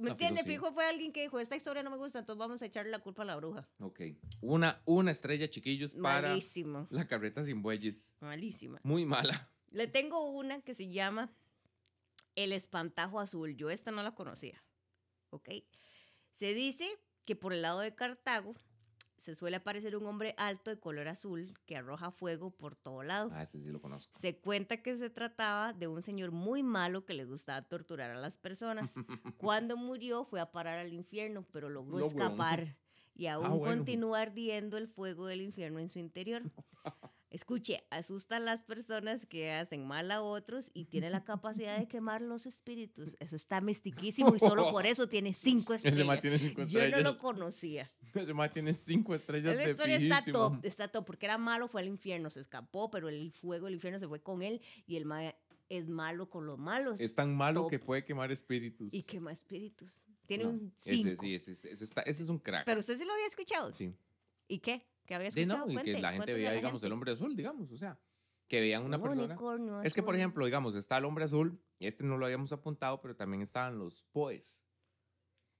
¿Me 0.00 0.10
entiendes? 0.10 0.44
Fijo 0.46 0.72
fue 0.72 0.86
alguien 0.86 1.12
que 1.12 1.22
dijo, 1.22 1.38
esta 1.38 1.56
historia 1.56 1.82
no 1.82 1.90
me 1.90 1.96
gusta, 1.96 2.18
entonces 2.18 2.38
vamos 2.38 2.62
a 2.62 2.66
echarle 2.66 2.90
la 2.90 2.98
culpa 2.98 3.22
a 3.22 3.24
la 3.26 3.36
bruja. 3.36 3.68
Ok. 3.80 4.00
Una, 4.40 4.80
una 4.84 5.10
estrella, 5.10 5.48
chiquillos, 5.48 5.94
para 5.94 6.28
Malísimo, 6.28 6.86
la 6.90 7.06
carreta 7.06 7.42
sin 7.44 7.62
bueyes. 7.62 8.14
malísima. 8.20 8.80
Muy 8.82 9.04
mala. 9.06 9.50
Le 9.70 9.86
tengo 9.86 10.30
una 10.30 10.60
que 10.62 10.74
se 10.74 10.88
llama 10.88 11.32
El 12.34 12.52
Espantajo 12.52 13.20
Azul. 13.20 13.56
Yo 13.56 13.70
esta 13.70 13.90
no 13.90 14.02
la 14.02 14.14
conocía. 14.14 14.62
¿Ok? 15.30 15.50
Se 16.30 16.54
dice 16.54 16.86
que 17.24 17.34
por 17.36 17.52
el 17.52 17.62
lado 17.62 17.80
de 17.80 17.94
Cartago 17.94 18.54
se 19.16 19.34
suele 19.34 19.56
aparecer 19.56 19.96
un 19.96 20.06
hombre 20.06 20.34
alto 20.36 20.70
de 20.70 20.78
color 20.78 21.08
azul 21.08 21.52
que 21.66 21.76
arroja 21.76 22.10
fuego 22.10 22.50
por 22.50 22.76
todo 22.76 23.02
lado. 23.02 23.30
Ah, 23.32 23.42
ese 23.42 23.60
sí 23.60 23.70
lo 23.70 23.80
conozco. 23.80 24.18
Se 24.18 24.38
cuenta 24.38 24.82
que 24.82 24.94
se 24.94 25.10
trataba 25.10 25.72
de 25.72 25.88
un 25.88 26.02
señor 26.02 26.30
muy 26.32 26.62
malo 26.62 27.04
que 27.04 27.14
le 27.14 27.24
gustaba 27.24 27.62
torturar 27.62 28.10
a 28.10 28.16
las 28.20 28.36
personas. 28.38 28.94
Cuando 29.38 29.76
murió 29.76 30.24
fue 30.24 30.40
a 30.40 30.52
parar 30.52 30.78
al 30.78 30.92
infierno, 30.92 31.46
pero 31.52 31.68
logró 31.70 31.98
No, 31.98 32.06
escapar 32.06 32.76
y 33.14 33.26
aún 33.28 33.46
Ah, 33.46 33.50
bueno. 33.54 33.76
continúa 33.76 34.20
ardiendo 34.20 34.76
el 34.76 34.88
fuego 34.88 35.26
del 35.26 35.40
infierno 35.40 35.78
en 35.78 35.88
su 35.88 35.98
interior. 35.98 36.42
Escuche, 37.36 37.84
asusta 37.90 38.36
a 38.36 38.40
las 38.40 38.62
personas 38.62 39.26
que 39.26 39.52
hacen 39.52 39.86
mal 39.86 40.10
a 40.10 40.22
otros 40.22 40.70
y 40.72 40.86
tiene 40.86 41.10
la 41.10 41.22
capacidad 41.22 41.78
de 41.78 41.86
quemar 41.86 42.22
los 42.22 42.46
espíritus. 42.46 43.14
Eso 43.20 43.36
está 43.36 43.60
mistiquísimo 43.60 44.34
y 44.34 44.38
solo 44.38 44.70
por 44.70 44.86
eso 44.86 45.06
tiene 45.06 45.34
cinco 45.34 45.74
Ese 45.74 45.90
man 46.04 46.16
estrellas. 46.16 46.20
tiene 46.22 46.38
cinco 46.38 46.64
Yo 46.64 46.78
no 46.78 46.84
estrellas. 46.86 47.02
lo 47.12 47.18
conocía. 47.18 47.90
Ese 48.14 48.32
mae 48.32 48.48
tiene 48.48 48.72
cinco 48.72 49.14
estrellas 49.14 49.54
La 49.54 49.64
historia 49.66 49.96
está 49.96 50.22
top, 50.32 50.64
está 50.64 50.88
top, 50.88 51.04
porque 51.04 51.26
era 51.26 51.36
malo, 51.36 51.68
fue 51.68 51.82
al 51.82 51.88
infierno, 51.88 52.30
se 52.30 52.40
escapó, 52.40 52.90
pero 52.90 53.10
el 53.10 53.30
fuego 53.32 53.66
del 53.66 53.74
infierno 53.74 53.98
se 53.98 54.08
fue 54.08 54.22
con 54.22 54.40
él 54.40 54.62
y 54.86 54.96
el 54.96 55.04
mae 55.04 55.36
es 55.68 55.88
malo 55.90 56.30
con 56.30 56.46
los 56.46 56.58
malos 56.58 57.00
Es 57.02 57.14
tan 57.14 57.36
malo 57.36 57.62
Top. 57.62 57.70
que 57.70 57.78
puede 57.80 58.02
quemar 58.02 58.32
espíritus. 58.32 58.94
y 58.94 59.02
quema 59.02 59.30
espíritus. 59.32 60.02
Tiene 60.26 60.44
No, 60.44 60.50
un 60.50 60.72
5. 60.74 61.08
Ese 61.10 61.16
sí, 61.20 61.34
ese, 61.34 61.52
ese, 61.52 61.72
ese 61.72 61.84
está- 61.84 62.00
ese 62.00 62.22
es 62.22 62.30
un 62.30 62.38
crack. 62.38 62.64
Pero 62.64 62.80
usted 62.80 62.96
sí 62.96 63.04
lo 63.04 63.12
había 63.12 63.26
escuchado. 63.26 63.74
sí. 63.74 63.92
¿Y 64.48 64.60
qué? 64.60 64.86
¿Qué 65.06 65.14
había 65.14 65.28
escuchado? 65.28 65.66
no, 65.66 65.72
y 65.72 65.82
que 65.82 65.98
la 65.98 66.12
gente 66.12 66.32
veía, 66.34 66.50
la 66.50 66.56
digamos, 66.56 66.82
el 66.82 66.86
gente. 66.88 66.94
hombre 66.94 67.12
azul, 67.12 67.36
digamos, 67.36 67.70
o 67.72 67.76
sea, 67.76 67.98
que 68.48 68.60
veían 68.60 68.84
una 68.84 68.96
Un 68.96 69.02
persona. 69.02 69.82
Es 69.84 69.94
que, 69.94 70.02
por 70.02 70.14
ejemplo, 70.14 70.44
digamos, 70.44 70.74
está 70.74 70.98
el 70.98 71.04
hombre 71.04 71.24
azul, 71.24 71.60
y 71.78 71.86
este 71.86 72.04
no 72.04 72.18
lo 72.18 72.26
habíamos 72.26 72.52
apuntado, 72.52 73.00
pero 73.00 73.16
también 73.16 73.42
estaban 73.42 73.78
los 73.78 74.02
poes. 74.12 74.64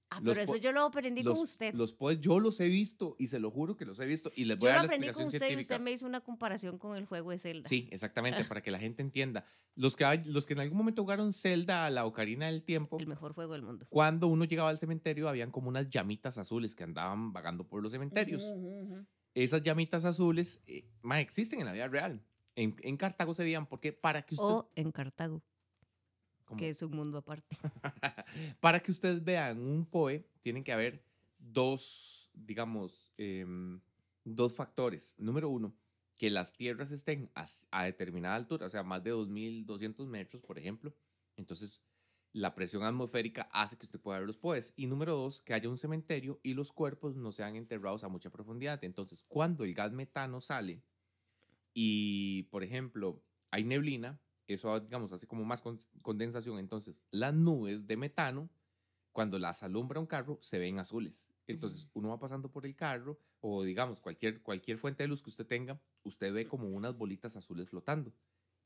Ah, 0.09 0.21
los 0.21 0.37
pero 0.37 0.41
eso 0.41 0.55
yo 0.55 0.71
lo 0.71 0.83
aprendí 0.85 1.21
Los, 1.21 1.33
con 1.33 1.43
usted. 1.43 1.73
los 1.75 1.91
poes, 1.93 2.21
yo 2.21 2.39
los 2.39 2.57
he 2.61 2.69
visto, 2.69 3.17
y 3.19 3.27
se 3.27 3.39
lo 3.41 3.51
juro 3.51 3.75
que 3.75 3.85
los 3.85 3.99
he 3.99 4.05
visto, 4.05 4.31
y 4.33 4.45
les 4.45 4.57
voy 4.57 4.67
yo 4.67 4.69
a 4.69 4.71
lo 4.71 4.75
dar 4.77 4.83
la 4.83 4.87
aprendí 4.87 5.07
con 5.07 5.23
explicación 5.23 5.27
usted 5.27 5.37
y 5.37 5.49
científica. 5.49 5.75
usted 5.75 5.83
me 5.83 5.91
hizo 5.91 6.05
una 6.05 6.21
comparación 6.21 6.77
con 6.77 6.95
el 6.95 7.05
juego 7.05 7.31
de 7.31 7.37
Zelda. 7.37 7.67
Sí, 7.67 7.89
exactamente, 7.91 8.45
para 8.53 8.61
que 8.61 8.71
la 8.71 8.79
gente 8.79 9.01
entienda. 9.01 9.43
Los 9.75 9.97
que, 9.97 10.05
hay- 10.05 10.23
los 10.23 10.45
que 10.45 10.53
en 10.53 10.61
algún 10.61 10.77
momento 10.77 11.01
jugaron 11.01 11.33
Zelda 11.33 11.85
a 11.85 11.89
la 11.89 12.05
Ocarina 12.05 12.45
del 12.45 12.63
Tiempo, 12.63 12.97
El 12.99 13.07
mejor 13.07 13.33
juego 13.33 13.51
del 13.51 13.63
mundo. 13.63 13.85
cuando 13.89 14.27
uno 14.27 14.45
llegaba 14.45 14.69
al 14.69 14.77
cementerio, 14.77 15.27
habían 15.27 15.51
como 15.51 15.67
unas 15.67 15.89
llamitas 15.89 16.37
azules 16.37 16.73
que 16.73 16.85
andaban 16.85 17.33
vagando 17.33 17.67
por 17.67 17.83
los 17.83 17.91
cementerios. 17.91 18.43
Ujú, 18.49 18.55
ujú, 18.59 18.93
ujú. 18.95 19.05
Esas 19.43 19.61
llamitas 19.61 20.03
azules 20.03 20.63
eh, 20.65 20.89
ma, 21.03 21.19
existen 21.19 21.59
en 21.59 21.67
la 21.67 21.73
vida 21.73 21.87
real. 21.87 22.23
En, 22.55 22.75
en 22.81 22.97
Cartago 22.97 23.35
se 23.35 23.43
veían 23.43 23.67
porque 23.67 23.93
para 23.93 24.23
que 24.23 24.33
usted, 24.33 24.47
O 24.47 24.71
en 24.75 24.91
Cartago, 24.91 25.43
que 26.57 26.69
es 26.69 26.81
un 26.81 26.95
mundo 26.95 27.19
aparte. 27.19 27.55
para 28.59 28.79
que 28.79 28.89
ustedes 28.89 29.23
vean 29.23 29.59
un 29.59 29.85
POE, 29.85 30.27
tienen 30.41 30.63
que 30.63 30.73
haber 30.73 31.03
dos, 31.37 32.31
digamos, 32.33 33.13
em, 33.17 33.79
dos 34.23 34.55
factores. 34.55 35.13
Número 35.19 35.49
uno, 35.49 35.71
que 36.17 36.31
las 36.31 36.53
tierras 36.53 36.89
estén 36.89 37.29
a, 37.35 37.45
a 37.69 37.83
determinada 37.83 38.33
altura, 38.33 38.65
o 38.65 38.69
sea, 38.71 38.81
más 38.81 39.03
de 39.03 39.13
2.200 39.13 40.07
metros, 40.07 40.41
por 40.41 40.57
ejemplo. 40.57 40.95
Entonces, 41.35 41.79
la 42.37 42.53
presión 42.53 42.83
atmosférica 42.83 43.49
hace 43.51 43.77
que 43.77 43.85
usted 43.85 43.99
pueda 43.99 44.19
ver 44.19 44.27
los 44.27 44.37
POEs. 44.37 44.73
Y 44.75 44.85
número 44.85 45.15
dos, 45.15 45.41
que 45.41 45.55
haya 45.55 45.69
un 45.69 45.77
cementerio 45.77 46.39
y 46.43 46.53
los 46.53 46.71
cuerpos 46.71 47.15
no 47.15 47.31
sean 47.31 47.55
enterrados 47.55 48.03
a 48.03 48.09
mucha 48.09 48.29
profundidad. 48.29 48.83
Entonces, 48.83 49.23
cuando 49.23 49.63
el 49.63 49.73
gas 49.73 49.91
metano 49.91 50.39
sale 50.39 50.83
y, 51.73 52.43
por 52.43 52.63
ejemplo, 52.63 53.23
hay 53.49 53.63
neblina, 53.63 54.21
eso, 54.45 54.79
digamos, 54.79 55.11
hace 55.11 55.25
como 55.25 55.45
más 55.45 55.63
condensación. 56.03 56.59
Entonces, 56.59 57.01
las 57.09 57.33
nubes 57.33 57.87
de 57.87 57.97
metano, 57.97 58.49
cuando 59.11 59.39
las 59.39 59.63
alumbra 59.63 59.99
un 59.99 60.05
carro, 60.05 60.37
se 60.39 60.59
ven 60.59 60.77
azules. 60.77 61.31
Entonces, 61.47 61.89
uno 61.93 62.09
va 62.09 62.19
pasando 62.19 62.51
por 62.51 62.67
el 62.67 62.75
carro 62.75 63.19
o, 63.39 63.63
digamos, 63.63 63.99
cualquier, 63.99 64.43
cualquier 64.43 64.77
fuente 64.77 65.03
de 65.03 65.07
luz 65.07 65.23
que 65.23 65.31
usted 65.31 65.47
tenga, 65.47 65.81
usted 66.03 66.31
ve 66.31 66.47
como 66.47 66.69
unas 66.69 66.95
bolitas 66.95 67.35
azules 67.35 67.67
flotando. 67.67 68.13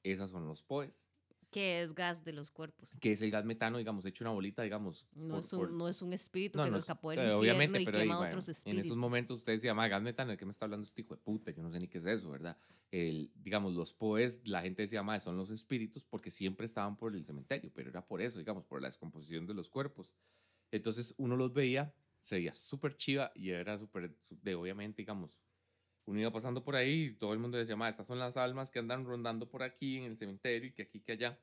Esas 0.03 0.29
son 0.31 0.45
los 0.45 0.61
POEs, 0.61 1.07
que 1.51 1.81
es 1.81 1.93
gas 1.93 2.23
de 2.23 2.33
los 2.33 2.49
cuerpos. 2.51 2.95
que 2.99 3.11
es 3.11 3.21
el 3.21 3.29
gas 3.31 3.45
metano, 3.45 3.77
digamos, 3.77 4.05
hecho 4.05 4.23
una 4.23 4.31
bolita, 4.31 4.63
digamos. 4.63 5.05
No, 5.13 5.35
por- 5.35 5.39
es 5.43 5.53
un, 5.53 5.59
por- 5.59 5.71
no 5.71 5.87
es 5.89 6.01
un 6.01 6.13
espíritu 6.13 6.57
no, 6.57 6.63
que 6.65 6.71
no 6.71 6.77
es- 6.77 6.83
escapó 6.83 7.11
del 7.11 7.19
eh, 7.19 7.31
obviamente, 7.33 7.81
y 7.81 7.85
pero 7.85 7.97
ahí, 7.97 8.03
quema 8.05 8.17
bueno, 8.17 8.29
otros 8.29 8.47
en 8.47 8.51
espíritus. 8.53 8.85
esos 8.85 8.97
momentos 8.97 9.39
usted 9.39 9.53
decía, 9.53 9.73
"Ma, 9.73 9.87
gas 9.87 10.01
metano, 10.01 10.31
¿de 10.31 10.37
qué 10.37 10.45
me 10.45 10.51
está 10.51 10.65
hablando 10.65 10.83
este 10.85 11.01
hijo 11.01 11.15
de 11.15 11.21
puta? 11.21 11.51
Yo 11.51 11.61
no 11.61 11.71
sé 11.71 11.79
ni 11.79 11.87
qué 11.87 11.97
es 11.99 12.05
eso, 12.05 12.31
¿verdad? 12.31 12.57
El, 12.89 13.31
digamos, 13.35 13.73
los 13.73 13.93
poes, 13.93 14.47
la 14.47 14.61
gente 14.61 14.81
decía, 14.83 15.03
"Ma, 15.03 15.19
son 15.19 15.37
los 15.37 15.49
espíritus 15.49 16.03
porque 16.05 16.31
siempre 16.31 16.65
estaban 16.65 16.97
por 16.97 17.15
el 17.15 17.23
cementerio, 17.25 17.71
pero 17.73 17.89
era 17.89 18.05
por 18.05 18.21
eso, 18.21 18.39
digamos, 18.39 18.65
por 18.65 18.81
la 18.81 18.87
descomposición 18.87 19.45
de 19.45 19.53
los 19.53 19.69
cuerpos. 19.69 20.13
Entonces 20.71 21.13
uno 21.17 21.35
los 21.35 21.53
veía, 21.53 21.93
se 22.21 22.35
veía 22.35 22.53
súper 22.53 22.95
chiva 22.95 23.31
y 23.35 23.49
era 23.51 23.77
súper, 23.77 24.15
obviamente, 24.57 25.01
digamos, 25.01 25.37
uno 26.05 26.19
iba 26.19 26.31
pasando 26.31 26.63
por 26.63 26.75
ahí 26.75 27.03
y 27.05 27.13
todo 27.17 27.33
el 27.33 27.39
mundo 27.39 27.57
decía, 27.57 27.75
"Ma, 27.75 27.89
estas 27.89 28.07
son 28.07 28.19
las 28.19 28.37
almas 28.37 28.71
que 28.71 28.79
andan 28.79 29.05
rondando 29.05 29.49
por 29.49 29.63
aquí 29.63 29.97
en 29.97 30.03
el 30.05 30.17
cementerio 30.17 30.69
y 30.69 30.73
que 30.73 30.83
aquí, 30.83 31.01
que 31.01 31.13
allá. 31.13 31.39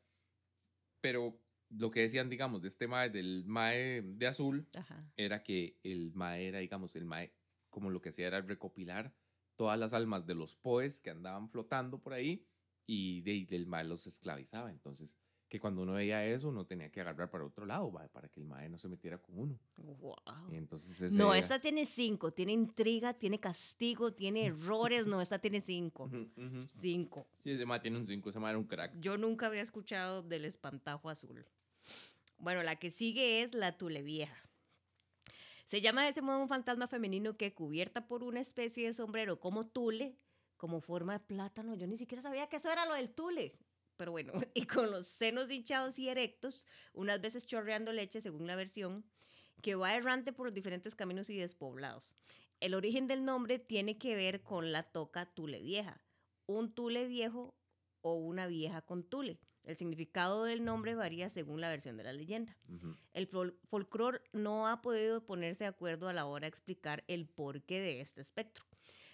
Pero 1.01 1.40
lo 1.71 1.90
que 1.90 2.01
decían, 2.01 2.29
digamos, 2.31 2.62
de 2.62 2.68
este 2.68 2.88
mae, 2.88 3.11
del 3.11 3.44
mae 3.47 4.03
de 4.03 4.27
azul, 4.27 4.68
Ajá. 4.75 5.12
era 5.16 5.42
que 5.42 5.79
el 5.83 6.12
mae 6.14 6.49
era, 6.49 6.59
digamos, 6.59 6.97
el 6.97 7.05
mae, 7.05 7.35
como 7.71 7.90
lo 7.90 8.01
que 8.01 8.09
hacía 8.11 8.27
era 8.27 8.40
recopilar 8.40 9.14
todas 9.57 9.79
las 9.79 9.92
almas 9.92 10.27
de 10.27 10.35
los 10.35 10.55
poes 10.55 11.01
que 11.01 11.11
andaban 11.11 11.49
flotando 11.49 12.01
por 12.01 12.12
ahí 12.14 12.47
y 12.87 13.21
de, 13.23 13.35
y 13.35 13.47
el 13.51 13.66
mae 13.66 13.85
los 13.85 14.07
esclavizaba. 14.07 14.71
Entonces, 14.71 15.18
que 15.49 15.59
cuando 15.59 15.81
uno 15.83 15.95
veía 15.95 16.25
eso, 16.27 16.49
uno 16.49 16.67
tenía 16.67 16.91
que 16.91 17.01
agarrar 17.01 17.31
para 17.31 17.45
otro 17.45 17.65
lado, 17.65 17.91
para 18.13 18.29
que 18.29 18.39
el 18.39 18.47
mae 18.47 18.69
no 18.69 18.79
se 18.79 18.87
metiera 18.89 19.17
con 19.19 19.39
uno. 19.39 19.59
Wow. 19.77 20.15
Entonces 20.53 21.01
ese 21.01 21.17
No, 21.17 21.31
era- 21.33 21.39
esta 21.39 21.59
tiene 21.59 21.87
cinco. 21.87 22.33
Tiene 22.33 22.53
intriga, 22.53 23.15
tiene 23.15 23.41
castigo, 23.41 24.13
tiene 24.13 24.47
errores. 24.47 25.07
No, 25.07 25.21
esta 25.23 25.39
tiene 25.39 25.61
cinco. 25.63 26.11
Cinco. 26.75 27.27
Sí, 27.43 27.53
ese 27.53 27.65
mae 27.65 27.81
tiene 27.81 27.97
un 27.97 28.07
5, 28.07 28.29
ese 28.29 28.39
mae 28.39 28.51
era 28.51 28.59
un 28.59 28.67
crack. 28.67 28.93
Yo 29.01 29.17
nunca 29.17 29.47
había 29.47 29.63
escuchado 29.63 30.23
del 30.23 30.45
espantajo 30.45 31.09
azul. 31.09 31.47
Bueno, 32.39 32.63
la 32.63 32.77
que 32.77 32.91
sigue 32.91 33.43
es 33.43 33.55
la 33.55 33.77
tule 33.79 34.03
vieja. 34.03 34.37
Se 35.65 35.81
llama 35.81 36.05
de 36.05 36.11
ese 36.11 36.23
modo 36.23 36.41
un 36.41 36.49
fantasma 36.49 36.89
femenino 36.89 37.37
que 37.37 37.53
cubierta 37.55 38.07
por 38.07 38.23
una 38.23 38.41
especie 38.41 38.87
de 38.87 38.93
sombrero 38.93 39.39
como 39.41 39.67
tule, 39.67 40.17
como 40.57 40.81
forma 40.81 41.15
de 41.15 41.21
plátano. 41.21 41.75
Yo 41.75 41.87
ni 41.87 41.97
siquiera 41.99 42.23
sabía 42.23 42.49
que 42.49 42.57
eso 42.57 42.71
era 42.71 42.85
lo 42.87 42.95
del 42.95 43.11
tule. 43.11 43.55
Pero 43.99 44.13
bueno, 44.13 44.33
y 44.55 44.65
con 44.67 44.91
los 44.91 45.07
senos 45.07 45.51
hinchados 45.51 45.99
y 45.99 46.09
erectos, 46.09 46.67
unas 46.95 47.21
veces 47.21 47.47
chorreando 47.47 47.93
leche 47.93 48.23
según 48.23 48.47
la 48.47 48.57
versión, 48.57 49.05
que 49.61 49.75
va 49.75 49.95
errante 49.95 50.33
por 50.33 50.47
los 50.47 50.55
diferentes 50.55 50.95
caminos 50.95 51.29
y 51.29 51.37
despoblados. 51.37 52.17
El 52.61 52.75
origen 52.75 53.07
del 53.09 53.25
nombre 53.25 53.59
tiene 53.59 53.99
que 53.99 54.15
ver 54.15 54.43
con 54.43 54.73
la 54.73 54.85
toca 54.85 55.27
tule 55.27 55.61
vieja, 55.63 56.01
un 56.47 56.73
tule 56.73 57.07
viejo 57.07 57.55
o 58.01 58.15
una 58.15 58.47
vieja 58.47 58.81
con 58.83 59.03
tule. 59.05 59.39
El 59.65 59.77
significado 59.77 60.45
del 60.45 60.65
nombre 60.65 60.95
varía 60.95 61.29
según 61.29 61.61
la 61.61 61.69
versión 61.69 61.97
de 61.99 62.05
la 62.05 62.13
leyenda. 62.13 62.57
El 63.13 63.29
fol- 63.29 63.59
folclore 63.69 64.23
no 64.33 64.67
ha 64.69 64.81
podido 64.81 65.27
ponerse 65.27 65.65
de 65.65 65.69
acuerdo 65.69 66.09
a 66.09 66.13
la 66.15 66.25
hora 66.25 66.47
de 66.47 66.49
explicar 66.49 67.05
el 67.07 67.27
porqué 67.27 67.81
de 67.81 68.01
este 68.01 68.21
espectro. 68.23 68.65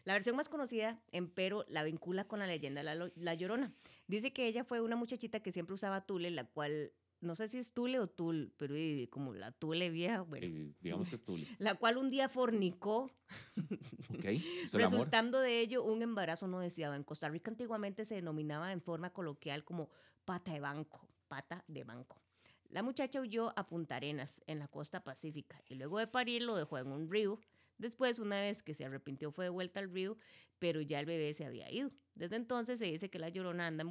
La 0.04 0.12
versión 0.12 0.36
más 0.36 0.48
conocida, 0.50 1.02
empero, 1.10 1.64
la 1.68 1.82
vincula 1.82 2.28
con 2.28 2.38
la 2.38 2.46
leyenda 2.46 2.82
de 2.82 2.94
la, 2.94 3.10
la 3.16 3.34
Llorona. 3.34 3.72
Dice 4.06 4.32
que 4.32 4.46
ella 4.46 4.64
fue 4.64 4.80
una 4.80 4.96
muchachita 4.96 5.40
que 5.40 5.50
siempre 5.52 5.74
usaba 5.74 6.04
tule, 6.06 6.30
la 6.30 6.44
cual, 6.44 6.92
no 7.20 7.34
sé 7.36 7.48
si 7.48 7.58
es 7.58 7.72
tule 7.72 7.98
o 7.98 8.06
tul, 8.06 8.52
pero 8.58 8.74
como 9.10 9.32
la 9.34 9.50
tule 9.52 9.90
vieja, 9.90 10.20
bueno, 10.22 10.46
Eh, 10.46 10.72
digamos 10.80 11.08
que 11.08 11.16
es 11.16 11.24
Tuli. 11.24 11.46
la 11.58 11.74
cual 11.74 11.96
un 11.96 12.10
día 12.10 12.28
fornicó 12.28 13.10
Ok, 14.10 14.24
es 14.64 14.74
el 14.74 14.80
amor. 14.82 14.90
resultando 14.90 15.40
de 15.40 15.60
ello 15.60 15.82
un 15.82 16.02
embarazo 16.02 16.46
no 16.46 16.60
deseado. 16.60 16.94
En 16.94 17.02
Costa 17.04 17.28
Rica 17.28 17.50
antiguamente 17.50 18.04
se 18.04 18.16
denominaba 18.16 18.72
en 18.72 18.82
forma 18.82 19.10
coloquial 19.10 19.64
como 19.64 19.88
pata 20.24 20.52
de 20.52 20.60
banco, 20.60 21.08
pata 21.28 21.64
de 21.66 21.84
banco. 21.84 22.20
La 22.68 22.82
muchacha 22.82 23.20
huyó 23.20 23.56
a 23.58 23.66
Punta 23.66 23.96
Arenas, 23.96 24.42
en 24.46 24.58
la 24.58 24.66
costa 24.68 25.04
pacífica, 25.04 25.62
y 25.68 25.76
luego 25.76 25.98
de 25.98 26.08
parir 26.08 26.42
lo 26.42 26.56
dejó 26.56 26.76
en 26.78 26.88
un 26.88 27.08
río. 27.10 27.38
Después, 27.84 28.18
una 28.18 28.40
vez 28.40 28.62
que 28.62 28.72
se 28.72 28.86
arrepintió, 28.86 29.30
fue 29.30 29.44
de 29.44 29.50
vuelta 29.50 29.78
al 29.78 29.92
río, 29.92 30.16
pero 30.58 30.80
ya 30.80 31.00
el 31.00 31.04
bebé 31.04 31.34
se 31.34 31.44
había 31.44 31.70
ido. 31.70 31.90
Desde 32.14 32.36
entonces 32.36 32.78
se 32.78 32.86
dice 32.86 33.10
que 33.10 33.18
la 33.18 33.28
llorona 33.28 33.66
anda 33.66 33.84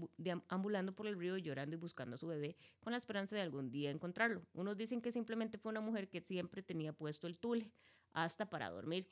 ambulando 0.48 0.96
por 0.96 1.06
el 1.06 1.16
río 1.16 1.38
llorando 1.38 1.76
y 1.76 1.80
buscando 1.80 2.16
a 2.16 2.18
su 2.18 2.26
bebé 2.26 2.58
con 2.80 2.90
la 2.90 2.98
esperanza 2.98 3.36
de 3.36 3.44
algún 3.44 3.70
día 3.70 3.92
encontrarlo. 3.92 4.48
Unos 4.54 4.78
dicen 4.78 5.00
que 5.00 5.12
simplemente 5.12 5.60
fue 5.60 5.70
una 5.70 5.80
mujer 5.80 6.10
que 6.10 6.22
siempre 6.22 6.64
tenía 6.64 6.92
puesto 6.92 7.28
el 7.28 7.38
tule, 7.38 7.72
hasta 8.14 8.50
para 8.50 8.72
dormir. 8.72 9.08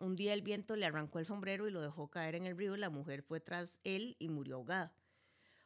Un 0.00 0.16
día 0.16 0.34
el 0.34 0.42
viento 0.42 0.74
le 0.74 0.84
arrancó 0.84 1.20
el 1.20 1.26
sombrero 1.26 1.68
y 1.68 1.70
lo 1.70 1.80
dejó 1.80 2.10
caer 2.10 2.34
en 2.34 2.46
el 2.46 2.58
río. 2.58 2.76
La 2.76 2.90
mujer 2.90 3.22
fue 3.22 3.38
tras 3.38 3.80
él 3.84 4.16
y 4.18 4.30
murió 4.30 4.56
ahogada. 4.56 4.92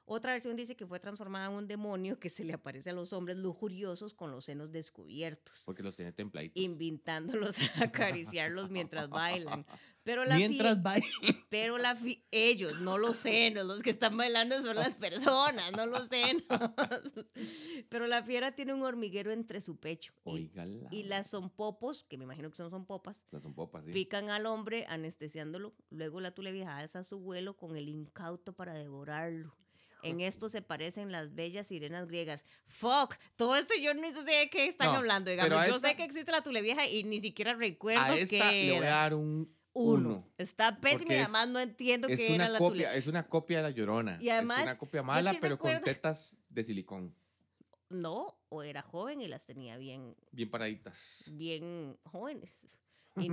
Otra 0.08 0.32
versión 0.32 0.54
dice 0.54 0.76
que 0.76 0.86
fue 0.86 1.00
transformada 1.00 1.46
en 1.48 1.52
un 1.54 1.66
demonio 1.66 2.18
que 2.20 2.28
se 2.28 2.44
le 2.44 2.52
aparece 2.52 2.90
a 2.90 2.92
los 2.92 3.12
hombres 3.12 3.36
lujuriosos 3.38 4.14
con 4.14 4.30
los 4.30 4.44
senos 4.44 4.70
descubiertos, 4.70 5.62
Porque 5.66 5.82
los 5.82 5.96
tiene 5.96 6.12
templaditos. 6.12 6.62
invitándolos 6.62 7.58
a 7.76 7.84
acariciarlos 7.84 8.70
mientras 8.70 9.08
bailan. 9.10 9.66
Pero 10.04 10.24
la 10.24 10.36
Mientras 10.36 10.78
va. 10.78 10.94
pero 11.50 11.78
la 11.78 11.96
fi- 11.96 12.24
ellos, 12.30 12.80
no 12.80 12.96
los 12.98 13.16
senos, 13.16 13.66
los 13.66 13.82
que 13.82 13.90
están 13.90 14.16
bailando 14.16 14.62
son 14.62 14.76
las 14.76 14.94
personas, 14.94 15.72
no 15.72 15.84
los 15.86 16.06
senos. 16.06 16.44
Pero 17.88 18.06
la 18.06 18.22
fiera 18.22 18.52
tiene 18.54 18.72
un 18.74 18.82
hormiguero 18.84 19.32
entre 19.32 19.60
su 19.60 19.76
pecho. 19.76 20.12
Y, 20.24 20.30
Oígala. 20.30 20.88
y 20.92 21.02
las 21.04 21.28
son 21.28 21.50
popos, 21.50 22.04
que 22.04 22.16
me 22.16 22.22
imagino 22.24 22.48
que 22.50 22.56
son 22.56 22.70
son 22.70 22.86
popas, 22.86 23.26
Las 23.32 23.42
son 23.42 23.54
popas, 23.54 23.84
sí. 23.84 23.92
Pican 23.92 24.30
al 24.30 24.46
hombre 24.46 24.86
anestesiándolo. 24.88 25.74
Luego 25.90 26.20
la 26.20 26.30
tule 26.32 26.52
vieja 26.52 26.76
alza 26.76 27.00
a 27.00 27.04
su 27.04 27.18
vuelo 27.18 27.56
con 27.56 27.74
el 27.76 27.88
incauto 27.88 28.52
para 28.54 28.74
devorarlo. 28.74 29.56
En 30.08 30.20
esto 30.20 30.48
se 30.48 30.62
parecen 30.62 31.10
las 31.12 31.34
bellas 31.34 31.66
sirenas 31.66 32.06
griegas. 32.06 32.44
Fuck, 32.66 33.16
todo 33.36 33.56
esto 33.56 33.74
yo 33.80 33.94
no 33.94 34.12
sé 34.12 34.22
de 34.22 34.48
qué 34.50 34.66
están 34.66 34.88
No, 34.92 34.96
hablando. 34.98 35.30
Digamos. 35.30 35.66
Yo 35.66 35.76
esta- 35.76 35.88
sé 35.90 35.96
que 35.96 36.04
existe 36.04 36.30
la 36.32 36.42
tule 36.42 36.62
vieja 36.62 36.86
y 36.86 37.04
ni 37.04 37.20
siquiera 37.20 37.54
recuerdo 37.54 38.00
A 38.02 38.16
esta 38.16 38.50
qué 38.50 38.66
le 38.66 38.72
voy 38.72 38.84
a 38.84 38.88
era. 38.88 38.96
dar 38.96 39.14
un 39.14 39.54
Uno. 39.72 40.08
uno. 40.08 40.28
Está 40.38 40.78
pésimo 40.80 41.12
y 41.12 41.16
además 41.16 41.48
no 41.48 41.58
entiendo 41.60 42.08
Es 42.08 42.18
qué 42.20 42.26
era 42.26 42.34
una, 42.36 42.48
la 42.48 42.58
copia, 42.58 42.88
tule. 42.88 42.98
es 42.98 43.06
una 43.06 43.28
copia 43.28 43.56
de 43.58 43.62
la 43.64 43.70
llorona. 43.70 44.18
Y 44.20 44.28
además, 44.30 44.58
es 44.58 44.64
una 44.64 44.76
copia 44.78 45.02
mala, 45.02 45.30
sí 45.32 45.38
pero 45.40 45.58
con 45.58 45.80
tetas 45.82 46.36
de 46.48 46.64
silicón. 46.64 47.14
No, 47.88 48.36
o 48.48 48.62
era 48.64 48.82
joven 48.82 49.20
y 49.20 49.28
las 49.28 49.46
tenía 49.46 49.76
bien, 49.76 50.16
Bien 50.32 50.50
paraditas. 50.50 51.30
bien 51.34 51.96
jóvenes. 52.04 52.60
Y 53.16 53.28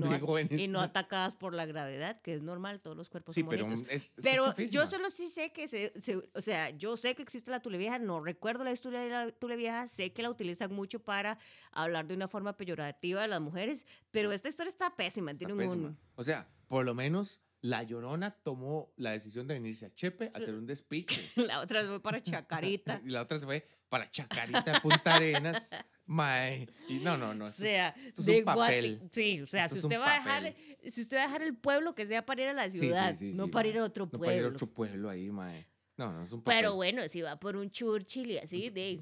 no, 0.67 0.79
y 0.79 0.83
atacadas 0.83 1.35
por 1.35 1.53
la 1.53 1.65
gravedad, 1.65 2.21
que 2.21 2.33
es 2.35 2.41
normal, 2.41 2.79
todos 2.81 2.95
los 2.97 3.09
cuerpos 3.09 3.33
Sí, 3.33 3.41
son 3.41 3.49
pero 3.49 3.65
bonitos. 3.65 3.87
es, 3.89 4.17
es 4.17 4.23
Pero 4.23 4.55
yo 4.57 4.87
solo 4.87 5.09
sí 5.09 5.27
sé 5.29 5.51
que 5.51 5.67
se, 5.67 5.91
se- 5.99 6.29
o 6.33 6.41
sea, 6.41 6.69
yo 6.71 6.95
sé 6.97 7.15
que 7.15 7.23
existe 7.23 7.51
la 7.51 7.59
tule 7.61 7.77
vieja, 7.77 7.99
no 7.99 8.21
recuerdo 8.23 8.63
la 8.63 8.71
historia 8.71 9.01
de 9.01 9.09
la 9.09 9.31
tule 9.31 9.55
vieja, 9.55 9.85
sé 9.87 10.13
que 10.13 10.21
la 10.23 10.29
utilizan 10.29 10.73
mucho 10.73 10.99
para 10.99 11.37
hablar 11.71 12.07
de 12.07 12.15
una 12.15 12.27
forma 12.27 12.55
peyorativa 12.55 13.21
de 13.21 13.27
las 13.27 13.41
mujeres, 13.41 13.85
pero 14.11 14.31
esta 14.31 14.49
historia 14.49 14.69
está 14.69 14.95
pésima, 14.95 15.31
Está 15.31 15.45
tiene 15.45 15.55
pésima. 15.55 15.73
un... 15.89 15.97
O 16.15 16.23
sea, 16.23 16.47
por 16.67 16.85
lo 16.85 16.93
menos 16.93 17.41
la 17.61 17.81
Llorona 17.83 18.31
tomó 18.43 18.91
la 18.97 19.11
decisión 19.11 19.47
de 19.47 19.53
venirse 19.53 19.85
a 19.85 19.93
Chepe 19.93 20.31
a 20.33 20.37
hacer 20.37 20.53
un 20.55 20.65
despiche. 20.65 21.29
La 21.37 21.61
otra 21.61 21.79
vez 21.79 21.89
voy 21.89 21.99
para 21.99 22.21
Chacarita. 22.23 23.01
y 23.05 23.09
la 23.09 23.21
otra 23.21 23.37
se 23.39 23.45
fue 23.45 23.65
para 23.89 24.09
Chacarita 24.09 24.73
de 24.73 24.79
Punta 24.81 25.15
Arenas. 25.15 25.73
Mae. 26.05 26.67
No, 27.01 27.17
no, 27.17 27.33
no. 27.33 27.45
O 27.45 27.47
es- 27.47 27.55
sea, 27.55 27.95
es 28.05 28.25
de 28.25 28.39
un 28.39 28.45
papel. 28.45 28.99
Guate- 28.99 29.09
Sí, 29.11 29.41
o 29.41 29.47
sea, 29.47 29.61
Esto 29.65 29.75
si 29.75 29.79
es 29.79 29.83
usted 29.85 29.99
va 29.99 30.11
a 30.11 30.15
dejar, 30.15 30.55
si 30.87 31.01
usted 31.01 31.17
va 31.17 31.21
a 31.23 31.25
dejar 31.27 31.41
el 31.43 31.55
pueblo, 31.55 31.95
que 31.95 32.05
sea 32.05 32.25
para 32.25 32.41
ir 32.43 32.49
a 32.49 32.53
la 32.53 32.65
Sí, 32.65 32.71
sí, 32.71 32.79
ciudad, 32.79 33.15
sí, 33.15 33.31
no 33.35 33.47
para 33.49 33.63
mae. 33.67 33.71
ir 33.75 33.77
a 33.79 33.83
otro 33.85 34.09
No 34.11 34.19
para 34.19 34.33
ir 34.33 34.39
a 34.39 34.41
pueblo. 34.43 34.55
otro 34.55 34.67
pueblo 34.73 35.09
ahí, 35.09 35.31
mae. 35.31 35.67
No, 35.97 36.11
no, 36.11 36.23
es 36.23 36.31
un 36.31 36.41
papel. 36.43 36.57
Pero 36.59 36.75
bueno, 36.75 37.07
si 37.07 37.21
va 37.21 37.39
por 37.39 37.55
un 37.55 37.69
Churchill 37.71 38.31
y 38.31 38.37
así, 38.37 38.69
de, 38.69 39.01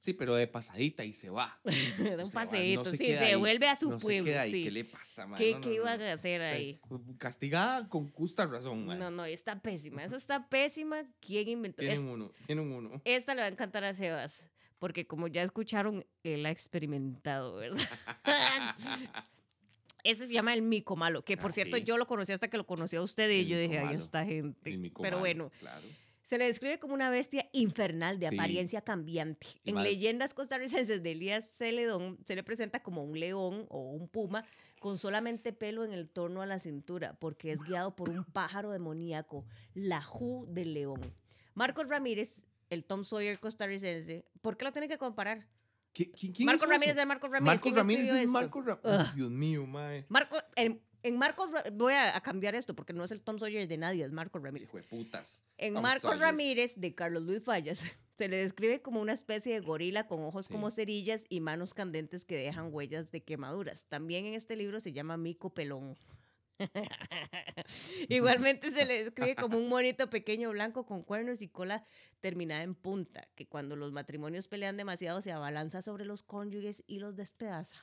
Sí, 0.00 0.12
pero 0.14 0.36
de 0.36 0.46
pasadita 0.46 1.04
y 1.04 1.12
se 1.12 1.28
va. 1.28 1.58
de 1.64 1.72
Se 1.72 2.02
un 2.12 2.16
no 2.18 2.30
paseíto, 2.30 2.84
se 2.84 2.96
sí, 2.96 3.14
se 3.16 3.24
ahí, 3.24 3.34
vuelve 3.34 3.66
a 3.68 3.74
su 3.74 3.90
no 3.90 3.98
se 3.98 4.04
pueblo. 4.04 4.24
queda 4.26 4.42
ahí. 4.42 4.52
sí. 4.52 4.62
¿Qué 4.62 4.70
le 4.70 4.84
pasa, 4.84 5.26
mae? 5.26 5.36
¿Qué, 5.36 5.54
No, 5.54 5.60
qué 5.60 5.76
no, 5.78 5.84
no. 5.84 5.88
a 5.90 6.12
hacer 6.12 6.40
ahí? 6.40 6.80
Castigada 7.18 7.88
con 7.88 8.08
justa 8.12 8.46
razón, 8.46 8.86
mae. 8.86 8.96
No, 8.96 9.10
no, 9.10 9.24
está 9.24 9.60
pésima. 9.60 10.04
Esa 10.04 10.16
está 10.16 10.48
pésima. 10.48 11.02
¿Quién 11.20 11.48
inventó? 11.48 11.82
Es- 11.82 11.94
Tienen 11.98 12.08
uno, 12.14 12.30
tienen 12.46 12.70
uno. 12.72 13.02
esta 13.04 13.34
le 13.34 13.40
va 13.40 13.46
a 13.48 13.50
encantar 13.50 13.82
a 13.82 13.92
Sebas, 13.92 14.52
porque 14.78 15.06
como 15.06 15.28
ya 15.28 15.42
escucharon, 15.42 16.04
él 16.22 16.46
ha 16.46 16.50
experimentado, 16.50 17.56
¿verdad? 17.56 17.78
Ese 20.04 20.26
se 20.26 20.32
llama 20.32 20.54
el 20.54 20.62
mico 20.62 20.96
malo, 20.96 21.24
que 21.24 21.36
por 21.36 21.50
Ah, 21.50 21.54
cierto 21.54 21.76
sí. 21.76 21.82
yo 21.84 21.96
lo 21.98 22.06
conocí 22.06 22.32
hasta 22.32 22.48
que 22.48 22.56
lo 22.56 22.66
conocí 22.66 22.96
a 22.96 23.02
usted 23.02 23.28
y 23.30 23.40
El 23.40 23.46
yo 23.48 23.58
dije, 23.58 23.78
ay, 23.78 23.96
esta 23.96 24.24
gente. 24.24 24.70
El 24.70 24.78
mico 24.78 25.02
Pero 25.02 25.16
malo, 25.16 25.20
bueno, 25.20 25.50
Claro. 25.58 25.86
se 26.22 26.38
le 26.38 26.46
describe 26.46 26.78
como 26.78 26.94
una 26.94 27.10
bestia 27.10 27.48
infernal 27.52 28.18
de 28.18 28.28
Sí. 28.28 28.34
apariencia 28.34 28.80
cambiante. 28.80 29.46
En 29.64 29.82
leyendas 29.82 30.34
costarricenses 30.34 31.02
de 31.02 31.12
Elías 31.12 31.50
Celedón 31.50 32.18
se 32.24 32.36
le 32.36 32.42
presenta 32.44 32.80
como 32.82 33.02
un 33.02 33.18
león 33.18 33.66
o 33.68 33.90
un 33.90 34.08
puma 34.08 34.44
con 34.78 34.96
solamente 34.98 35.52
pelo 35.52 35.84
en 35.84 35.92
el 35.92 36.08
torno 36.08 36.40
a 36.42 36.46
la 36.46 36.60
cintura, 36.60 37.14
porque 37.18 37.50
es 37.50 37.60
guiado 37.64 37.96
por 37.96 38.08
un 38.08 38.24
pájaro 38.24 38.70
demoníaco, 38.70 39.44
la 39.74 40.00
Ju 40.00 40.46
del 40.48 40.74
león. 40.74 41.00
Marcos 41.54 41.88
Ramírez, 41.88 42.46
el 42.70 42.84
Tom 42.84 43.04
Sawyer 43.04 43.38
costarricense, 43.40 44.24
¿por 44.40 44.56
qué 44.56 44.64
lo 44.64 44.72
tiene 44.72 44.88
que 44.88 44.98
comparar? 44.98 45.46
¿Qui- 45.94 46.12
qui- 46.12 46.32
¿Quién 46.34 46.46
Marcos 46.46 46.62
hizo 46.64 46.70
Ramírez 46.72 46.96
es 46.98 47.06
Marcos 47.06 47.30
Ramírez. 47.30 47.46
Marcos 47.46 47.62
¿quién 47.62 47.74
Ramírez 47.76 48.10
es? 48.12 48.30
Marcos 48.30 48.64
Ramírez. 48.64 49.14
Dios 49.14 49.30
mío, 49.30 49.66
mae. 49.66 50.04
Marco, 50.08 50.36
en, 50.54 50.80
en 51.02 51.16
Marcos, 51.18 51.50
voy 51.72 51.94
a, 51.94 52.16
a 52.16 52.20
cambiar 52.20 52.54
esto 52.54 52.74
porque 52.76 52.92
no 52.92 53.02
es 53.04 53.10
el 53.10 53.20
Tom 53.20 53.38
Sawyer 53.38 53.66
de 53.66 53.78
nadie, 53.78 54.04
es 54.04 54.12
Marcos 54.12 54.42
Ramírez. 54.42 54.68
Hijo 54.68 54.76
de 54.76 54.82
putas. 54.84 55.42
En 55.56 55.74
Tom 55.74 55.82
Marcos 55.82 56.02
Sawyers. 56.02 56.20
Ramírez, 56.20 56.80
de 56.80 56.94
Carlos 56.94 57.22
Luis 57.22 57.42
Fallas, 57.42 57.84
se 58.14 58.28
le 58.28 58.36
describe 58.36 58.82
como 58.82 59.00
una 59.00 59.12
especie 59.14 59.54
de 59.54 59.60
gorila 59.60 60.06
con 60.06 60.22
ojos 60.22 60.46
Sí. 60.46 60.52
como 60.52 60.70
cerillas 60.70 61.24
y 61.28 61.40
manos 61.40 61.72
candentes 61.74 62.24
que 62.24 62.36
dejan 62.36 62.72
huellas 62.72 63.10
de 63.10 63.22
quemaduras. 63.24 63.86
También 63.88 64.26
en 64.26 64.34
este 64.34 64.54
libro 64.56 64.78
se 64.80 64.92
llama 64.92 65.16
Mico 65.16 65.50
Pelón. 65.54 65.96
Igualmente 68.08 68.70
se 68.70 68.84
le 68.84 69.04
describe 69.04 69.34
como 69.36 69.58
un 69.58 69.68
monito 69.68 70.08
pequeño 70.10 70.50
blanco 70.50 70.86
con 70.86 71.02
cuernos 71.02 71.42
y 71.42 71.48
cola 71.48 71.84
terminada 72.20 72.62
en 72.62 72.74
punta, 72.74 73.28
que 73.34 73.46
cuando 73.46 73.76
los 73.76 73.92
matrimonios 73.92 74.48
pelean 74.48 74.76
demasiado 74.76 75.20
se 75.20 75.32
abalanza 75.32 75.82
sobre 75.82 76.04
los 76.04 76.22
cónyuges 76.22 76.82
y 76.86 76.98
los 76.98 77.16
despedaza. 77.16 77.76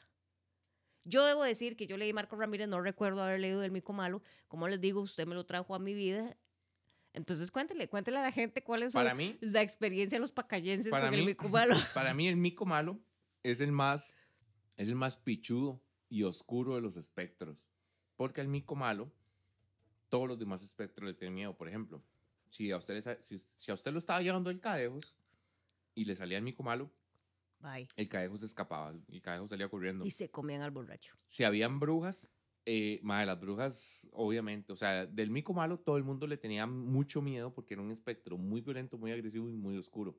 Yo 1.03 1.23
debo 1.25 1.43
decir 1.43 1.75
que 1.77 1.85
yo 1.87 1.97
leí 1.97 2.13
Marco 2.13 2.35
Ramírez, 2.35 2.67
no 2.67 2.81
recuerdo 2.81 3.21
haber 3.21 3.39
leído 3.39 3.63
El 3.63 3.71
Mico 3.71 3.93
Malo. 3.93 4.23
Como 4.47 4.67
les 4.67 4.81
digo, 4.81 5.01
usted 5.01 5.27
me 5.27 5.35
lo 5.35 5.45
trajo 5.45 5.75
a 5.75 5.79
mi 5.79 5.93
vida. 5.93 6.35
Entonces 7.13 7.51
cuéntele, 7.51 7.87
cuéntele 7.87 8.17
a 8.17 8.23
la 8.23 8.31
gente 8.31 8.63
cuál 8.63 8.83
es 8.83 8.91
su- 8.93 8.97
Para 8.97 9.13
mí, 9.13 9.37
la 9.39 9.61
experiencia 9.61 10.15
de 10.17 10.19
los 10.21 10.31
pacayenses 10.31 10.89
Para 10.91 11.05
con 11.05 11.13
el 11.13 11.19
mí- 11.21 11.25
Mico 11.27 11.47
Malo. 11.49 11.75
para 11.93 12.13
mí 12.13 12.27
el 12.27 12.37
mico 12.37 12.65
malo 12.65 12.99
es 13.43 13.61
el 13.61 13.71
más, 13.71 14.15
es 14.77 14.89
el 14.89 14.95
más 14.95 15.15
pichudo 15.15 15.81
y 16.09 16.23
oscuro 16.23 16.75
de 16.75 16.81
los 16.81 16.97
espectros. 16.97 17.57
Porque 18.15 18.41
al 18.41 18.47
mico 18.47 18.75
malo, 18.75 19.11
todos 20.09 20.27
los 20.27 20.39
demás 20.39 20.63
espectros 20.63 21.07
le 21.07 21.13
tienen 21.13 21.35
miedo. 21.35 21.57
Por 21.57 21.67
ejemplo, 21.67 22.01
si 22.49 22.71
a 22.71 22.77
usted, 22.77 22.95
le 22.95 23.23
si, 23.23 23.37
si 23.55 23.71
a 23.71 23.73
usted 23.73 23.91
lo 23.91 23.99
estaba 23.99 24.21
llevando 24.21 24.49
el 24.49 24.59
cadejos 24.59 25.15
y 25.93 26.05
le 26.05 26.15
salía 26.15 26.37
el 26.37 26.43
mico 26.43 26.63
malo, 26.63 26.91
Bye. 27.59 27.87
el 27.95 28.09
cadejos 28.09 28.41
se 28.41 28.45
escapaba, 28.45 28.93
el 29.07 29.21
cadejos 29.21 29.49
salía 29.49 29.69
corriendo. 29.69 30.05
Y 30.05 30.11
se 30.11 30.29
comían 30.29 30.61
al 30.61 30.71
borracho. 30.71 31.17
si 31.25 31.43
habían 31.43 31.79
brujas, 31.79 32.31
eh, 32.65 32.99
mae, 33.03 33.25
las 33.25 33.39
brujas, 33.39 34.09
obviamente, 34.13 34.73
o 34.73 34.75
sea, 34.75 35.05
del 35.05 35.29
mico 35.29 35.53
malo 35.53 35.79
todo 35.79 35.97
el 35.97 36.03
mundo 36.03 36.25
le 36.27 36.37
tenía 36.37 36.65
mucho 36.65 37.21
miedo 37.21 37.53
porque 37.53 37.75
era 37.75 37.83
un 37.83 37.91
espectro 37.91 38.37
muy 38.37 38.61
violento, 38.61 38.97
muy 38.97 39.11
agresivo 39.11 39.49
y 39.49 39.53
muy 39.53 39.77
oscuro. 39.77 40.17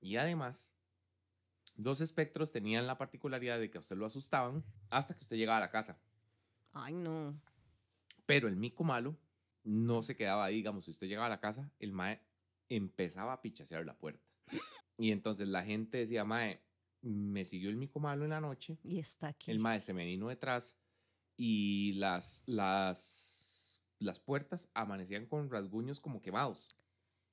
Y 0.00 0.16
además, 0.16 0.68
los 1.76 2.00
espectros 2.00 2.52
tenían 2.52 2.86
la 2.86 2.98
particularidad 2.98 3.58
de 3.58 3.70
que 3.70 3.78
a 3.78 3.80
usted 3.80 3.96
lo 3.96 4.06
asustaban 4.06 4.64
hasta 4.90 5.14
que 5.14 5.22
usted 5.22 5.36
llegaba 5.36 5.58
a 5.58 5.60
la 5.60 5.70
casa. 5.70 5.98
Ay, 6.74 6.94
no. 6.94 7.40
Pero 8.26 8.48
el 8.48 8.56
mico 8.56 8.84
malo 8.84 9.16
no 9.62 10.02
se 10.02 10.16
quedaba 10.16 10.44
ahí, 10.44 10.56
digamos, 10.56 10.84
si 10.84 10.90
usted 10.90 11.06
llegaba 11.06 11.26
a 11.26 11.30
la 11.30 11.40
casa, 11.40 11.72
el 11.78 11.92
mae 11.92 12.20
empezaba 12.68 13.32
a 13.32 13.40
pichasear 13.42 13.84
la 13.86 13.96
puerta. 13.96 14.22
Y 14.98 15.10
entonces 15.10 15.48
la 15.48 15.64
gente 15.64 15.98
decía, 15.98 16.24
mae, 16.24 16.60
me 17.00 17.44
siguió 17.44 17.70
el 17.70 17.76
mico 17.76 18.00
malo 18.00 18.24
en 18.24 18.30
la 18.30 18.40
noche 18.40 18.78
Y 18.82 18.98
está 18.98 19.28
aquí. 19.28 19.50
el 19.50 19.58
mae 19.58 19.80
se 19.80 19.92
me 19.92 20.04
vino 20.04 20.28
detrás 20.28 20.78
y 21.36 21.94
las, 21.94 22.42
las, 22.46 23.80
las 23.98 24.20
puertas 24.20 24.68
amanecían 24.74 25.26
con 25.26 25.50
rasguños 25.50 26.00
como 26.00 26.22
quemados. 26.22 26.68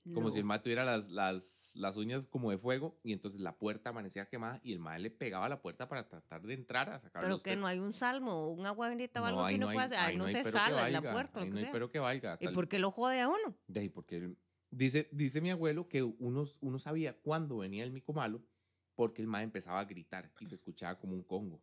Como 0.04 0.32
si 0.32 0.39
el 0.39 0.45
No. 0.45 0.47
mae 0.49 0.60
tuviera 0.60 0.84
las, 0.84 1.10
las, 1.10 1.72
las 1.76 1.95
uñas 1.95 2.28
como 2.28 2.49
de 2.49 2.58
fuego 2.58 2.99
y 3.04 3.14
entonces 3.14 3.39
la 3.39 3.56
puerta 3.58 3.91
amanecía 3.91 4.28
quemada 4.28 4.60
y 4.64 4.74
el 4.74 4.80
mae 4.80 4.99
le 4.99 5.12
pegaba 5.12 5.45
a 5.45 5.49
la 5.49 5.62
puerta 5.62 5.88
para 5.88 6.08
tratar 6.10 6.41
de 6.41 6.56
entrar 6.56 6.89
a 6.89 6.99
sacarlo. 6.99 7.28
Pero 7.38 7.43
que 7.43 7.56
no 7.56 7.68
hay 7.68 7.78
un 7.80 7.93
salmo 7.93 8.52
un 8.52 8.66
agua 8.66 8.89
bendita 8.89 9.22
o 9.22 9.26
algo 9.26 9.43
ahí 9.45 9.54
que 9.54 9.58
uno 9.60 9.70
hay- 9.70 9.76
pueda 9.76 9.86
hacer. 9.86 9.99
Ahí 9.99 10.18
no, 10.18 10.26
hay 10.26 10.34
se 10.34 10.43
sala 10.43 10.88
en 10.88 10.93
la 10.93 11.02
puerta 11.04 11.39
ahí 11.39 11.45
lo 11.45 11.49
no 11.49 11.54
que 11.54 11.58
hay 11.60 11.64
sea. 11.66 11.72
pero 11.72 11.89
que 11.91 11.99
valga. 11.99 12.38
¿Y 12.41 12.47
por 12.47 12.68
qué 12.68 12.80
lo 12.80 12.89
jode 12.89 13.22
a 13.22 13.28
uno? 13.28 13.56
de 13.68 13.80
ahí, 13.80 13.89
porque 13.89 14.34
dice, 14.72 15.08
dice 15.12 15.39
mi 15.39 15.52
abuelo 15.52 15.88
que 15.88 16.02
uno, 16.02 16.45
uno 16.62 16.80
sabía 16.80 17.16
cuándo 17.22 17.58
venía 17.60 17.84
el 17.84 17.91
mico 17.91 18.12
malo 18.12 18.41
porque 18.95 19.22
el 19.22 19.28
mae 19.28 19.43
empezaba 19.43 19.80
a 19.80 19.86
gritar 19.86 20.32
y 20.39 20.47
se 20.47 20.56
escuchaba 20.56 20.97
como 20.97 21.14
un 21.14 21.24
congo. 21.24 21.62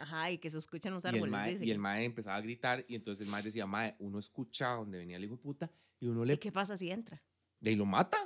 Ajá, 0.00 0.30
y 0.32 0.38
que 0.38 0.50
se 0.50 0.58
escuchan 0.58 0.92
los 0.94 1.04
Y 1.04 1.08
el, 1.08 1.14
árboles. 1.14 1.32
mae, 1.32 1.50
dice 1.52 1.64
y 1.64 1.70
el 1.70 1.78
mae 1.78 2.04
empezaba 2.04 2.36
a 2.36 2.40
gritar 2.40 2.84
y 2.88 2.94
entonces 2.96 3.24
el 3.26 3.30
mae 3.32 3.42
decía, 3.42 3.66
mae, 3.66 3.94
uno 4.00 4.18
escuchaba 4.18 4.76
donde 4.78 4.98
venía 4.98 5.16
el 5.16 5.24
hijo 5.24 5.36
de 5.36 5.42
puta 5.42 5.70
y 6.00 6.06
uno 6.08 6.24
le... 6.24 6.34
¿Y 6.34 6.38
qué 6.38 6.50
pasa 6.52 6.76
si 6.76 6.90
entra? 6.90 7.22
De 7.60 7.70
ahí 7.70 7.76
lo 7.76 7.86
mata. 7.86 8.16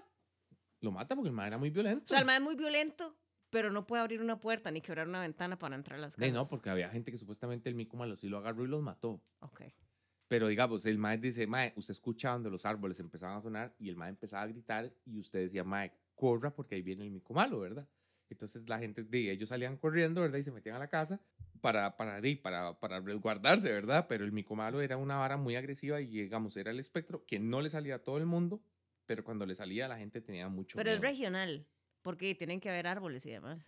Lo 0.81 0.91
mata 0.91 1.15
porque 1.15 1.29
el 1.29 1.35
mae 1.35 1.47
era 1.49 1.59
muy 1.59 1.71
violento. 1.71 2.05
O 2.05 2.09
sea, 2.09 2.19
el 2.19 2.27
mae 2.27 2.37
es 2.37 2.43
muy 2.43 2.57
violento, 2.57 3.17
pero 3.51 3.71
no 3.71 3.87
puede 3.87 4.03
abrir 4.03 4.21
una 4.21 4.41
puerta 4.41 4.71
ni 4.71 4.81
quebrar 4.81 5.09
una 5.09 5.21
ventana 5.21 5.59
para 5.59 5.77
entrar 5.77 5.99
a 5.99 6.03
las 6.03 6.17
De 6.17 6.27
casas. 6.27 6.35
no, 6.35 6.49
porque 6.49 6.71
había 6.71 6.89
gente 6.91 7.11
que 7.13 7.19
supuestamente 7.19 7.69
el 7.69 7.75
mico 7.75 7.97
malo 7.97 8.17
sí 8.17 8.29
lo 8.29 8.39
agarró 8.39 8.65
y 8.65 8.69
los 8.69 8.83
mató. 8.83 9.23
Ok. 9.41 9.63
Pero 10.29 10.49
digamos, 10.49 10.87
el 10.87 10.99
mae 10.99 11.19
dice, 11.19 11.47
mae, 11.47 11.73
usted 11.77 11.93
escuchaba 11.93 12.35
donde 12.35 12.51
los 12.51 12.65
árboles 12.65 12.99
empezaban 12.99 13.37
a 13.37 13.43
sonar 13.43 13.75
y 13.79 13.91
el 13.91 13.97
mae 13.97 14.09
empezaba 14.09 14.43
a 14.43 14.47
gritar 14.47 14.93
y 15.05 15.19
usted 15.19 15.41
decía, 15.41 15.63
mae, 15.63 15.93
corra 16.15 16.55
porque 16.55 16.75
ahí 16.75 16.83
viene 16.83 17.05
el 17.05 17.11
mico 17.11 17.35
malo, 17.35 17.61
¿verdad? 17.61 17.87
Entonces 18.31 18.67
la 18.69 18.79
gente, 18.79 19.05
de 19.05 19.31
ellos 19.31 19.51
salían 19.51 19.77
corriendo, 19.77 20.23
¿verdad? 20.23 20.39
Y 20.39 20.43
se 20.43 20.51
metían 20.51 20.77
a 20.77 20.79
la 20.79 20.89
casa 20.89 21.21
para, 21.61 21.97
para, 21.99 22.19
de, 22.21 22.35
para, 22.39 22.81
para 22.81 22.99
resguardarse, 23.01 23.71
¿verdad? 23.71 24.07
Pero 24.09 24.25
el 24.25 24.33
mico 24.33 24.57
malo 24.57 24.81
era 24.81 24.97
una 24.97 25.17
vara 25.17 25.37
muy 25.37 25.55
agresiva 25.55 26.01
y, 26.01 26.07
digamos, 26.07 26.57
era 26.57 26.71
el 26.71 26.81
espectro 26.81 27.27
que 27.27 27.39
no 27.39 27.61
le 27.61 27.69
salía 27.69 27.97
a 27.97 27.99
todo 27.99 28.17
el 28.17 28.25
mundo, 28.25 28.63
pero 29.13 29.25
cuando 29.25 29.45
le 29.45 29.55
salía 29.55 29.87
la 29.89 29.99
gente 29.99 30.23
tenía 30.23 30.49
mucho 30.49 30.79
Pero 30.79 30.91
es 30.91 30.99
miedo. 30.99 31.11
regional, 31.11 31.67
porque 32.01 32.35
tienen 32.35 32.61
que 32.61 32.71
haber 32.71 32.87
árboles 32.87 33.27
y 33.27 33.31
demás. 33.31 33.59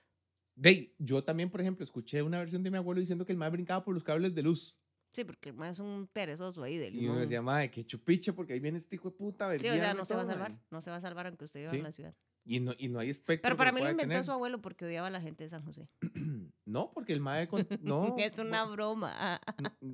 De 0.55 0.95
yo 0.99 1.23
también, 1.23 1.51
por 1.51 1.61
ejemplo, 1.61 1.85
escuché 1.85 2.23
una 2.23 2.39
versión 2.39 2.63
de 2.63 2.71
mi 2.71 2.79
abuelo 2.79 2.99
diciendo 2.99 3.27
que 3.27 3.33
el 3.33 3.37
mae 3.39 3.51
brincaba 3.51 3.85
por 3.85 3.93
los 3.93 4.03
cables 4.03 4.35
de 4.35 4.43
luz. 4.43 4.81
Sí, 5.13 5.23
porque 5.25 5.51
el 5.51 5.63
es 5.65 5.81
un 5.81 6.09
perezoso 6.11 6.63
ahí 6.63 6.79
del 6.79 6.95
Y 6.95 7.07
uno 7.07 7.19
decía, 7.21 7.43
mae, 7.43 7.71
qué 7.71 7.85
chupiche, 7.85 8.33
porque 8.33 8.55
ahí 8.55 8.61
viene 8.61 8.79
este 8.79 8.97
hijo 8.97 9.11
de 9.11 9.17
puta. 9.17 9.59
Sí, 9.59 9.69
o 9.69 9.75
sea, 9.75 9.93
no 9.93 10.07
se 10.07 10.15
va 10.17 10.23
a 10.23 10.27
salvar. 10.27 10.53
mae". 10.53 10.61
No 10.71 10.81
se 10.81 10.91
va 10.91 10.97
a 10.97 11.01
salvar 11.01 11.27
aunque 11.27 11.45
usted 11.45 11.61
viva 11.61 11.71
Sí. 11.71 11.77
en 11.77 11.83
la 11.83 11.93
ciudad. 11.93 12.15
Y 12.47 12.61
no, 12.61 12.73
y 12.79 12.89
no 12.89 12.99
hay 13.01 13.11
espectro. 13.11 13.43
Pero 13.43 13.57
para 13.57 13.71
mí 13.73 13.81
lo 13.81 13.91
inventó 13.91 14.09
detener. 14.09 14.25
su 14.25 14.33
abuelo 14.33 14.61
porque 14.63 14.87
odiaba 14.87 15.09
a 15.09 15.11
la 15.11 15.21
gente 15.21 15.45
de 15.45 15.51
San 15.51 15.63
José. 15.63 15.89
No, 16.67 16.93
porque 16.95 17.13
el 17.13 17.21
mae 17.21 17.47
con... 17.47 17.67
No. 17.83 18.17
es 18.19 18.39
una 18.39 18.65
no, 18.65 18.73
broma. 18.73 19.39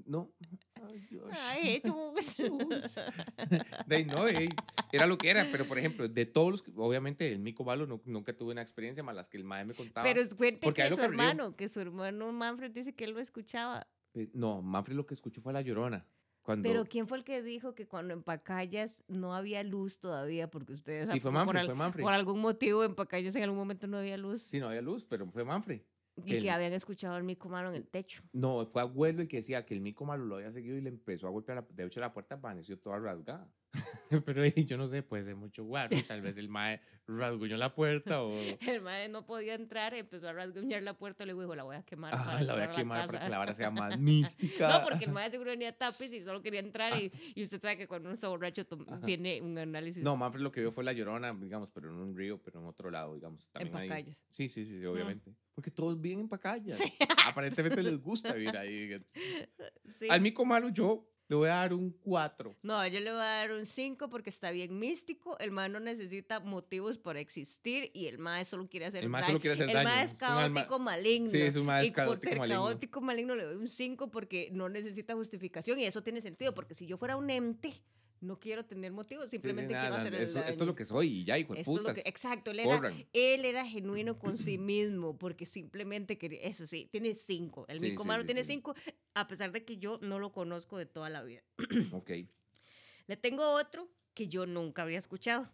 No. 0.06 0.32
Dios. 0.38 0.60
Ay, 0.88 1.80
Jesús. 1.82 2.14
Jesús. 2.14 3.00
De 3.86 4.04
no, 4.04 4.24
era 4.92 5.06
lo 5.06 5.18
que 5.18 5.30
era, 5.30 5.46
pero 5.50 5.64
por 5.64 5.78
ejemplo, 5.78 6.08
de 6.08 6.26
todos 6.26 6.50
los 6.50 6.62
que, 6.62 6.72
obviamente 6.76 7.30
el 7.32 7.38
Mico 7.38 7.64
Balo 7.64 7.86
no- 7.86 8.00
nunca 8.04 8.32
tuve 8.36 8.52
una 8.52 8.62
experiencia 8.62 9.02
más 9.02 9.14
las 9.14 9.28
que 9.28 9.36
el 9.36 9.44
mae 9.44 9.64
me 9.64 9.74
contaba. 9.74 10.04
Pero 10.04 10.20
cuente 10.36 10.72
que 10.72 10.90
su 10.90 11.00
hermano, 11.02 11.52
que 11.52 11.68
su 11.68 11.80
hermano 11.80 12.32
Manfred 12.32 12.70
dice 12.70 12.94
que 12.94 13.04
él 13.04 13.12
lo 13.12 13.20
escuchaba. 13.20 13.86
Eh, 14.14 14.28
No, 14.34 14.62
Manfred 14.62 14.96
lo 14.96 15.06
que 15.06 15.14
escuchó 15.14 15.40
fue 15.40 15.52
la 15.52 15.60
llorona. 15.62 16.06
Cuando, 16.42 16.66
Pero 16.66 16.86
¿quién 16.86 17.06
fue 17.06 17.18
el 17.18 17.24
que 17.24 17.42
dijo 17.42 17.74
que 17.74 17.86
cuando 17.86 18.14
en 18.14 18.22
Pacayas 18.22 19.04
no 19.08 19.34
había 19.34 19.62
luz 19.62 20.00
todavía? 20.00 20.50
Porque 20.50 20.72
ustedes 20.72 21.10
sí, 21.10 21.20
fue 21.20 21.30
por, 21.30 21.32
Manfred, 21.34 21.60
al- 21.60 21.66
fue 21.66 21.74
Manfred. 21.74 22.02
por 22.02 22.12
algún 22.14 22.40
motivo 22.40 22.82
en 22.82 22.94
Pacayas 22.94 23.36
en 23.36 23.42
algún 23.42 23.58
momento 23.58 23.86
no 23.86 23.98
había 23.98 24.16
luz. 24.16 24.40
Sí, 24.42 24.58
no 24.58 24.68
había 24.68 24.80
luz, 24.80 25.04
pero 25.04 25.26
fue 25.30 25.44
Manfred. 25.44 25.82
Y 26.16 26.40
que 26.40 26.50
habían 26.50 26.72
escuchado 26.72 27.14
al 27.14 27.24
mico 27.24 27.48
malo 27.48 27.70
en 27.70 27.76
el 27.76 27.88
techo. 27.88 28.22
No, 28.32 28.66
fue 28.66 28.82
abuelo 28.82 29.22
el 29.22 29.28
que 29.28 29.38
decía 29.38 29.64
que 29.64 29.74
el 29.74 29.80
mico 29.80 30.04
malo 30.04 30.24
lo 30.24 30.36
había 30.36 30.52
seguido 30.52 30.76
y 30.76 30.80
le 30.80 30.90
empezó 30.90 31.26
a 31.26 31.30
golpear. 31.30 31.56
La, 31.56 31.66
de 31.74 31.84
hecho, 31.84 32.00
la 32.00 32.12
puerta 32.12 32.34
amaneció 32.34 32.78
toda 32.78 32.98
rasgada. 32.98 33.50
Pero 34.24 34.44
yo 34.44 34.76
no 34.76 34.88
sé, 34.88 35.02
puede 35.02 35.22
ser 35.22 35.36
mucho 35.36 35.64
guarro. 35.64 35.96
Tal 36.06 36.20
vez 36.20 36.36
el 36.36 36.48
mae 36.48 36.80
rasguñó 37.06 37.56
la 37.56 37.74
puerta 37.74 38.22
o. 38.22 38.30
El 38.60 38.80
mae 38.82 39.08
no 39.08 39.26
podía 39.26 39.54
entrar, 39.54 39.94
empezó 39.94 40.28
a 40.28 40.32
rasguñar 40.32 40.82
la 40.82 40.96
puerta 40.96 41.24
y 41.24 41.26
le 41.28 41.34
dijo, 41.34 41.54
la 41.54 41.62
voy 41.62 41.76
a 41.76 41.82
quemar. 41.82 42.14
Ah, 42.14 42.24
para 42.24 42.42
la 42.42 42.54
voy 42.54 42.62
a 42.62 42.70
quemar 42.70 43.06
para 43.06 43.12
casa". 43.12 43.24
que 43.24 43.30
la 43.30 43.38
vara 43.38 43.54
sea 43.54 43.70
más 43.70 43.98
mística. 43.98 44.68
No, 44.78 44.84
porque 44.84 45.04
el 45.04 45.12
mae 45.12 45.30
seguro 45.30 45.50
venía 45.50 45.76
tapis 45.76 46.12
y 46.12 46.20
solo 46.20 46.42
quería 46.42 46.60
entrar 46.60 47.00
y, 47.00 47.12
y 47.34 47.42
usted 47.42 47.60
sabe 47.60 47.76
que 47.76 47.86
cuando 47.86 48.08
uno 48.08 48.14
está 48.14 48.28
borracho 48.28 48.64
tiene 49.04 49.40
un 49.40 49.56
análisis. 49.58 50.02
No, 50.02 50.16
Manfred 50.16 50.42
lo 50.42 50.52
que 50.52 50.60
vio 50.60 50.72
fue 50.72 50.84
la 50.84 50.92
llorona, 50.92 51.32
digamos, 51.32 51.70
pero 51.70 51.90
en 51.90 51.96
un 51.96 52.16
río, 52.16 52.40
pero 52.42 52.60
en 52.60 52.66
otro 52.66 52.90
lado, 52.90 53.14
digamos. 53.14 53.48
También 53.48 53.76
ahí. 53.76 53.88
Pacayas. 53.88 54.24
Sí, 54.28 54.48
sí, 54.48 54.64
sí, 54.64 54.78
sí, 54.78 54.86
obviamente. 54.86 55.34
Porque 55.54 55.70
todos 55.70 56.00
viven 56.00 56.20
en 56.20 56.28
Pacayas. 56.28 56.78
Sí. 56.78 56.92
Aparentemente 57.26 57.82
les 57.82 58.00
gusta 58.00 58.32
vivir 58.32 58.56
ahí. 58.56 58.90
Sí. 59.88 60.06
Al 60.08 60.20
mico 60.20 60.44
malo 60.44 60.68
yo 60.70 61.09
le 61.30 61.36
voy 61.36 61.48
a 61.48 61.54
dar 61.54 61.72
un 61.72 61.90
4. 61.92 62.56
No, 62.62 62.84
yo 62.88 62.98
le 62.98 63.12
voy 63.12 63.20
a 63.20 63.24
dar 63.24 63.52
un 63.52 63.64
5 63.64 64.08
porque 64.10 64.30
está 64.30 64.50
bien 64.50 64.76
místico. 64.80 65.38
El 65.38 65.52
mae 65.52 65.68
no 65.68 65.78
necesita 65.78 66.40
motivos 66.40 66.98
para 66.98 67.20
existir 67.20 67.88
y 67.94 68.06
el 68.06 68.18
mae 68.18 68.44
solo 68.44 68.68
quiere 68.68 68.86
hacer 68.86 69.04
El 69.04 69.12
daño. 69.12 69.24
solo 69.26 69.38
quiere 69.40 69.54
hacer 69.54 69.68
el 69.68 69.74
daño. 69.74 69.88
mae 69.88 70.02
es 70.02 70.10
Es 70.10 70.18
caótico 70.18 70.78
maligno. 70.80 71.30
Sí, 71.30 71.40
es 71.40 71.54
un 71.54 71.66
mae 71.66 71.86
y 71.86 71.90
por 71.92 71.96
caótico 72.04 72.28
ser 72.30 72.38
maligno. 72.40 72.64
caótico 72.64 73.00
maligno 73.00 73.36
le 73.36 73.44
doy 73.44 73.56
un 73.56 73.68
5 73.68 74.10
porque 74.10 74.48
no 74.50 74.68
necesita 74.68 75.14
justificación 75.14 75.78
y 75.78 75.84
eso 75.84 76.02
tiene 76.02 76.20
sentido 76.20 76.52
porque 76.52 76.74
si 76.74 76.86
yo 76.88 76.98
fuera 76.98 77.16
un 77.16 77.30
ente 77.30 77.72
no 78.20 78.38
quiero 78.38 78.64
tener 78.66 78.92
motivos, 78.92 79.30
simplemente 79.30 79.72
quiero 79.72 79.94
hacer 79.94 80.14
el 80.14 80.22
esto, 80.22 80.40
daño. 80.40 80.50
esto 80.50 80.64
es 80.64 80.68
lo 80.68 80.74
que 80.74 80.84
soy 80.84 81.08
y 81.08 81.24
ya, 81.24 81.38
hijo 81.38 81.54
de 81.54 81.60
es 81.60 81.66
putas. 81.66 81.94
que- 82.02 82.08
exacto, 82.08 82.50
él 82.50 82.60
era, 82.60 82.92
él 83.12 83.44
era 83.46 83.66
genuino 83.66 84.18
con 84.18 84.36
sí 84.38 84.58
mismo 84.58 85.16
porque 85.16 85.46
simplemente 85.46 86.18
quería, 86.18 86.40
eso 86.42 86.66
sí, 86.66 86.86
tiene 86.90 87.14
5. 87.14 87.64
El 87.68 87.80
Sí, 87.80 87.90
mico 87.90 88.02
sí, 88.02 88.08
malo 88.08 88.22
sí, 88.22 88.26
tiene. 88.26 88.44
5 88.44 88.74
a 89.14 89.26
pesar 89.26 89.52
de 89.52 89.64
que 89.64 89.78
yo 89.78 89.98
no 90.02 90.18
lo 90.18 90.32
conozco 90.32 90.76
de 90.76 90.86
toda 90.86 91.08
la 91.10 91.22
vida. 91.22 91.42
Ok. 91.92 92.10
Le 93.06 93.16
tengo 93.16 93.50
otro 93.52 93.88
que 94.14 94.28
yo 94.28 94.46
nunca 94.46 94.82
había 94.82 94.98
escuchado 94.98 95.50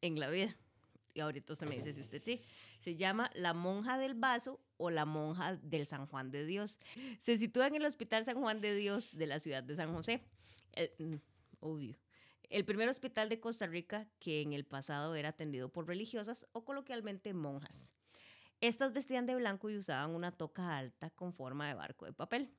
en 0.00 0.18
la 0.20 0.30
vida. 0.30 0.56
Y 1.14 1.20
ahorita 1.20 1.52
usted 1.52 1.68
me 1.68 1.76
dice 1.76 1.92
si 1.92 2.00
usted 2.00 2.22
sí. 2.24 2.40
Se 2.78 2.96
llama 2.96 3.30
La 3.34 3.52
Monja 3.54 3.98
del 3.98 4.14
Vaso 4.14 4.60
o 4.78 4.90
La 4.90 5.04
Monja 5.04 5.56
del 5.56 5.86
San 5.86 6.06
Juan 6.06 6.30
de 6.30 6.44
Dios. 6.46 6.80
Se 7.18 7.36
sitúa 7.38 7.66
en 7.68 7.74
el 7.76 7.84
Hospital 7.84 8.24
San 8.24 8.40
Juan 8.40 8.60
de 8.60 8.74
Dios 8.74 9.16
de 9.16 9.26
la 9.26 9.38
ciudad 9.38 9.62
de 9.62 9.76
San 9.76 9.92
José. 9.94 10.22
El- 10.72 10.90
mm, 10.98 11.14
obvio. 11.60 11.96
El 12.50 12.64
primer 12.64 12.88
hospital 12.88 13.28
de 13.28 13.40
Costa 13.40 13.66
Rica 13.66 14.06
que 14.18 14.40
en 14.40 14.52
el 14.52 14.64
pasado 14.64 15.14
era 15.14 15.30
atendido 15.30 15.70
por 15.70 15.86
religiosas 15.86 16.46
o 16.52 16.64
coloquialmente 16.64 17.34
monjas. 17.34 17.94
Estas 18.60 18.92
vestían 18.92 19.26
de 19.26 19.34
blanco 19.34 19.70
y 19.70 19.76
usaban 19.76 20.14
una 20.14 20.32
toca 20.32 20.76
alta 20.76 21.10
con 21.10 21.32
forma 21.32 21.68
de 21.68 21.74
barco 21.74 22.06
de 22.06 22.12
papel. 22.12 22.54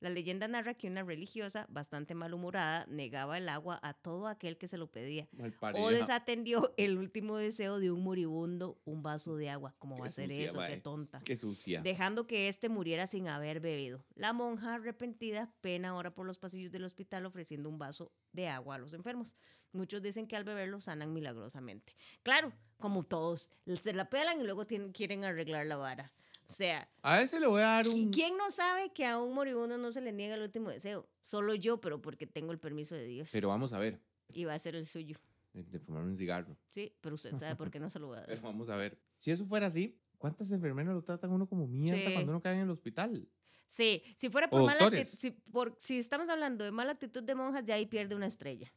La 0.00 0.10
leyenda 0.10 0.46
narra 0.46 0.74
que 0.74 0.88
una 0.88 1.02
religiosa, 1.02 1.66
bastante 1.70 2.14
malhumorada, 2.14 2.84
negaba 2.86 3.38
el 3.38 3.48
agua 3.48 3.80
a 3.82 3.94
todo 3.94 4.28
aquel 4.28 4.58
que 4.58 4.68
se 4.68 4.76
lo 4.76 4.88
pedía. 4.90 5.26
O 5.74 5.90
desatendió 5.90 6.74
el 6.76 6.98
último 6.98 7.36
deseo 7.38 7.78
de 7.80 7.90
un 7.90 8.02
moribundo, 8.04 8.78
un 8.84 9.02
vaso 9.02 9.36
de 9.36 9.48
agua. 9.48 9.74
¿Cómo 9.78 9.94
Qué 9.96 10.00
va 10.02 10.06
a 10.06 10.10
ser 10.10 10.28
sucia, 10.28 10.44
eso? 10.46 10.60
Qué 10.66 10.76
tonta. 10.76 11.20
Qué 11.24 11.36
sucia. 11.36 11.80
Dejando 11.80 12.26
que 12.26 12.48
éste 12.48 12.68
muriera 12.68 13.06
sin 13.06 13.28
haber 13.28 13.60
bebido. 13.60 14.04
La 14.14 14.32
monja, 14.34 14.74
arrepentida, 14.74 15.50
pena 15.62 15.88
ahora 15.90 16.14
por 16.14 16.26
los 16.26 16.36
pasillos 16.38 16.70
del 16.72 16.84
hospital 16.84 17.24
ofreciendo 17.24 17.68
un 17.70 17.78
vaso 17.78 18.12
de 18.32 18.48
agua 18.48 18.74
a 18.74 18.78
los 18.78 18.92
enfermos. 18.92 19.34
Muchos 19.72 20.02
dicen 20.02 20.26
que 20.26 20.36
al 20.36 20.44
beberlo 20.44 20.80
sanan 20.80 21.12
milagrosamente. 21.12 21.94
Claro, 22.22 22.52
como 22.78 23.02
todos, 23.02 23.50
se 23.80 23.92
la 23.94 24.10
pelan 24.10 24.40
y 24.40 24.44
luego 24.44 24.66
tienen- 24.66 24.92
quieren 24.92 25.24
arreglar 25.24 25.66
la 25.66 25.76
vara. 25.76 26.12
O 26.48 26.52
sea, 26.52 26.88
A 27.02 27.20
ese 27.22 27.40
le 27.40 27.46
voy 27.46 27.60
a 27.62 27.66
dar 27.66 27.86
¿Y 27.86 27.90
un. 27.90 28.12
quién 28.12 28.36
no 28.36 28.50
sabe 28.50 28.90
que 28.92 29.04
a 29.04 29.18
un 29.18 29.34
moribundo 29.34 29.78
no 29.78 29.90
se 29.92 30.00
le 30.00 30.12
niega 30.12 30.34
el 30.36 30.42
último 30.42 30.70
deseo? 30.70 31.08
Solo 31.20 31.54
yo, 31.54 31.80
pero 31.80 32.00
porque 32.00 32.26
tengo 32.26 32.52
el 32.52 32.58
permiso 32.58 32.94
de 32.94 33.04
Dios. 33.04 33.30
Pero 33.32 33.48
vamos 33.48 33.72
a 33.72 33.78
ver. 33.78 34.00
y 34.34 34.44
va 34.44 34.54
a 34.54 34.58
ser 34.58 34.76
el 34.76 34.86
suyo. 34.86 35.16
el 35.54 35.68
De 35.70 35.78
fumar 35.80 36.02
un 36.04 36.16
cigarro. 36.16 36.56
Sí, 36.70 36.92
pero 37.00 37.14
usted 37.16 37.34
sabe 37.34 37.56
por 37.56 37.70
qué 37.70 37.80
no 37.80 37.90
se 37.90 37.98
lo 37.98 38.08
voy 38.08 38.16
a 38.16 38.20
dar. 38.20 38.28
Pero 38.28 38.42
vamos 38.42 38.68
a 38.68 38.76
ver. 38.76 38.98
Si 39.18 39.30
eso 39.30 39.44
fuera 39.46 39.66
así, 39.66 39.98
¿cuántas 40.18 40.50
enfermeras 40.52 40.94
lo 40.94 41.02
tratan 41.02 41.32
uno 41.32 41.48
como 41.48 41.66
mierda 41.66 42.06
Sí. 42.06 42.12
cuando 42.12 42.32
uno 42.32 42.40
cae 42.42 42.54
en 42.54 42.60
el 42.62 42.70
hospital? 42.70 43.28
Sí, 43.68 44.02
si 44.16 44.30
fuera 44.30 44.48
por 44.48 44.60
O 44.60 44.66
mala 44.66 44.74
actitud, 44.84 44.90
doctores. 44.98 45.08
si, 45.10 45.30
por, 45.32 45.74
si 45.78 45.98
estamos 45.98 46.28
hablando 46.28 46.64
de 46.64 46.70
mala 46.70 46.92
actitud 46.92 47.24
de 47.24 47.34
monjas, 47.34 47.64
ya 47.64 47.74
ahí 47.74 47.86
pierde 47.86 48.14
una 48.14 48.26
estrella. 48.26 48.72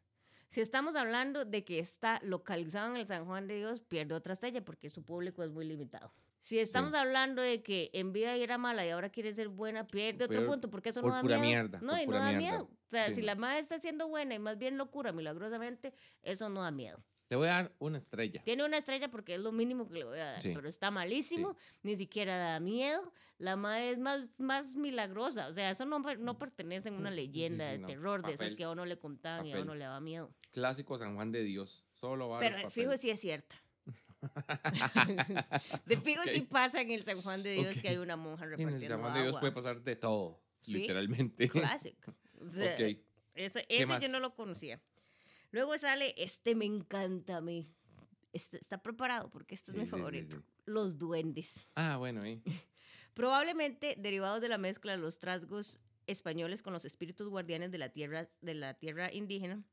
Si 0.48 0.62
estamos 0.62 0.96
hablando 0.96 1.46
de 1.46 1.64
que 1.64 1.78
está 1.78 2.20
localizado 2.24 2.90
en 2.90 3.00
el 3.00 3.06
San 3.06 3.26
Juan 3.26 3.46
de 3.48 3.58
Dios, 3.58 3.82
pierde 3.82 4.16
otra 4.16 4.34
estrella 4.34 4.66
porque 4.66 4.90
su 4.90 5.04
público 5.04 5.44
es 5.44 5.52
muy 5.52 5.66
limitado. 5.66 6.12
Si 6.40 6.58
estamos 6.60 6.94
hablando 6.94 7.42
de 7.42 7.62
que 7.62 7.90
en 7.94 8.14
vida 8.14 8.34
era 8.36 8.58
mala 8.58 8.86
y 8.86 8.90
ahora 8.90 9.10
quiere 9.10 9.32
ser 9.34 9.50
buena, 9.50 9.86
pierde 9.88 10.26
otro 10.26 10.44
punto 10.46 10.70
porque 10.70 10.90
eso 10.90 11.02
por 11.02 11.10
no 11.12 11.16
da 11.18 11.22
pura 11.22 11.38
miedo. 11.38 11.48
mierda, 11.50 11.80
No, 11.82 12.02
y 12.02 12.08
no 12.08 12.14
da 12.14 12.30
mierda. 12.32 12.38
miedo. 12.38 12.64
O 12.64 12.90
sea, 12.90 13.08
Sí, 13.08 13.16
si 13.16 13.22
la 13.24 13.36
madre 13.36 13.60
está 13.60 13.78
siendo 13.78 14.08
buena 14.08 14.36
y 14.36 14.40
más 14.40 14.58
bien 14.58 14.78
locura 14.78 15.12
milagrosamente, 15.12 15.94
eso 16.24 16.50
no 16.50 16.62
da 16.62 16.72
miedo. 16.72 17.04
Le 17.30 17.36
voy 17.36 17.48
a 17.48 17.52
dar 17.52 17.76
una 17.78 17.98
estrella. 18.00 18.42
Tiene 18.44 18.66
una 18.66 18.78
estrella 18.78 19.12
porque 19.12 19.36
es 19.36 19.42
lo 19.42 19.52
mínimo 19.52 19.88
que 19.88 19.94
le 20.00 20.04
voy 20.06 20.18
a 20.18 20.26
dar, 20.32 20.42
Sí. 20.42 20.52
pero 20.56 20.68
está 20.68 20.90
malísimo, 20.90 21.56
ni 21.84 21.96
siquiera 21.96 22.38
da 22.38 22.60
miedo. 22.60 23.12
La 23.38 23.56
madre 23.56 23.92
es 23.92 24.00
más, 24.00 24.30
más 24.38 24.76
milagrosa, 24.76 25.48
o 25.48 25.54
sea, 25.54 25.70
eso 25.70 25.86
no, 25.86 26.00
no 26.00 26.38
pertenece 26.40 26.90
a 26.90 26.92
una 26.94 27.12
leyenda 27.12 27.66
sí, 27.66 27.72
de 27.74 27.78
no. 27.80 27.88
terror, 27.88 28.26
de 28.26 28.34
esas 28.34 28.56
que 28.56 28.64
a 28.64 28.72
uno 28.72 28.84
le 28.86 28.98
contaban 28.98 29.46
y 29.46 29.54
a 29.54 29.62
uno 29.62 29.76
le 29.76 29.86
daba 29.86 30.00
miedo. 30.02 30.34
Clásico 30.52 30.98
San 30.98 31.16
Juan 31.16 31.32
de 31.32 31.44
Dios. 31.44 31.86
Solo 31.92 32.30
va 32.30 32.40
Pero 32.40 32.58
eh, 32.58 32.70
fijo 32.72 32.98
si 32.98 33.12
es 33.12 33.20
cierta. 33.20 33.56
de 35.86 35.98
fijo 35.98 36.24
si 36.24 36.42
Ok. 36.42 36.48
pasa 36.50 36.82
en 36.82 36.92
el 36.92 37.04
San 37.04 37.22
Juan 37.22 37.42
de 37.44 37.54
Dios 37.54 37.76
Ok. 37.76 37.82
que 37.82 37.90
hay 37.90 37.98
una 37.98 38.16
monja 38.18 38.46
En 38.46 38.52
el 38.52 38.58
repartiendo 38.58 38.88
San 38.96 39.02
Juan 39.02 39.14
de 39.14 39.20
Dios 39.22 39.30
agua. 39.30 39.40
puede 39.40 39.52
pasar 39.54 39.82
de 39.82 39.96
todo. 39.96 40.42
Sí. 40.60 40.74
Literalmente. 40.80 41.50
Clásico. 41.50 42.14
Sea, 42.52 42.74
ok. 42.76 42.98
Ese, 43.36 43.66
ese 43.70 44.00
yo 44.02 44.10
no 44.10 44.20
lo 44.20 44.36
conocía. 44.36 44.82
Luego 45.52 45.78
sale, 45.78 46.14
este 46.18 46.56
me 46.56 46.66
encanta 46.66 47.38
a 47.38 47.42
mí. 47.42 47.72
Este- 48.34 48.58
está 48.58 48.82
preparado 48.82 49.30
porque 49.32 49.56
esto 49.56 49.72
es 49.72 49.78
mi 49.78 49.86
sí, 49.86 49.90
favorito. 49.90 50.44
Los 50.66 50.98
duendes. 50.98 51.66
Ah, 51.76 51.98
bueno, 51.98 52.22
eh. 52.24 52.42
Probablemente 53.14 53.96
derivados 53.98 54.42
de 54.42 54.50
la 54.50 54.58
mezcla 54.58 54.92
de 54.92 54.98
los 55.00 55.18
trasgos 55.18 55.80
españoles 56.10 56.62
con 56.62 56.74
los 56.74 56.86
espíritus 56.86 57.30
guardianes 57.30 57.72
de 57.72 57.78
la 57.78 57.90
tierra, 57.90 58.30
de 58.42 58.54
la 58.54 58.74
tierra 58.74 59.14
indígena, 59.14 59.64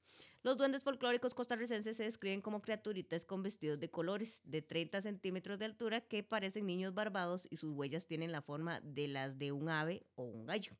los 0.43 0.57
duendes 0.57 0.85
folclóricos 0.85 1.35
costarricenses 1.35 1.97
se 1.97 2.05
describen 2.05 2.41
como 2.41 2.63
criaturitas 2.63 3.25
con 3.25 3.43
vestidos 3.43 3.81
de 3.81 3.91
colores 3.91 4.43
de 4.45 4.63
30 4.63 5.01
centímetros 5.01 5.59
de 5.59 5.65
altura 5.65 6.01
que 6.03 6.23
parecen 6.23 6.67
niños 6.67 6.95
barbados 6.95 7.49
y 7.51 7.57
sus 7.57 7.73
huellas 7.73 8.07
tienen 8.07 8.31
la 8.31 8.43
forma 8.43 8.81
de 8.81 9.09
las 9.09 9.39
de 9.39 9.53
un 9.53 9.69
ave 9.69 10.07
o 10.15 10.23
un 10.23 10.47
gallo. 10.47 10.77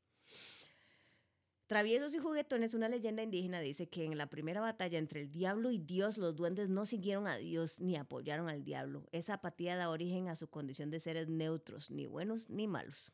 Traviesos 1.67 2.15
y 2.15 2.19
juguetones, 2.19 2.75
una 2.75 2.89
leyenda 2.89 3.25
indígena 3.25 3.59
dice 3.59 3.89
que 3.89 4.05
en 4.05 4.17
la 4.17 4.29
primera 4.29 4.61
batalla 4.61 4.99
entre 4.99 5.23
el 5.23 5.33
diablo 5.33 5.73
y 5.73 5.79
Dios, 5.79 6.17
los 6.17 6.37
duendes 6.37 6.71
no 6.71 6.87
siguieron 6.87 7.27
a 7.27 7.37
Dios 7.39 7.81
ni 7.81 7.97
apoyaron 7.97 8.49
al 8.49 8.63
diablo. 8.63 9.09
Esa 9.11 9.35
apatía 9.35 9.75
da 9.75 9.91
origen 9.91 10.29
a 10.29 10.37
su 10.37 10.49
condición 10.49 10.91
de 10.93 11.01
seres 11.01 11.27
neutros, 11.27 11.91
ni 11.91 12.07
buenos 12.07 12.51
ni 12.51 12.69
malos. 12.69 13.11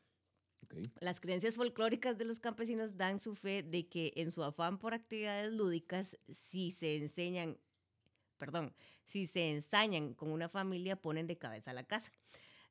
Las 0.99 1.19
creencias 1.19 1.55
folclóricas 1.55 2.17
de 2.17 2.25
los 2.25 2.39
campesinos 2.39 2.97
dan 2.97 3.19
su 3.19 3.35
fe 3.35 3.63
de 3.63 3.87
que 3.87 4.13
en 4.15 4.31
su 4.31 4.43
afán 4.43 4.77
por 4.79 4.93
actividades 4.93 5.51
lúdicas, 5.51 6.17
si 6.29 6.71
se 6.71 6.95
enseñan, 6.97 7.57
perdón, 8.37 8.73
si 9.03 9.25
se 9.25 9.51
ensañan 9.51 10.13
con 10.13 10.31
una 10.31 10.49
familia, 10.49 10.95
ponen 10.95 11.27
de 11.27 11.37
cabeza 11.37 11.71
a 11.71 11.73
la 11.73 11.83
casa. 11.83 12.11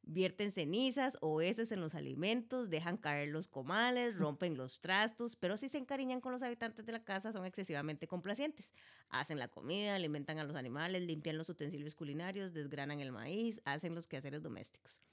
Vierten 0.04 0.50
cenizas 0.50 1.16
o 1.20 1.40
heces 1.40 1.70
en 1.70 1.80
los 1.80 1.94
alimentos, 1.94 2.70
dejan 2.70 2.96
caer 2.96 3.28
los 3.28 3.46
comales, 3.46 4.16
rompen 4.16 4.56
los 4.56 4.80
trastos, 4.80 5.36
pero 5.36 5.56
si 5.56 5.68
se 5.68 5.78
encariñan 5.78 6.20
con 6.20 6.32
los 6.32 6.42
habitantes 6.42 6.84
de 6.84 6.90
la 6.90 7.04
casa 7.04 7.30
son 7.30 7.46
excesivamente 7.46 8.08
complacientes. 8.08 8.74
Hacen 9.10 9.38
la 9.38 9.46
comida, 9.46 9.94
alimentan 9.94 10.40
a 10.40 10.44
los 10.44 10.56
animales, 10.56 11.02
limpian 11.02 11.38
los 11.38 11.48
utensilios 11.48 11.94
culinarios, 11.94 12.52
desgranan 12.52 12.98
el 12.98 13.12
maíz, 13.12 13.62
hacen 13.64 13.94
los 13.94 14.08
quehaceres 14.08 14.42
domésticos. 14.42 15.04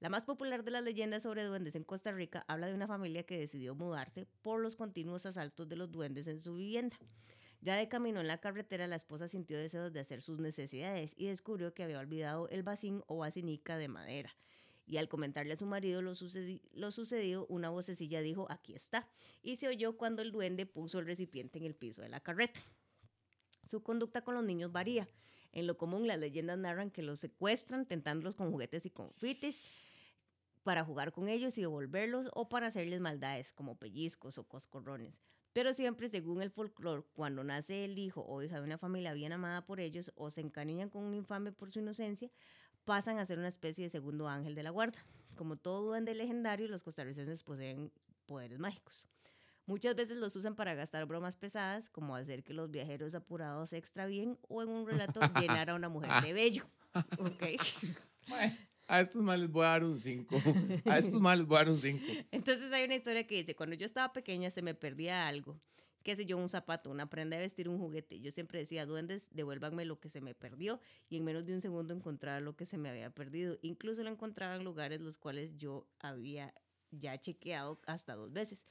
La 0.00 0.10
más 0.10 0.24
popular 0.24 0.62
de 0.62 0.70
las 0.70 0.84
leyendas 0.84 1.22
sobre 1.22 1.44
duendes 1.44 1.74
en 1.74 1.82
Costa 1.82 2.12
Rica 2.12 2.44
habla 2.48 2.66
de 2.66 2.74
una 2.74 2.86
familia 2.86 3.24
que 3.24 3.38
decidió 3.38 3.74
mudarse 3.74 4.26
por 4.42 4.60
los 4.60 4.76
continuos 4.76 5.24
asaltos 5.24 5.68
de 5.68 5.76
los 5.76 5.90
duendes 5.90 6.26
en 6.26 6.40
su 6.42 6.54
vivienda. 6.56 6.96
Ya 7.62 7.76
de 7.76 7.88
camino 7.88 8.20
en 8.20 8.28
la 8.28 8.38
carretera, 8.38 8.86
la 8.86 8.96
esposa 8.96 9.26
sintió 9.26 9.58
deseos 9.58 9.92
de 9.94 10.00
hacer 10.00 10.20
sus 10.20 10.38
necesidades 10.38 11.14
y 11.16 11.26
descubrió 11.26 11.72
que 11.72 11.82
había 11.82 11.98
olvidado 11.98 12.46
el 12.50 12.62
bacín 12.62 13.02
o 13.06 13.18
basinica 13.18 13.78
de 13.78 13.88
madera. 13.88 14.30
Y 14.86 14.98
al 14.98 15.08
comentarle 15.08 15.54
a 15.54 15.56
su 15.56 15.66
marido 15.66 16.02
lo, 16.02 16.12
sucedi- 16.12 16.60
lo 16.72 16.90
sucedido, 16.90 17.46
una 17.48 17.70
vocecilla 17.70 18.20
dijo, 18.20 18.46
aquí 18.50 18.74
está. 18.74 19.08
Y 19.42 19.56
se 19.56 19.66
oyó 19.66 19.96
cuando 19.96 20.20
el 20.20 20.30
duende 20.30 20.66
puso 20.66 20.98
el 20.98 21.06
recipiente 21.06 21.58
en 21.58 21.64
el 21.64 21.74
piso 21.74 22.02
de 22.02 22.10
la 22.10 22.20
carreta. 22.20 22.60
Su 23.62 23.82
conducta 23.82 24.22
con 24.22 24.34
los 24.34 24.44
niños 24.44 24.70
varía. 24.70 25.08
En 25.52 25.66
lo 25.66 25.78
común, 25.78 26.06
las 26.06 26.18
leyendas 26.18 26.58
narran 26.58 26.90
que 26.90 27.02
los 27.02 27.18
secuestran, 27.18 27.86
tentándolos 27.86 28.36
con 28.36 28.52
juguetes 28.52 28.84
y 28.84 28.90
confites 28.90 29.64
para 30.66 30.84
jugar 30.84 31.12
con 31.12 31.28
ellos 31.28 31.56
y 31.58 31.60
devolverlos 31.60 32.28
o 32.34 32.48
para 32.48 32.66
hacerles 32.66 32.98
maldades 32.98 33.52
como 33.52 33.76
pellizcos 33.76 34.36
o 34.36 34.42
coscorrones. 34.42 35.22
Pero 35.52 35.72
siempre, 35.72 36.08
según 36.08 36.42
el 36.42 36.50
folclore, 36.50 37.04
cuando 37.12 37.44
nace 37.44 37.84
el 37.84 37.96
hijo 38.00 38.24
o 38.26 38.42
hija 38.42 38.56
de 38.56 38.64
una 38.64 38.76
familia 38.76 39.12
bien 39.12 39.32
amada 39.32 39.64
por 39.64 39.78
ellos 39.78 40.10
o 40.16 40.28
se 40.32 40.40
encariñan 40.40 40.90
con 40.90 41.04
un 41.04 41.14
infame 41.14 41.52
por 41.52 41.70
su 41.70 41.78
inocencia, 41.78 42.32
pasan 42.84 43.18
a 43.18 43.26
ser 43.26 43.38
una 43.38 43.46
especie 43.46 43.84
de 43.84 43.90
segundo 43.90 44.26
ángel 44.28 44.56
de 44.56 44.64
la 44.64 44.70
guarda. 44.70 44.98
como 45.36 45.56
todo 45.56 45.82
duende 45.82 46.16
legendario, 46.16 46.66
los 46.66 46.82
costarricenses 46.82 47.44
poseen 47.44 47.92
poderes 48.26 48.58
mágicos. 48.58 49.06
Muchas 49.66 49.94
veces 49.94 50.16
los 50.16 50.34
usan 50.34 50.56
para 50.56 50.74
gastar 50.74 51.06
bromas 51.06 51.36
pesadas, 51.36 51.90
como 51.90 52.16
hacer 52.16 52.42
que 52.42 52.54
los 52.54 52.72
viajeros 52.72 53.14
apurados 53.14 53.70
se 53.70 53.76
extravíen 53.76 54.36
o 54.48 54.64
en 54.64 54.70
un 54.70 54.84
relato 54.84 55.20
llenar 55.40 55.70
a 55.70 55.76
una 55.76 55.88
mujer 55.88 56.10
de 56.24 56.32
bello. 56.32 56.64
Okay. 57.20 57.56
A 58.88 59.00
estos 59.00 59.22
males 59.22 59.42
les 59.42 59.50
voy 59.50 59.64
a 59.64 59.70
dar 59.70 59.84
un 59.84 59.98
5. 59.98 60.36
A 60.86 60.98
estos 60.98 61.20
males 61.20 61.40
les 61.40 61.48
voy 61.48 61.56
a 61.56 61.60
dar 61.60 61.70
un 61.70 61.76
5. 61.76 62.04
Entonces 62.30 62.72
hay 62.72 62.84
una 62.84 62.94
historia 62.94 63.26
que 63.26 63.36
dice, 63.36 63.56
cuando 63.56 63.74
yo 63.74 63.84
estaba 63.84 64.12
pequeña 64.12 64.50
se 64.50 64.62
me 64.62 64.74
perdía 64.74 65.26
algo, 65.26 65.60
qué 66.02 66.14
sé 66.14 66.24
yo, 66.24 66.38
un 66.38 66.48
zapato, 66.48 66.90
una 66.90 67.10
prenda 67.10 67.36
de 67.36 67.42
vestir, 67.42 67.68
un 67.68 67.78
juguete. 67.78 68.20
Yo 68.20 68.30
siempre 68.30 68.60
decía, 68.60 68.86
duendes, 68.86 69.28
devuélvanme 69.32 69.84
lo 69.84 69.98
que 69.98 70.08
se 70.08 70.20
me 70.20 70.34
perdió 70.34 70.80
y 71.08 71.16
en 71.16 71.24
menos 71.24 71.46
de 71.46 71.54
un 71.54 71.60
segundo 71.60 71.94
encontraba 71.94 72.38
lo 72.38 72.54
que 72.54 72.64
se 72.64 72.78
me 72.78 72.88
había 72.88 73.10
perdido. 73.10 73.58
Incluso 73.62 74.04
lo 74.04 74.10
encontraba 74.10 74.54
en 74.54 74.62
lugares 74.62 75.00
los 75.00 75.18
cuales 75.18 75.56
yo 75.56 75.88
había 75.98 76.54
ya 76.92 77.18
chequeado 77.18 77.80
hasta 77.86 78.14
dos 78.14 78.32
veces. 78.32 78.66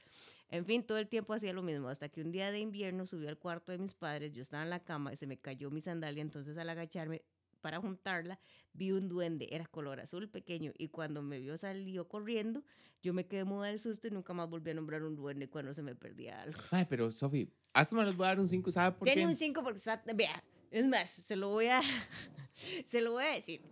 En 0.48 0.64
fin, 0.64 0.82
todo 0.82 0.96
el 0.98 1.08
tiempo 1.08 1.34
hacía 1.34 1.52
lo 1.52 1.62
mismo, 1.62 1.88
hasta 1.88 2.08
que 2.08 2.22
un 2.22 2.32
día 2.32 2.50
de 2.50 2.60
invierno 2.60 3.04
subí 3.04 3.26
al 3.26 3.38
cuarto 3.38 3.72
de 3.72 3.78
mis 3.78 3.92
padres, 3.92 4.32
yo 4.32 4.40
estaba 4.40 4.62
en 4.62 4.70
la 4.70 4.82
cama 4.82 5.12
y 5.12 5.16
se 5.16 5.26
me 5.26 5.36
cayó 5.36 5.70
mi 5.70 5.82
sandalia, 5.82 6.22
entonces 6.22 6.56
al 6.56 6.70
agacharme 6.70 7.22
para 7.66 7.80
juntarla, 7.80 8.38
vi 8.74 8.92
un 8.92 9.08
duende, 9.08 9.48
era 9.50 9.66
color 9.66 9.98
azul 9.98 10.28
pequeño, 10.28 10.72
y 10.78 10.86
cuando 10.86 11.20
me 11.20 11.40
vio 11.40 11.56
salió 11.56 12.06
corriendo, 12.06 12.62
yo 13.02 13.12
me 13.12 13.26
quedé 13.26 13.42
muda 13.42 13.66
del 13.66 13.80
susto 13.80 14.06
y 14.06 14.12
nunca 14.12 14.32
más 14.34 14.48
volví 14.48 14.70
a 14.70 14.74
nombrar 14.74 15.02
un 15.02 15.16
duende 15.16 15.48
cuando 15.48 15.74
se 15.74 15.82
me 15.82 15.96
perdía 15.96 16.42
algo. 16.42 16.60
Ay, 16.70 16.86
pero 16.88 17.10
Sofi, 17.10 17.52
hasta 17.72 17.96
me 17.96 18.04
les 18.04 18.14
voy 18.16 18.26
a 18.26 18.28
dar 18.28 18.38
un 18.38 18.46
5, 18.46 18.70
¿sabe 18.70 18.96
por 18.96 19.04
Tiene 19.04 19.22
qué? 19.22 19.26
un 19.26 19.34
5 19.34 19.64
porque 19.64 19.78
está, 19.78 20.00
vea, 20.14 20.40
es 20.70 20.86
más, 20.86 21.08
se 21.10 21.34
lo 21.34 21.48
voy 21.48 21.66
a, 21.66 21.80
se 22.84 23.00
lo 23.00 23.10
voy 23.10 23.24
a 23.24 23.32
decir. 23.34 23.62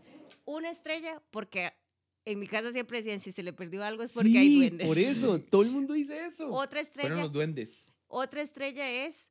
Una 0.44 0.70
estrella 0.70 1.22
porque 1.30 1.72
en 2.24 2.40
mi 2.40 2.48
casa 2.48 2.72
siempre 2.72 2.98
decían, 2.98 3.20
si 3.20 3.30
se 3.30 3.44
le 3.44 3.52
perdió 3.52 3.84
algo 3.84 4.02
es 4.02 4.12
porque 4.12 4.30
sí, 4.30 4.36
hay 4.38 4.56
duendes. 4.56 4.88
por 4.88 4.98
eso, 4.98 5.38
todo 5.38 5.62
el 5.62 5.70
mundo 5.70 5.94
dice 5.94 6.26
eso. 6.26 6.50
Otra 6.50 6.80
estrella, 6.80 7.10
Fueron 7.10 7.22
los 7.22 7.30
duendes. 7.32 7.96
otra 8.08 8.42
estrella 8.42 8.90
es 9.06 9.30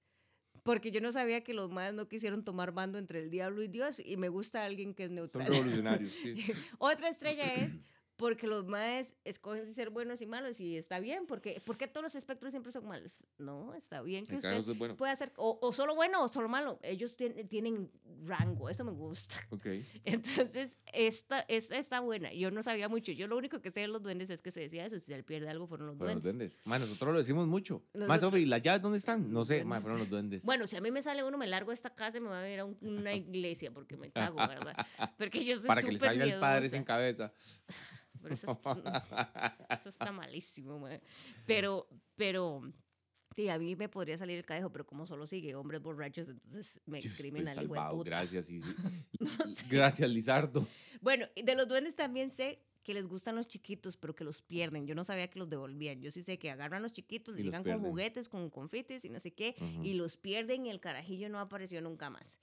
porque 0.64 0.92
yo 0.92 1.02
no 1.02 1.12
sabía 1.12 1.44
que 1.44 1.54
los 1.54 1.70
madres 1.70 1.94
no 1.94 2.08
quisieron 2.08 2.44
tomar 2.44 2.72
bando 2.72 2.98
entre 2.98 3.20
el 3.20 3.30
diablo 3.30 3.64
y 3.64 3.68
Dios 3.68 4.02
y 4.04 4.18
me 4.18 4.30
gusta 4.30 4.64
alguien 4.66 4.94
que 4.94 5.04
es 5.04 5.10
Son 5.10 5.16
neutral. 5.16 5.48
revolucionarios, 5.50 6.12
sí. 6.12 6.36
Otra 6.80 7.10
estrella 7.10 7.54
es 7.56 7.80
porque 8.16 8.48
los 8.48 8.66
maes 8.66 9.18
escogen 9.26 9.66
ser 9.68 9.90
buenos 9.90 10.22
y 10.22 10.28
malos 10.28 10.60
y 10.60 10.78
está 10.78 11.00
bien, 11.00 11.26
porque 11.26 11.62
¿por 11.66 11.78
qué 11.78 11.88
todos 11.88 12.04
los 12.04 12.16
espectros 12.16 12.52
siempre 12.52 12.72
son 12.72 12.86
malos? 12.88 13.24
No, 13.38 13.74
está 13.74 14.02
bien 14.02 14.26
que 14.26 14.36
usted 14.36 14.52
es 14.54 14.78
bueno. 14.78 14.96
puede 14.96 15.12
hacer 15.12 15.34
o, 15.36 15.58
o 15.62 15.72
solo 15.74 15.96
bueno 15.96 16.24
o 16.24 16.28
solo 16.28 16.48
malo. 16.48 16.80
Ellos 16.84 17.18
tien- 17.18 17.48
tienen 17.50 17.92
rango, 18.26 18.70
eso 18.70 18.84
me 18.84 18.92
gusta. 18.92 19.36
Ok. 19.52 19.66
Entonces, 20.06 20.78
esta, 20.94 21.40
esta 21.48 21.78
está 21.78 22.00
buena. 22.00 22.32
Yo 22.34 22.50
no 22.52 22.62
sabía 22.64 22.88
mucho. 22.90 23.12
Yo 23.12 23.28
lo 23.28 23.38
único 23.38 23.62
que 23.62 23.70
sé 23.72 23.82
de 23.82 23.88
los 23.88 24.02
duendes 24.02 24.30
es 24.30 24.42
que 24.42 24.52
se 24.52 24.62
decía 24.62 24.86
eso. 24.86 25.00
Si 25.00 25.06
se 25.08 25.18
le 25.18 25.24
pierde 25.24 25.50
algo, 25.50 25.68
fueron 25.68 25.88
los 25.88 25.98
Fueron 25.98 26.16
los 26.18 26.24
duendes. 26.24 26.54
duendes. 26.54 26.68
Ma, 26.68 26.80
nosotros 26.80 27.14
lo 27.14 27.20
decimos 27.20 27.48
mucho. 27.48 27.84
Más 27.94 28.08
Nosotros- 28.08 28.32
Sofi, 28.32 28.46
¿las 28.46 28.62
llaves 28.62 28.82
dónde 28.82 28.98
están? 28.98 29.32
No 29.32 29.44
sé, 29.46 29.64
fueron 29.64 30.00
los 30.00 30.10
duendes. 30.10 30.44
Bueno, 30.46 30.66
si 30.68 30.76
a 30.76 30.82
mí 30.82 30.92
me 30.92 31.02
sale 31.02 31.24
uno, 31.24 31.38
me 31.38 31.48
largo 31.48 31.72
de 31.72 31.76
esta 31.76 31.94
casa 31.94 32.18
y 32.18 32.22
me 32.22 32.30
voy 32.30 32.38
a 32.38 32.54
ir 32.54 32.60
a 32.60 32.66
un- 32.66 32.78
una 32.82 33.14
iglesia 33.16 33.72
porque 33.72 33.98
me 33.98 34.12
cago, 34.12 34.38
¿verdad? 34.38 34.76
Porque 35.18 35.44
yo 35.46 35.56
soy 35.56 35.68
Para 35.68 35.82
que 35.82 35.92
le 35.92 35.98
súper 36.00 36.10
salga 36.12 36.24
el 36.26 36.40
padre 36.40 36.70
sin 36.70 36.84
cabeza. 36.84 37.32
Pero 38.24 38.34
eso, 38.34 38.48
es- 38.52 38.58
eso 39.80 39.90
está 39.90 40.12
malísimo, 40.12 40.80
mae. 40.80 41.02
Pero, 41.46 41.88
pero, 42.16 42.62
sí, 43.36 43.50
a 43.50 43.60
mí 43.60 43.76
me 43.76 43.90
podría 43.90 44.18
salir 44.18 44.38
el 44.38 44.46
cadejo, 44.46 44.72
pero 44.72 44.86
como 44.88 45.06
solo 45.06 45.28
sigue 45.28 45.54
hombres 45.56 45.82
borrachos, 45.82 46.30
entonces 46.30 46.82
me 46.86 47.00
estoy 47.00 47.32
al 47.42 47.64
hijo 47.66 47.74
gracias. 48.06 48.50
y- 48.50 48.60
No 49.20 49.48
sé. 49.48 49.66
Gracias, 49.70 50.10
Lizardo. 50.10 50.66
Bueno, 51.02 51.28
y 51.36 51.44
de 51.44 51.56
los 51.56 51.68
duendes 51.68 51.96
también 51.96 52.30
sé 52.30 52.60
que 52.84 52.94
les 52.94 53.08
gustan 53.08 53.36
los 53.38 53.48
chiquitos, 53.48 53.96
pero 53.96 54.14
que 54.14 54.26
los 54.26 54.42
pierden. 54.42 54.86
Yo 54.86 54.94
no 54.94 55.06
sabía 55.06 55.30
que 55.30 55.40
los 55.40 55.50
devolvían. 55.50 56.02
Yo 56.02 56.12
sí 56.12 56.22
sé 56.22 56.38
que 56.38 56.52
agarran 56.52 56.82
los 56.82 56.92
chiquitos, 56.92 57.36
Y 57.36 57.38
les 57.38 57.46
llegan 57.46 57.64
con 57.64 57.72
juguetes, 57.92 58.28
con 58.28 58.50
confites 58.50 59.06
y 59.06 59.10
no 59.10 59.22
sé 59.22 59.34
qué, 59.34 59.56
y 59.84 59.94
los 59.94 60.18
pierden 60.18 60.66
y 60.66 60.70
el 60.70 60.82
carajillo 60.82 61.30
no 61.30 61.40
apareció 61.40 61.82
nunca 61.82 62.10
más. 62.10 62.40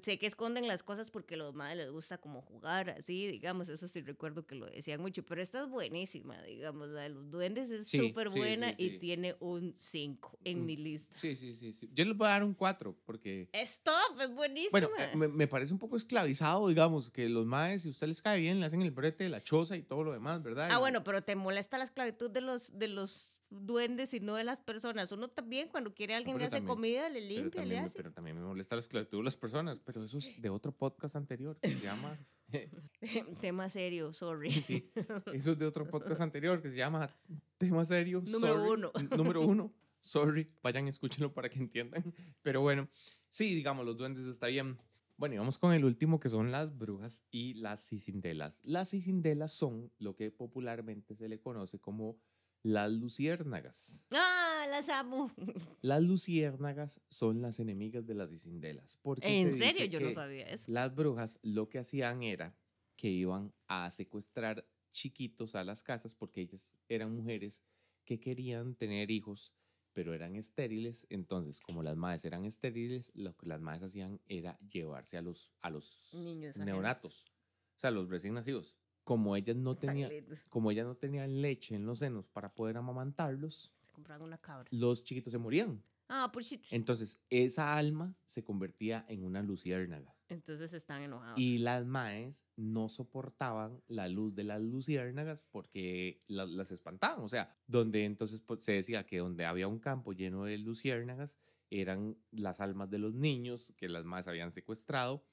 Sé 0.00 0.18
que 0.18 0.26
esconden 0.26 0.66
las 0.68 0.82
cosas 0.82 1.10
porque 1.10 1.34
a 1.34 1.38
los 1.38 1.54
madres 1.54 1.76
les 1.78 1.90
gusta 1.90 2.18
como 2.18 2.40
jugar, 2.42 2.90
así, 2.90 3.26
digamos, 3.26 3.68
eso 3.68 3.86
sí 3.88 4.00
recuerdo 4.00 4.46
que 4.46 4.54
lo 4.54 4.66
decían 4.66 5.00
mucho, 5.00 5.22
pero 5.24 5.42
esta 5.42 5.60
es 5.60 5.68
buenísima, 5.68 6.40
digamos, 6.42 6.88
la 6.88 7.02
de 7.02 7.08
los 7.10 7.30
duendes 7.30 7.70
es 7.70 7.88
súper 7.88 8.30
sí, 8.30 8.38
buena 8.38 8.72
sí, 8.74 8.84
y 8.84 8.98
tiene 8.98 9.36
un 9.40 9.74
5 9.76 10.38
en 10.44 10.62
Mm. 10.62 10.64
mi 10.64 10.76
lista. 10.76 11.16
Sí, 11.18 11.34
sí, 11.36 11.54
sí, 11.54 11.72
sí. 11.72 11.90
Yo 11.92 12.04
les 12.04 12.16
voy 12.16 12.26
a 12.26 12.30
dar 12.30 12.44
un 12.44 12.54
4 12.54 12.96
porque... 13.04 13.48
Es 13.52 13.80
top, 13.82 14.20
es 14.20 14.34
buenísima. 14.34 14.70
Bueno, 14.80 14.88
me, 15.14 15.28
me 15.28 15.46
parece 15.46 15.72
un 15.72 15.78
poco 15.78 15.96
esclavizado, 15.96 16.68
digamos, 16.68 17.10
que 17.10 17.28
los 17.28 17.44
maes, 17.44 17.82
si 17.82 17.90
usted 17.90 18.06
les 18.06 18.22
cae 18.22 18.40
bien, 18.40 18.60
le 18.60 18.66
hacen 18.66 18.80
el 18.82 18.90
brete, 18.92 19.28
la 19.28 19.42
choza 19.42 19.76
y 19.76 19.82
todo 19.82 20.04
lo 20.04 20.12
demás, 20.12 20.42
¿verdad? 20.42 20.68
Ah, 20.70 20.76
Y- 20.76 20.80
bueno, 20.80 21.04
pero 21.04 21.22
te 21.22 21.36
molesta 21.36 21.76
la 21.78 21.84
esclavitud 21.84 22.30
de 22.30 22.40
los, 22.40 22.78
de 22.78 22.88
los 22.88 23.28
duendes 23.50 24.12
y 24.14 24.20
no 24.20 24.34
de 24.34 24.44
las 24.44 24.60
personas. 24.60 25.10
Uno 25.12 25.28
también, 25.28 25.68
cuando 25.68 25.94
quiere 25.94 26.14
a 26.14 26.18
alguien, 26.18 26.36
pero 26.36 26.42
le 26.42 26.46
hace 26.46 26.56
también- 26.56 26.74
comida, 26.76 27.08
le 27.08 27.20
limpia, 27.20 27.60
le 27.62 27.66
también, 27.66 27.84
hace. 27.84 27.96
pero 27.96 28.12
también 28.12 28.36
me 28.36 28.42
molesta 28.44 28.74
la 28.76 28.80
esclavitud 28.80 29.18
de 29.18 29.24
las 29.24 29.36
personas, 29.36 29.78
pero 29.78 30.02
eso 30.04 30.18
es 30.18 30.40
de 30.40 30.48
otro 30.50 30.72
podcast 30.72 31.16
anterior 31.16 31.56
que 31.60 31.70
se 31.70 31.80
llama... 31.80 32.18
Tema 33.40 33.68
serio, 33.68 34.12
sorry. 34.12 34.52
Sí, 34.52 34.90
eso 35.32 35.52
es 35.52 35.58
de 35.58 35.66
otro 35.66 35.88
podcast 35.88 36.20
anterior 36.20 36.62
que 36.62 36.70
se 36.70 36.76
llama 36.76 37.10
Tema 37.56 37.84
Serio. 37.84 38.22
Número 38.24 38.54
sorry. 38.58 38.70
uno. 38.70 38.92
Número 39.16 39.40
uno. 39.42 39.72
Sorry. 40.00 40.46
Vayan, 40.62 40.86
escúchenlo 40.88 41.32
para 41.34 41.48
que 41.48 41.58
entiendan. 41.58 42.14
Pero 42.42 42.60
bueno, 42.60 42.88
sí, 43.30 43.52
digamos, 43.54 43.84
los 43.84 43.96
duendes 43.96 44.26
está 44.26 44.46
bien. 44.46 44.78
Bueno, 45.16 45.34
y 45.34 45.38
vamos 45.38 45.58
con 45.58 45.72
el 45.72 45.84
último 45.84 46.20
que 46.20 46.28
son 46.28 46.52
las 46.52 46.76
brujas 46.78 47.26
y 47.32 47.54
las 47.54 47.80
cicindelas. 47.88 48.60
Las 48.64 48.90
cicindelas 48.90 49.52
son 49.52 49.90
lo 49.98 50.14
que 50.14 50.30
popularmente 50.30 51.16
se 51.16 51.28
le 51.28 51.40
conoce 51.40 51.80
como 51.80 52.16
las 52.66 52.90
luciérnagas. 52.90 54.04
¡Ah, 54.10 54.66
las 54.68 54.88
amo! 54.88 55.30
Las 55.82 56.02
luciérnagas 56.02 57.00
son 57.08 57.40
las 57.40 57.60
enemigas 57.60 58.04
de 58.04 58.14
las 58.14 58.30
cicindelas. 58.30 58.98
Porque 59.02 59.40
¿En 59.40 59.52
se 59.52 59.58
serio? 59.58 59.72
dice 59.84 59.88
Yo 59.88 60.00
no 60.00 60.12
sabía 60.12 60.46
eso. 60.48 60.64
Las 60.66 60.92
brujas 60.94 61.38
lo 61.42 61.68
que 61.68 61.78
hacían 61.78 62.24
era 62.24 62.56
que 62.96 63.08
iban 63.08 63.52
a 63.68 63.88
secuestrar 63.92 64.66
chiquitos 64.90 65.54
a 65.54 65.62
las 65.62 65.84
casas 65.84 66.14
porque 66.14 66.40
ellas 66.40 66.74
eran 66.88 67.14
mujeres 67.14 67.62
que 68.04 68.18
querían 68.18 68.74
tener 68.74 69.12
hijos, 69.12 69.52
pero 69.92 70.12
eran 70.12 70.34
estériles. 70.34 71.06
Entonces, 71.08 71.60
como 71.60 71.84
las 71.84 71.96
madres 71.96 72.24
eran 72.24 72.44
estériles, 72.44 73.12
lo 73.14 73.36
que 73.36 73.46
las 73.46 73.60
madres 73.60 73.84
hacían 73.84 74.20
era 74.26 74.58
llevarse 74.58 75.16
a 75.18 75.22
los, 75.22 75.52
a 75.62 75.70
los 75.70 76.14
Niños 76.24 76.56
ajenos. 76.56 76.66
neonatos, 76.66 77.24
o 77.76 77.78
sea, 77.78 77.92
los 77.92 78.08
recién 78.08 78.34
nacidos. 78.34 78.74
Como 79.06 79.36
ellas 79.36 79.54
no 79.56 79.78
lindos. 79.80 80.42
como 80.48 80.70
ellas 80.72 80.84
no 80.84 80.96
tenían 80.96 81.40
leche 81.40 81.76
en 81.76 81.86
los 81.86 82.00
senos 82.00 82.26
para 82.26 82.52
poder 82.52 82.76
amamantarlos, 82.76 83.72
Se 83.80 83.92
compraron 83.92 84.26
una 84.26 84.36
cabra. 84.38 84.68
los 84.72 85.04
chiquitos 85.04 85.30
se 85.32 85.38
morían. 85.38 85.80
Ah, 86.08 86.30
por 86.32 86.42
shit. 86.42 86.62
Entonces, 86.70 87.20
esa 87.30 87.76
alma 87.76 88.14
se 88.24 88.42
convertía 88.42 89.04
en 89.08 89.24
una 89.24 89.42
luciérnaga. 89.42 90.12
Entonces 90.28 90.74
están 90.74 91.02
enojados. 91.02 91.38
Y 91.38 91.58
las 91.58 91.86
maes 91.86 92.44
no 92.56 92.88
soportaban 92.88 93.80
la 93.86 94.08
luz 94.08 94.34
de 94.34 94.42
las 94.42 94.60
luciérnagas 94.60 95.44
porque 95.52 96.20
la- 96.26 96.46
las 96.46 96.72
espantaban. 96.72 97.24
O 97.24 97.28
sea, 97.28 97.56
donde 97.68 98.04
entonces 98.04 98.40
pues, 98.40 98.62
se 98.64 98.72
decía 98.72 99.06
que 99.06 99.18
donde 99.18 99.44
había 99.46 99.68
un 99.68 99.78
campo 99.78 100.12
lleno 100.12 100.44
de 100.44 100.58
luciérnagas 100.58 101.38
eran 101.70 102.16
las 102.32 102.60
almas 102.60 102.90
de 102.90 102.98
los 102.98 103.14
niños 103.14 103.72
que 103.76 103.88
las 103.88 104.04
maes 104.04 104.26
habían 104.28 104.50
secuestrado 104.50 105.24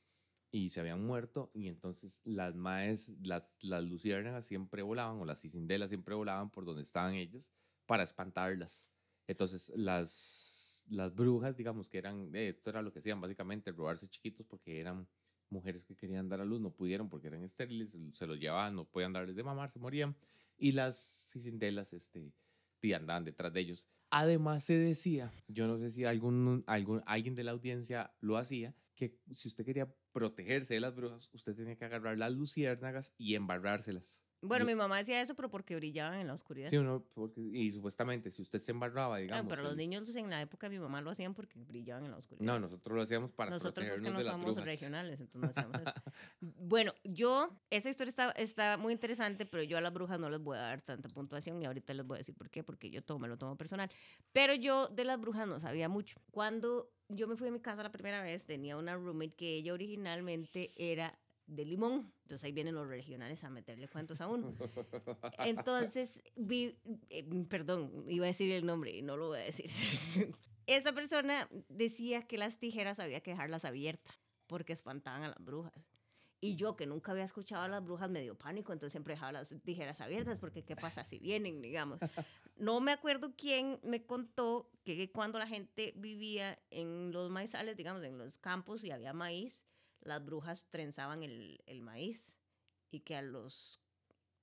y 0.53 0.69
se 0.69 0.79
habían 0.79 1.03
muerto. 1.03 1.49
Y 1.55 1.67
entonces 1.67 2.21
las 2.23 2.55
maes, 2.55 3.17
las, 3.23 3.57
las 3.63 3.83
luciérnagas 3.83 4.45
siempre 4.45 4.83
volaban 4.83 5.19
o 5.19 5.25
las 5.25 5.41
cicindelas 5.41 5.89
siempre 5.89 6.13
volaban 6.13 6.51
por 6.51 6.63
donde 6.63 6.83
estaban 6.83 7.15
ellas 7.15 7.51
para 7.87 8.03
espantarlas. 8.03 8.87
Entonces 9.25 9.73
las, 9.75 10.85
las 10.89 11.15
brujas, 11.15 11.57
digamos 11.57 11.89
que 11.89 11.97
eran, 11.97 12.33
eh, 12.35 12.49
esto 12.49 12.69
era 12.69 12.83
lo 12.83 12.93
que 12.93 12.99
hacían 12.99 13.19
básicamente, 13.19 13.71
robarse 13.71 14.07
chiquitos 14.07 14.45
porque 14.45 14.79
eran 14.79 15.07
mujeres 15.49 15.83
que 15.83 15.95
querían 15.95 16.29
dar 16.29 16.39
a 16.39 16.45
luz, 16.45 16.61
no 16.61 16.71
pudieron 16.71 17.09
porque 17.09 17.27
eran 17.27 17.43
estériles, 17.43 17.97
se 18.11 18.27
los 18.27 18.39
llevaban, 18.39 18.75
no 18.75 18.85
podían 18.85 19.11
darles 19.11 19.35
de 19.35 19.43
mamar, 19.43 19.71
se 19.71 19.79
morían. 19.79 20.15
Y 20.55 20.73
las 20.73 21.31
cicindelas, 21.31 21.93
este, 21.93 22.31
andaban 22.95 23.23
detrás 23.23 23.51
de 23.53 23.61
ellos. 23.61 23.87
Además 24.11 24.65
se 24.65 24.77
decía, 24.77 25.33
yo 25.47 25.67
no 25.67 25.79
sé 25.79 25.89
si 25.89 26.05
algún, 26.05 26.63
algún, 26.67 27.01
alguien 27.07 27.33
de 27.33 27.43
la 27.43 27.51
audiencia 27.51 28.13
lo 28.19 28.37
hacía, 28.37 28.75
que 28.95 29.17
si 29.31 29.47
usted 29.47 29.65
quería 29.65 29.91
protegerse 30.13 30.75
de 30.75 30.79
las 30.79 30.95
brujas, 30.95 31.29
usted 31.33 31.55
tenía 31.55 31.75
que 31.75 31.85
agarrar 31.85 32.17
las 32.17 32.31
luciérnagas 32.31 33.13
y 33.17 33.35
embarrárselas. 33.35 34.23
Bueno, 34.43 34.63
Yo- 34.65 34.67
mi 34.71 34.75
mamá 34.75 34.97
decía 34.97 35.21
eso, 35.21 35.35
pero 35.35 35.49
porque 35.49 35.75
brillaban 35.75 36.19
en 36.19 36.27
la 36.27 36.33
oscuridad. 36.33 36.69
Sí, 36.69 36.77
uno, 36.77 37.03
porque, 37.13 37.39
y 37.41 37.71
supuestamente 37.71 38.29
si 38.29 38.41
usted 38.41 38.59
se 38.59 38.71
embarraba, 38.71 39.17
digamos. 39.17 39.49
pero 39.49 39.63
los 39.63 39.75
niños 39.75 40.13
en 40.15 40.29
la 40.29 40.41
época 40.41 40.69
de 40.69 40.77
mi 40.77 40.81
mamá 40.83 41.01
lo 41.01 41.09
hacían 41.11 41.33
porque 41.33 41.59
brillaban 41.59 42.03
en 42.05 42.11
la 42.11 42.17
oscuridad. 42.17 42.45
No, 42.45 42.59
nosotros 42.59 42.95
lo 42.95 43.01
hacíamos 43.01 43.31
para 43.31 43.51
Nosotros 43.51 43.87
es 43.87 44.01
que 44.01 44.09
no 44.11 44.17
de 44.17 44.25
somos 44.25 44.45
brujas. 44.55 44.65
regionales, 44.65 45.19
entonces 45.21 45.41
no 45.41 45.47
hacíamos 45.49 45.81
eso. 45.81 45.93
Bueno, 46.41 46.93
yo, 47.03 47.49
esa 47.69 47.89
historia 47.89 48.09
está, 48.09 48.31
está 48.31 48.77
muy 48.77 48.91
interesante, 48.93 49.45
pero 49.45 49.63
yo 49.63 49.77
a 49.77 49.81
las 49.81 49.93
brujas 49.93 50.19
no 50.19 50.29
les 50.29 50.39
voy 50.41 50.57
a 50.57 50.61
dar 50.61 50.81
tanta 50.81 51.07
puntuación 51.09 51.61
y 51.61 51.65
ahorita 51.65 51.93
les 51.93 52.05
voy 52.05 52.15
a 52.15 52.19
decir 52.19 52.35
por 52.35 52.49
qué, 52.49 52.63
porque 52.63 52.89
yo 52.89 53.01
todo 53.01 53.19
me 53.19 53.27
lo 53.27 53.37
tomo 53.37 53.55
personal. 53.57 53.89
Pero 54.33 54.53
yo 54.53 54.87
de 54.87 55.05
las 55.05 55.19
brujas 55.19 55.47
no 55.47 55.59
sabía 55.59 55.87
mucho. 55.87 56.19
Cuando 56.31 56.91
yo 57.09 57.27
me 57.27 57.35
fui 57.37 57.47
a 57.47 57.51
mi 57.51 57.59
casa 57.59 57.83
la 57.83 57.91
primera 57.91 58.21
vez, 58.23 58.45
tenía 58.45 58.75
una 58.77 58.95
roommate 58.95 59.35
que 59.35 59.55
ella 59.57 59.73
originalmente 59.73 60.71
era 60.75 61.17
de 61.47 61.65
limón. 61.65 62.13
Entonces 62.23 62.45
ahí 62.45 62.51
vienen 62.51 62.75
los 62.75 62.87
regionales 62.87 63.43
a 63.43 63.49
meterle 63.49 63.87
cuentos 63.87 64.21
a 64.21 64.27
uno. 64.27 64.55
Entonces, 65.39 66.21
vi, 66.35 66.77
eh, 67.09 67.23
perdón, 67.49 68.05
iba 68.07 68.25
a 68.25 68.27
decir 68.27 68.51
el 68.51 68.65
nombre 68.65 68.91
y 68.95 69.01
no 69.01 69.17
lo 69.17 69.27
voy 69.29 69.39
a 69.39 69.43
decir. 69.43 69.69
Esa 70.65 70.93
persona 70.93 71.49
decía 71.67 72.25
que 72.25 72.37
las 72.37 72.57
tijeras 72.57 72.99
había 72.99 73.21
que 73.21 73.31
dejarlas 73.31 73.65
abiertas 73.65 74.17
porque 74.47 74.73
espantaban 74.73 75.23
a 75.23 75.29
las 75.29 75.43
brujas. 75.43 75.73
Y 76.39 76.55
yo, 76.55 76.75
que 76.75 76.85
nunca 76.85 77.13
había 77.13 77.23
escuchado 77.23 77.63
a 77.63 77.69
las 77.69 77.81
brujas, 77.81 78.09
me 78.09 78.21
dio 78.21 78.37
pánico, 78.37 78.73
entonces 78.73 78.91
siempre 78.91 79.13
dejaba 79.13 79.31
las 79.31 79.55
tijeras 79.63 80.01
abiertas, 80.01 80.37
porque 80.39 80.65
¿qué 80.65 80.75
pasa 80.75 81.05
si 81.05 81.19
vienen, 81.19 81.61
digamos? 81.61 81.99
No 82.55 82.79
me 82.81 82.91
acuerdo 82.91 83.33
quién 83.35 83.79
me 83.81 84.05
contó 84.05 84.69
que 84.83 85.11
cuando 85.11 85.39
la 85.39 85.47
gente 85.47 85.91
vivía 85.95 86.59
en 86.69 87.11
los 87.11 87.31
maizales, 87.31 87.75
digamos, 87.75 88.03
en 88.03 88.19
los 88.19 88.37
campos 88.37 88.83
y 88.83 88.91
había 88.91 89.11
maíz, 89.11 89.65
las 90.03 90.23
brujas 90.23 90.67
trenzaban 90.69 91.23
el, 91.23 91.61
el 91.65 91.81
maíz 91.81 92.39
y 92.91 93.01
que 93.01 93.15
a 93.15 93.21
los, 93.21 93.79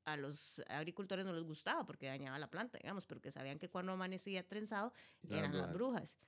a 0.04 0.16
los 0.16 0.62
agricultores 0.68 1.24
no 1.24 1.32
les 1.32 1.44
gustaba 1.44 1.84
porque 1.86 2.06
dañaba 2.06 2.38
la 2.38 2.50
planta, 2.50 2.78
digamos, 2.78 3.06
pero 3.06 3.20
que 3.20 3.30
sabían 3.30 3.58
que 3.58 3.70
cuando 3.70 3.92
amanecía 3.92 4.46
trenzado 4.46 4.92
eran 5.28 5.56
las 5.56 5.72
brujas. 5.72 6.18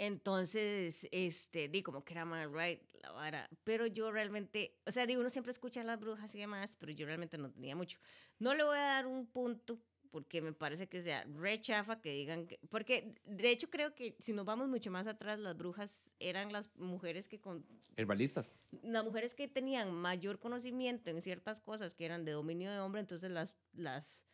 Entonces, 0.00 1.08
este, 1.10 1.68
di 1.68 1.82
como 1.82 2.04
que 2.04 2.14
era 2.14 2.24
mal 2.24 2.52
right 2.54 2.80
la 3.02 3.10
vara, 3.10 3.50
pero 3.64 3.84
yo 3.86 4.12
realmente, 4.12 4.78
o 4.86 4.92
sea, 4.92 5.06
digo, 5.06 5.20
uno 5.20 5.28
siempre 5.28 5.50
escucha 5.50 5.80
a 5.80 5.84
las 5.84 5.98
brujas 5.98 6.32
y 6.36 6.38
demás, 6.38 6.76
pero 6.78 6.92
yo 6.92 7.04
realmente 7.04 7.36
no 7.36 7.50
tenía 7.50 7.74
mucho. 7.74 7.98
No 8.38 8.54
le 8.54 8.62
voy 8.62 8.76
a 8.76 8.82
dar 8.82 9.06
un 9.08 9.26
punto 9.26 9.80
porque 10.10 10.40
me 10.40 10.52
parece 10.52 10.88
que 10.88 11.00
sea 11.00 11.24
rechafa 11.24 12.00
que 12.00 12.12
digan 12.12 12.46
que, 12.46 12.58
porque 12.70 13.14
de 13.24 13.50
hecho 13.50 13.70
creo 13.70 13.94
que 13.94 14.16
si 14.18 14.32
nos 14.32 14.44
vamos 14.44 14.68
mucho 14.68 14.90
más 14.90 15.06
atrás, 15.06 15.38
las 15.38 15.56
brujas 15.56 16.14
eran 16.18 16.52
las 16.52 16.74
mujeres 16.76 17.28
que 17.28 17.40
con... 17.40 17.64
Herbalistas. 17.96 18.58
Las 18.82 19.04
mujeres 19.04 19.34
que 19.34 19.48
tenían 19.48 19.92
mayor 19.92 20.38
conocimiento 20.38 21.10
en 21.10 21.22
ciertas 21.22 21.60
cosas 21.60 21.94
que 21.94 22.04
eran 22.04 22.24
de 22.24 22.32
dominio 22.32 22.70
de 22.70 22.80
hombre, 22.80 23.00
entonces 23.00 23.30
las, 23.30 23.54
las 23.72 24.26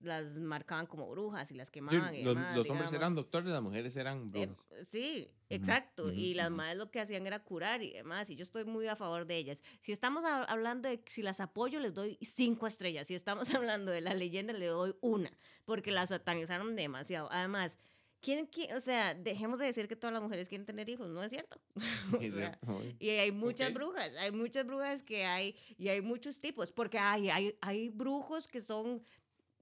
las 0.00 0.38
marcaban 0.38 0.86
como 0.86 1.08
brujas 1.10 1.50
y 1.50 1.54
las 1.54 1.70
quemaban. 1.70 2.14
y 2.14 2.22
los, 2.22 2.36
los 2.54 2.70
hombres 2.70 2.92
eran 2.92 3.14
doctores, 3.14 3.50
las 3.50 3.62
mujeres 3.62 3.96
eran 3.96 4.30
eh, 4.34 4.46
brujas. 4.46 4.64
sí, 4.82 5.28
exacto. 5.48 6.12
y 6.12 6.34
las 6.34 6.50
madres 6.50 6.76
lo 6.76 6.90
que 6.90 7.00
hacían 7.00 7.26
era 7.26 7.42
curar 7.42 7.82
y 7.82 7.92
demás. 7.92 8.30
Y 8.30 8.36
yo 8.36 8.42
estoy 8.42 8.64
muy 8.64 8.86
a 8.86 8.96
favor 8.96 9.26
de 9.26 9.36
ellas. 9.36 9.62
Si 9.80 9.92
estamos 9.92 10.24
hablando 10.24 10.88
de 10.88 11.02
si 11.06 11.22
las 11.22 11.40
apoyo, 11.40 11.80
les 11.80 11.94
doy 11.94 12.18
cinco 12.20 12.66
estrellas. 12.66 13.06
Si 13.06 13.14
estamos 13.14 13.48
hablando 13.54 13.90
de 13.92 14.00
la 14.00 14.14
leyenda, 14.14 14.52
le 14.52 14.66
doy 14.66 14.94
una, 15.00 15.30
porque 15.64 15.92
las 15.92 16.10
satanizaron 16.10 16.76
demasiado. 16.76 17.28
Además, 17.30 17.78
¿Quién, 18.20 18.46
quién, 18.46 18.74
o 18.74 18.80
sea, 18.80 19.14
dejemos 19.14 19.60
de 19.60 19.66
decir 19.66 19.86
que 19.86 19.94
todas 19.94 20.12
las 20.12 20.22
mujeres 20.22 20.48
quieren 20.48 20.66
tener 20.66 20.88
hijos, 20.88 21.08
no 21.08 21.22
es 21.22 21.30
cierto. 21.30 21.60
Es 22.20 22.34
cierto. 22.34 22.82
y 22.98 23.10
hay 23.10 23.30
muchas 23.30 23.72
brujas, 23.72 24.10
hay 24.18 24.32
muchas 24.32 24.66
brujas 24.66 25.02
que 25.02 25.24
hay, 25.24 25.54
y 25.78 25.88
hay 25.88 26.00
muchos 26.00 26.40
tipos, 26.40 26.72
porque 26.72 26.98
hay, 26.98 27.28
hay, 27.28 27.56
hay 27.60 27.88
brujos 27.88 28.48
que 28.48 28.60
son 28.60 29.02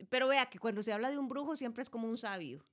pero 0.09 0.29
vea 0.29 0.47
que 0.47 0.59
cuando 0.59 0.83
se 0.83 0.93
habla 0.93 1.11
de 1.11 1.19
un 1.19 1.29
brujo 1.29 1.57
siempre 1.57 1.83
es 1.83 1.91
como 1.91 2.09
un 2.09 2.17
sabio. 2.17 2.65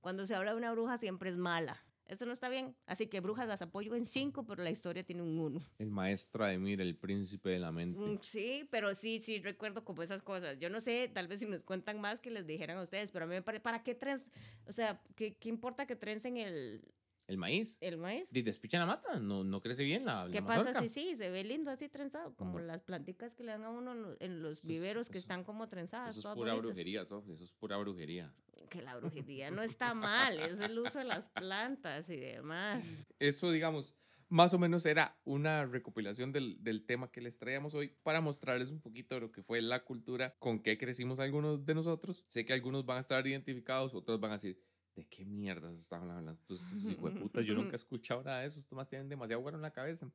Cuando 0.00 0.26
se 0.26 0.34
habla 0.34 0.52
de 0.52 0.58
una 0.58 0.72
bruja 0.72 0.96
siempre 0.96 1.30
es 1.30 1.38
mala. 1.38 1.82
Eso 2.06 2.26
no 2.26 2.32
está 2.32 2.48
bien. 2.48 2.76
Así 2.86 3.06
que 3.06 3.20
brujas 3.20 3.48
las 3.48 3.62
apoyo 3.62 3.94
en 3.94 4.06
cinco, 4.06 4.44
pero 4.44 4.62
la 4.62 4.70
historia 4.70 5.04
tiene 5.04 5.22
un 5.22 5.38
uno. 5.38 5.60
El 5.78 5.90
maestro 5.90 6.44
Ademir, 6.44 6.80
el 6.80 6.96
príncipe 6.96 7.48
de 7.48 7.58
la 7.58 7.72
mente. 7.72 7.98
Mm, 7.98 8.18
sí, 8.20 8.68
pero 8.70 8.94
sí, 8.94 9.18
sí, 9.18 9.38
recuerdo 9.38 9.84
como 9.84 10.02
esas 10.02 10.20
cosas. 10.20 10.58
Yo 10.58 10.68
no 10.68 10.80
sé, 10.80 11.10
tal 11.12 11.28
vez 11.28 11.40
si 11.40 11.46
nos 11.46 11.62
cuentan 11.62 12.00
más 12.00 12.20
que 12.20 12.30
les 12.30 12.46
dijeran 12.46 12.76
a 12.76 12.82
ustedes, 12.82 13.10
pero 13.10 13.24
a 13.24 13.28
mí 13.28 13.34
me 13.34 13.42
parece, 13.42 13.62
¿para 13.62 13.82
qué 13.82 13.94
trens? 13.94 14.26
O 14.66 14.72
sea, 14.72 15.00
¿qué, 15.16 15.36
qué 15.36 15.48
importa 15.48 15.86
que 15.86 15.96
trencen 15.96 16.36
el, 16.36 16.82
¿El 17.26 17.38
maíz? 17.38 17.78
¿El 17.80 17.96
maíz? 17.96 18.28
Y 18.34 18.42
despichan 18.42 18.80
la 18.80 18.86
mata, 18.86 19.18
no, 19.18 19.44
no 19.44 19.60
crece 19.62 19.82
bien 19.82 20.04
la 20.04 20.28
¿Qué 20.30 20.42
pasa 20.42 20.74
si 20.74 20.88
sí, 20.88 21.14
se 21.14 21.30
ve 21.30 21.42
lindo 21.42 21.70
así 21.70 21.88
trenzado? 21.88 22.34
Como 22.34 22.58
las 22.58 22.82
plantitas 22.82 23.34
que 23.34 23.44
le 23.44 23.52
dan 23.52 23.64
a 23.64 23.70
uno 23.70 24.14
en 24.20 24.42
los 24.42 24.62
viveros 24.62 25.08
que 25.08 25.18
están 25.18 25.42
como 25.42 25.66
trenzadas. 25.68 26.16
Eso 26.16 26.28
es 26.28 26.34
pura 26.34 26.54
brujería, 26.54 27.04
Sof, 27.06 27.26
eso 27.30 27.44
es 27.44 27.52
pura 27.52 27.78
brujería. 27.78 28.34
Que 28.68 28.82
la 28.82 28.96
brujería 28.96 29.50
no 29.50 29.62
está 29.62 29.94
mal, 29.94 30.38
es 30.38 30.60
el 30.60 30.78
uso 30.78 30.98
de 30.98 31.04
las 31.04 31.28
plantas 31.28 32.10
y 32.10 32.16
demás. 32.16 33.06
Eso, 33.18 33.50
digamos, 33.50 33.94
más 34.28 34.52
o 34.52 34.58
menos 34.58 34.84
era 34.84 35.16
una 35.24 35.64
recopilación 35.64 36.32
del, 36.32 36.62
del, 36.62 36.84
tema 36.84 37.10
que 37.10 37.20
les 37.20 37.38
traíamos 37.38 37.74
hoy 37.74 37.94
para 38.02 38.20
mostrarles 38.20 38.68
un 38.68 38.80
poquito 38.80 39.14
de 39.14 39.22
lo 39.22 39.32
que 39.32 39.42
fue 39.42 39.62
la 39.62 39.84
cultura 39.84 40.34
con 40.38 40.60
que 40.60 40.76
crecimos 40.76 41.20
algunos 41.20 41.64
de 41.64 41.74
nosotros. 41.74 42.24
Sé 42.26 42.44
que 42.44 42.52
algunos 42.52 42.84
van 42.84 42.98
a 42.98 43.00
estar 43.00 43.26
identificados, 43.26 43.94
otros 43.94 44.20
van 44.20 44.32
a 44.32 44.34
decir 44.34 44.58
¿de 44.94 45.06
qué 45.06 45.24
mierdas 45.24 45.78
estaban 45.78 46.10
hablando? 46.10 46.40
Entonces, 46.40 46.90
hijo 46.90 47.10
de 47.10 47.20
puta, 47.20 47.40
yo 47.40 47.54
nunca 47.54 47.72
he 47.72 47.76
escuchado 47.76 48.22
nada 48.22 48.40
de 48.40 48.46
eso, 48.46 48.60
estos 48.60 48.76
más 48.76 48.88
tienen 48.88 49.08
demasiado 49.08 49.42
bueno 49.42 49.58
en 49.58 49.62
la 49.62 49.72
cabeza. 49.72 50.10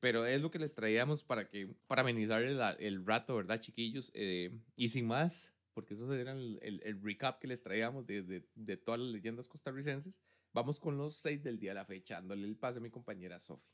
Pero 0.00 0.26
es 0.26 0.42
lo 0.42 0.50
que 0.50 0.58
les 0.58 0.74
traíamos 0.74 1.22
para, 1.22 1.48
que, 1.48 1.74
para 1.86 2.02
amenizar 2.02 2.42
el, 2.42 2.60
el 2.78 3.06
rato, 3.06 3.36
¿verdad, 3.36 3.60
chiquillos? 3.60 4.10
Eh, 4.14 4.52
y 4.76 4.88
sin 4.88 5.06
más, 5.06 5.54
porque 5.72 5.94
eso 5.94 6.12
era 6.12 6.32
el, 6.32 6.58
el, 6.62 7.02
recap 7.02 7.38
que 7.40 7.46
les 7.46 7.62
traíamos 7.62 8.06
de, 8.06 8.22
de, 8.22 8.48
de, 8.54 8.76
todas 8.76 9.00
las 9.00 9.10
leyendas 9.10 9.48
costarricenses, 9.48 10.20
vamos 10.52 10.78
con 10.78 10.98
los 10.98 11.16
seis 11.16 11.42
del 11.42 11.58
día 11.58 11.70
de 11.70 11.76
la 11.76 11.84
fecha, 11.86 12.16
dándole 12.16 12.46
el 12.46 12.56
pase 12.56 12.78
a 12.78 12.82
mi 12.82 12.90
compañera 12.90 13.40
Sofi. 13.40 13.66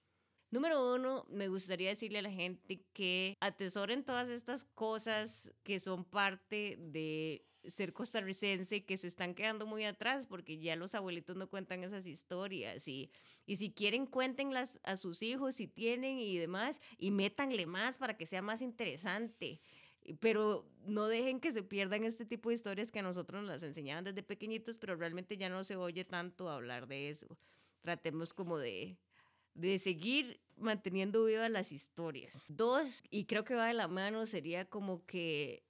Número 0.53 0.95
uno, 0.95 1.25
me 1.31 1.49
gustaría 1.49 1.89
decirle 1.89 2.19
a 2.19 2.23
la 2.23 2.31
gente 2.31 2.85
que 2.93 3.39
atesoren 3.41 4.05
todas 4.05 4.29
estas 4.29 4.67
cosas 4.67 5.51
que 5.63 5.81
son 5.81 6.05
parte 6.05 6.77
de 6.79 7.47
ser 7.65 7.95
costarricense 7.95 8.85
que 8.85 8.99
se 8.99 9.07
están 9.07 9.35
quedando 9.35 9.67
muy 9.67 9.85
atrás 9.85 10.27
porque 10.27 10.59
ya 10.59 10.77
los 10.77 10.95
abuelitos 10.95 11.37
no 11.37 11.49
cuentan 11.49 11.85
esas 11.85 12.07
historias 12.07 12.87
y, 12.87 13.11
y 13.47 13.57
si 13.57 13.73
quieren 13.73 14.05
cuéntenlas 14.05 14.79
a 14.83 14.97
sus 14.97 15.23
hijos 15.23 15.55
si 15.55 15.69
tienen 15.69 16.19
y 16.19 16.37
demás 16.37 16.81
y 16.99 17.13
métanle 17.13 17.65
más 17.65 17.97
para 17.97 18.19
que 18.19 18.27
sea 18.27 18.43
más 18.43 18.61
interesante. 18.61 19.59
Pero 20.21 20.69
no 20.85 21.09
dejen 21.09 21.41
que 21.41 21.53
se 21.53 21.63
pierdan 21.63 22.05
este 22.05 22.27
tipo 22.27 22.51
de 22.51 22.57
historias 22.57 22.93
que 22.93 22.99
a 22.99 23.03
nosotros 23.03 23.41
nos 23.41 23.49
las 23.49 23.63
enseñaban 23.63 24.05
desde 24.05 24.23
pequeñitos 24.23 24.77
pero 24.77 24.97
realmente 24.97 25.39
ya 25.39 25.49
no 25.49 25.65
se 25.65 25.77
oye 25.77 26.05
tanto 26.05 26.51
hablar 26.51 26.89
de 26.89 27.09
eso. 27.09 27.39
Tratemos 27.81 28.35
como 28.35 28.59
de 28.59 28.99
de 29.55 29.79
seguir 29.79 30.41
manteniendo 30.57 31.25
vivas 31.25 31.51
las 31.51 31.73
historias. 31.73 32.47
Dos, 32.49 33.03
y 33.11 33.25
creo 33.25 33.45
que 33.45 33.55
va 33.55 33.67
de 33.67 33.75
la 33.75 33.89
mano, 33.89 34.27
sería 34.27 34.65
como 34.65 35.05
que 35.07 35.65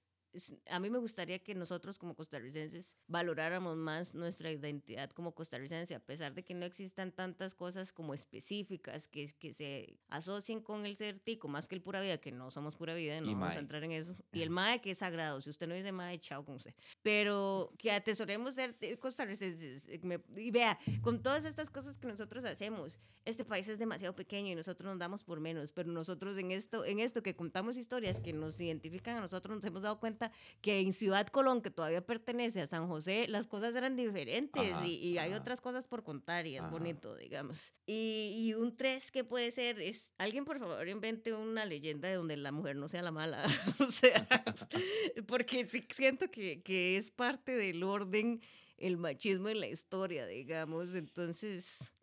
a 0.69 0.79
mí 0.79 0.89
me 0.89 0.97
gustaría 0.97 1.39
que 1.39 1.55
nosotros 1.55 1.99
como 1.99 2.15
costarricenses 2.15 2.97
valoráramos 3.07 3.77
más 3.77 4.15
nuestra 4.15 4.51
identidad 4.51 5.09
como 5.11 5.33
costarricense, 5.33 5.95
a 5.95 5.99
pesar 5.99 6.33
de 6.33 6.43
que 6.43 6.53
no 6.53 6.65
existan 6.65 7.11
tantas 7.11 7.53
cosas 7.53 7.93
como 7.93 8.13
específicas 8.13 9.07
que, 9.07 9.29
que 9.39 9.53
se 9.53 9.99
asocien 10.09 10.61
con 10.61 10.85
el 10.85 10.97
ser 10.97 11.19
tico, 11.19 11.47
más 11.47 11.67
que 11.67 11.75
el 11.75 11.81
pura 11.81 12.01
vida, 12.01 12.17
que 12.17 12.31
no 12.31 12.51
somos 12.51 12.75
pura 12.75 12.95
vida, 12.95 13.19
no 13.21 13.31
vamos 13.33 13.55
a 13.55 13.59
entrar 13.59 13.83
en 13.83 13.91
eso. 13.91 14.15
Y 14.31 14.41
el 14.41 14.49
MAE, 14.49 14.81
que 14.81 14.91
es 14.91 14.99
sagrado, 14.99 15.41
si 15.41 15.49
usted 15.49 15.67
no 15.67 15.75
dice 15.75 15.91
MAE, 15.91 16.19
chao 16.19 16.43
con 16.43 16.55
usted. 16.55 16.73
Pero 17.01 17.73
que 17.77 17.91
atesoremos 17.91 18.55
ser 18.55 18.75
costarricenses. 18.99 19.87
Eh, 19.89 20.01
y 20.37 20.51
vea, 20.51 20.77
con 21.01 21.21
todas 21.21 21.45
estas 21.45 21.69
cosas 21.69 21.97
que 21.97 22.07
nosotros 22.07 22.45
hacemos, 22.45 22.99
este 23.25 23.45
país 23.45 23.67
es 23.69 23.79
demasiado 23.79 24.15
pequeño 24.15 24.51
y 24.51 24.55
nosotros 24.55 24.89
nos 24.89 24.99
damos 24.99 25.23
por 25.23 25.39
menos, 25.39 25.71
pero 25.71 25.91
nosotros 25.91 26.37
en 26.37 26.51
esto, 26.51 26.85
en 26.85 26.99
esto 26.99 27.23
que 27.23 27.35
contamos 27.35 27.77
historias 27.77 28.19
que 28.19 28.33
nos 28.33 28.59
identifican 28.59 29.17
a 29.17 29.21
nosotros, 29.21 29.55
nos 29.55 29.65
hemos 29.65 29.83
dado 29.83 29.99
cuenta 29.99 30.22
que 30.61 30.79
en 30.79 30.93
Ciudad 30.93 31.27
Colón, 31.27 31.61
que 31.61 31.71
todavía 31.71 32.05
pertenece 32.05 32.61
a 32.61 32.67
San 32.67 32.87
José, 32.87 33.27
las 33.27 33.47
cosas 33.47 33.75
eran 33.75 33.95
diferentes 33.95 34.83
y, 34.83 35.17
hay 35.17 35.33
otras 35.33 35.61
cosas 35.61 35.87
por 35.87 36.03
contar 36.03 36.47
y 36.47 36.57
es 36.57 36.69
bonito, 36.69 37.15
digamos. 37.15 37.73
Y, 37.85 38.33
y 38.37 38.53
un 38.53 38.75
tres 38.75 39.11
que 39.11 39.23
puede 39.23 39.51
ser 39.51 39.79
es, 39.79 40.13
alguien 40.17 40.45
por 40.45 40.59
favor 40.59 40.87
invente 40.87 41.33
una 41.33 41.65
leyenda 41.65 42.07
de 42.07 42.15
donde 42.15 42.37
la 42.37 42.51
mujer 42.51 42.75
no 42.75 42.87
sea 42.87 43.01
la 43.01 43.11
mala, 43.11 43.45
o 43.79 43.91
sea, 43.91 44.27
porque 45.27 45.65
sí 45.67 45.83
siento 45.89 46.29
que, 46.29 46.61
que 46.61 46.97
es 46.97 47.11
parte 47.11 47.53
del 47.53 47.83
orden 47.83 48.41
el 48.77 48.97
machismo 48.97 49.49
en 49.49 49.59
la 49.59 49.67
historia, 49.67 50.25
digamos, 50.25 50.95
entonces, 50.95 51.93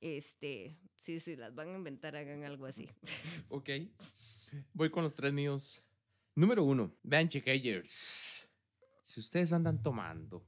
este, 0.00 0.76
sí, 0.98 1.20
sí, 1.20 1.36
las 1.36 1.54
van 1.54 1.68
a 1.68 1.76
inventar, 1.76 2.16
hagan 2.16 2.44
algo 2.44 2.66
así. 2.66 2.88
Ok. 3.48 3.70
Voy 4.72 4.90
con 4.90 5.04
los 5.04 5.14
tres 5.14 5.32
míos. 5.32 5.82
Número 6.38 6.62
uno, 6.62 6.94
vean 7.02 7.28
chiquillos. 7.28 8.48
Si 9.02 9.18
ustedes 9.18 9.52
andan 9.52 9.82
tomando 9.82 10.46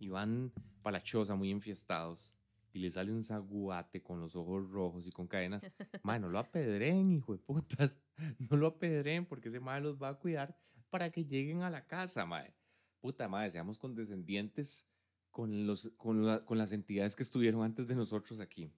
y 0.00 0.08
van 0.08 0.52
para 0.82 0.98
la 0.98 1.04
choza 1.04 1.36
muy 1.36 1.52
enfiestados 1.52 2.34
y 2.72 2.80
les 2.80 2.94
sale 2.94 3.12
un 3.12 3.22
zaguate 3.22 4.02
con 4.02 4.18
los 4.18 4.34
ojos 4.34 4.68
rojos 4.68 5.06
y 5.06 5.12
con 5.12 5.28
cadenas, 5.28 5.64
madre, 6.02 6.18
no 6.18 6.28
lo 6.28 6.40
apedren, 6.40 7.12
hijo 7.12 7.34
de 7.34 7.38
putas. 7.38 8.00
No 8.50 8.56
lo 8.56 8.66
apedren 8.66 9.26
porque 9.26 9.46
ese 9.46 9.60
madre 9.60 9.82
los 9.82 10.02
va 10.02 10.08
a 10.08 10.18
cuidar 10.18 10.58
para 10.90 11.12
que 11.12 11.24
lleguen 11.24 11.62
a 11.62 11.70
la 11.70 11.86
casa, 11.86 12.26
madre. 12.26 12.56
Puta 12.98 13.28
madre, 13.28 13.52
seamos 13.52 13.78
condescendientes 13.78 14.88
con, 15.30 15.68
los, 15.68 15.92
con, 15.96 16.40
con 16.46 16.58
las 16.58 16.72
entidades 16.72 17.14
que 17.14 17.22
estuvieron 17.22 17.62
antes 17.62 17.86
de 17.86 17.94
nosotros 17.94 18.40
aquí. 18.40 18.72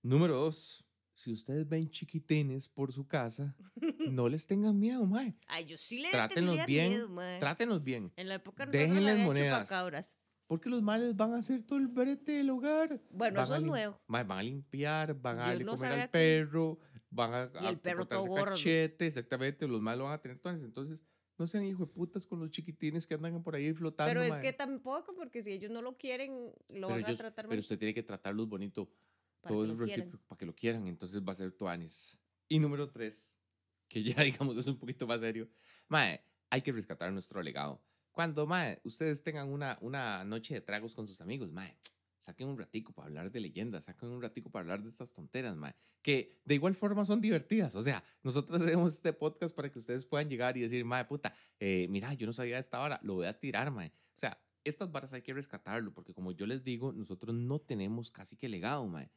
Número 0.00 0.34
dos, 0.34 0.82
si 1.14 1.32
ustedes 1.32 1.68
ven 1.68 1.88
chiquitines 1.90 2.68
por 2.68 2.92
su 2.92 3.06
casa, 3.06 3.56
no 4.10 4.28
les 4.28 4.46
tengan 4.46 4.78
miedo, 4.78 5.06
mae. 5.06 5.34
Ay, 5.46 5.64
yo 5.64 5.78
sí 5.78 6.00
les 6.00 6.10
Trátenlos 6.10 6.66
bien, 6.66 6.90
miedo, 6.90 7.08
mae. 7.08 7.38
Trátenlos 7.38 7.82
bien. 7.82 8.12
En 8.16 8.28
la 8.28 8.34
época 8.34 8.66
Déjenles 8.66 9.24
monedas. 9.24 10.18
Porque 10.46 10.68
los 10.68 10.82
males 10.82 11.16
van 11.16 11.32
a 11.32 11.38
hacer 11.38 11.62
todo 11.62 11.78
el 11.78 11.88
brete 11.88 12.32
del 12.32 12.50
hogar. 12.50 13.00
Bueno, 13.10 13.40
eso 13.40 13.56
es 13.56 13.62
nuevo. 13.62 13.98
van 14.06 14.30
a 14.30 14.42
limpiar, 14.42 15.14
van 15.14 15.40
a 15.40 15.46
darle 15.46 15.64
comer 15.64 15.92
al 15.92 16.10
perro, 16.10 16.78
van 17.08 17.32
a, 17.32 17.50
Y 17.62 17.66
el 17.66 17.76
a 17.76 17.78
perro 17.78 18.06
todo 18.06 18.26
gordo. 18.26 18.44
cachete, 18.52 19.06
exactamente, 19.06 19.66
los 19.66 19.80
lo 19.80 20.04
van 20.04 20.12
a 20.12 20.20
tener 20.20 20.38
todas. 20.38 20.60
Entonces, 20.60 21.00
no 21.38 21.46
sean 21.46 21.64
hijo 21.64 21.86
de 21.86 21.92
putas 21.92 22.26
con 22.26 22.40
los 22.40 22.50
chiquitines 22.50 23.06
que 23.06 23.14
andan 23.14 23.42
por 23.42 23.54
ahí 23.54 23.72
flotando. 23.72 24.10
Pero 24.10 24.22
es 24.22 24.30
mae. 24.30 24.42
que 24.42 24.52
tampoco, 24.52 25.14
porque 25.14 25.42
si 25.42 25.52
ellos 25.52 25.70
no 25.70 25.80
lo 25.80 25.96
quieren, 25.96 26.52
lo 26.68 26.88
Pero, 26.88 27.02
van 27.02 27.04
a 27.04 27.16
tratar 27.16 27.44
pero 27.46 27.48
mal 27.48 27.58
usted 27.58 27.78
tiene 27.78 27.94
que 27.94 28.02
tratarlos 28.02 28.48
bonito. 28.48 28.90
Para 29.44 29.54
todo 29.54 29.66
que 29.66 29.72
es 29.72 29.78
recíproco 29.78 30.24
para 30.26 30.38
que 30.38 30.46
lo 30.46 30.54
quieran. 30.54 30.86
Entonces 30.88 31.22
va 31.22 31.32
a 31.32 31.36
ser 31.36 31.52
Tuanis. 31.52 32.18
Y 32.48 32.58
número 32.58 32.90
tres, 32.90 33.36
que 33.88 34.02
ya 34.02 34.14
digamos 34.24 34.56
es 34.56 34.66
un 34.66 34.78
poquito 34.78 35.06
más 35.06 35.20
serio. 35.20 35.48
Mae, 35.88 36.20
hay 36.50 36.62
que 36.62 36.72
rescatar 36.72 37.12
nuestro 37.12 37.42
legado. 37.42 37.82
Cuando, 38.10 38.46
mae, 38.46 38.80
ustedes 38.84 39.22
tengan 39.22 39.48
una, 39.48 39.78
una 39.80 40.24
noche 40.24 40.54
de 40.54 40.60
tragos 40.60 40.94
con 40.94 41.06
sus 41.06 41.20
amigos, 41.20 41.52
mae, 41.52 41.76
saquen 42.16 42.48
un 42.48 42.58
ratico 42.58 42.92
para 42.92 43.08
hablar 43.08 43.30
de 43.30 43.40
leyendas, 43.40 43.84
saquen 43.84 44.10
un 44.10 44.22
ratico 44.22 44.50
para 44.50 44.62
hablar 44.62 44.82
de 44.82 44.88
estas 44.88 45.12
tonteras, 45.12 45.56
mae, 45.56 45.74
que 46.00 46.40
de 46.44 46.54
igual 46.54 46.74
forma 46.74 47.04
son 47.04 47.20
divertidas. 47.20 47.74
O 47.74 47.82
sea, 47.82 48.04
nosotros 48.22 48.62
hacemos 48.62 48.94
este 48.94 49.12
podcast 49.12 49.54
para 49.54 49.70
que 49.70 49.78
ustedes 49.78 50.06
puedan 50.06 50.28
llegar 50.28 50.56
y 50.56 50.60
decir, 50.60 50.84
mae, 50.84 51.04
puta, 51.04 51.34
eh, 51.58 51.86
mira, 51.90 52.14
yo 52.14 52.26
no 52.26 52.32
sabía 52.32 52.54
de 52.54 52.60
esta 52.60 52.80
hora, 52.80 53.00
lo 53.02 53.14
voy 53.14 53.26
a 53.26 53.38
tirar, 53.38 53.70
mae. 53.70 53.88
O 53.88 54.18
sea, 54.18 54.38
estas 54.64 54.90
varas 54.90 55.12
hay 55.12 55.22
que 55.22 55.34
rescatarlo, 55.34 55.92
porque 55.92 56.14
como 56.14 56.32
yo 56.32 56.46
les 56.46 56.64
digo, 56.64 56.92
nosotros 56.92 57.34
no 57.34 57.60
tenemos 57.60 58.10
casi 58.10 58.36
que 58.36 58.48
legado, 58.48 58.86
mae. 58.86 59.10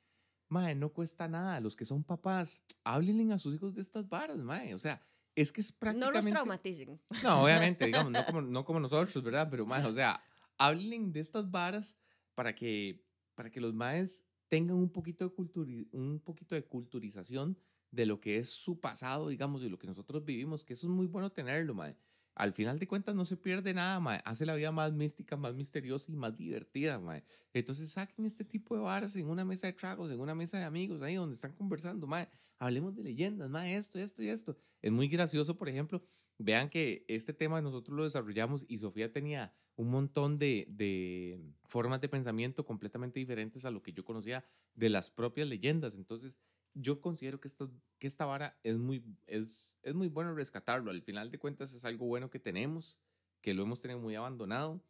Mae, 0.50 0.76
no 0.76 0.90
cuesta 0.94 1.28
nada. 1.28 1.60
Los 1.60 1.76
que 1.76 1.86
son 1.86 2.04
papás, 2.04 2.62
háblenle 2.84 3.34
a 3.34 3.38
sus 3.38 3.54
hijos 3.56 3.74
de 3.76 3.82
estas 3.82 4.08
varas, 4.08 4.38
mae. 4.38 4.74
O 4.74 4.80
sea, 4.80 5.02
es 5.36 5.52
que 5.52 5.62
es 5.62 5.72
No 5.72 5.78
prácticamente... 5.80 6.22
los 6.24 6.32
traumaticen. 6.34 7.00
No, 7.24 7.44
obviamente, 7.44 7.86
digamos, 7.88 8.12
no 8.12 8.26
como, 8.26 8.42
no 8.42 8.66
como 8.66 8.80
nosotros, 8.80 9.24
¿verdad? 9.24 9.48
Pero, 9.52 9.66
mae, 9.66 9.86
o 9.86 9.92
sea, 9.92 10.24
hablen 10.58 11.12
de 11.12 11.20
estas 11.20 11.50
varas 11.52 11.98
para 12.36 12.56
que, 12.56 13.04
para 13.36 13.50
que 13.52 13.60
los 13.62 13.74
maes 13.74 14.26
tengan 14.48 14.78
un 14.78 14.90
poquito, 14.90 15.26
de 15.28 15.36
culturi- 15.36 15.88
un 15.92 16.20
poquito 16.24 16.56
de 16.56 16.64
culturización 16.66 17.58
de 17.92 18.06
lo 18.06 18.20
que 18.20 18.38
es 18.38 18.50
su 18.50 18.80
pasado, 18.80 19.28
digamos, 19.30 19.64
y 19.64 19.70
lo 19.70 19.78
que 19.78 19.88
nosotros 19.88 20.24
vivimos, 20.24 20.64
que 20.64 20.74
eso 20.74 20.88
es 20.88 20.92
muy 20.92 21.08
bueno 21.08 21.32
tenerlo, 21.32 21.74
mae. 21.74 21.96
Al 22.38 22.54
final 22.54 22.78
de 22.78 22.88
cuentas 22.88 23.16
no 23.16 23.26
se 23.26 23.36
pierde 23.36 23.74
nada, 23.74 24.00
mae. 24.00 24.22
Hace 24.24 24.46
la 24.46 24.54
vida 24.54 24.72
más 24.72 24.94
mística, 24.94 25.36
más 25.36 25.56
misteriosa 25.56 26.12
y 26.12 26.16
más 26.16 26.38
divertida, 26.38 27.00
mae. 27.00 27.24
Entonces 27.52 27.90
saquen 27.90 28.26
este 28.26 28.46
tipo 28.46 28.76
de 28.76 28.82
varas 28.82 29.16
en 29.16 29.28
una 29.28 29.44
mesa 29.44 29.66
de 29.66 29.74
tragos, 29.74 30.12
en 30.12 30.20
una 30.20 30.36
mesa 30.36 30.60
de 30.60 30.66
amigos, 30.66 31.02
ahí 31.02 31.16
donde 31.16 31.34
están 31.34 31.54
conversando, 31.54 32.06
mae. 32.06 32.30
Hablemos 32.60 32.96
de 32.96 33.02
leyendas, 33.02 33.50
mae, 33.50 33.76
esto, 33.76 33.98
esto 33.98 34.22
y 34.22 34.30
esto. 34.30 34.56
Es 34.84 34.92
muy 34.92 35.08
gracioso, 35.08 35.58
por 35.58 35.68
ejemplo, 35.68 36.06
vean 36.38 36.70
que 36.70 37.06
este 37.08 37.34
tema 37.34 37.60
nosotros 37.60 37.98
lo 37.98 38.04
desarrollamos 38.04 38.66
y 38.68 38.78
Sofía 38.78 39.12
tenía 39.12 39.52
un 39.76 39.90
montón 39.90 40.38
de, 40.38 40.68
de 40.70 41.40
formas 41.66 42.02
de 42.02 42.10
pensamiento 42.10 42.68
completamente 42.68 43.20
diferentes 43.20 43.66
a 43.66 43.72
lo 43.72 43.82
que 43.82 43.94
yo 43.94 44.06
conocía 44.06 44.46
de 44.76 44.90
las 44.90 45.10
propias 45.10 45.48
leyendas. 45.48 45.96
Entonces, 45.96 46.38
yo 46.74 47.02
considero 47.02 47.40
que 47.40 47.48
esta, 47.48 47.70
que 48.00 48.08
esta 48.08 48.26
vara 48.26 48.60
es 48.64 48.78
muy, 48.78 49.04
es, 49.26 49.80
es 49.84 49.96
muy 49.96 50.08
bueno 50.08 50.34
rescatarlo. 50.36 50.92
Al 50.92 51.02
final 51.02 51.32
de 51.32 51.40
cuentas 51.40 51.74
es 51.74 51.86
algo 51.86 52.06
bueno 52.06 52.30
que 52.30 52.40
tenemos, 52.40 52.98
que 53.42 53.54
lo 53.54 53.64
hemos 53.64 53.82
tenido 53.82 54.00
muy 54.00 54.16
abandonado. 54.16 54.84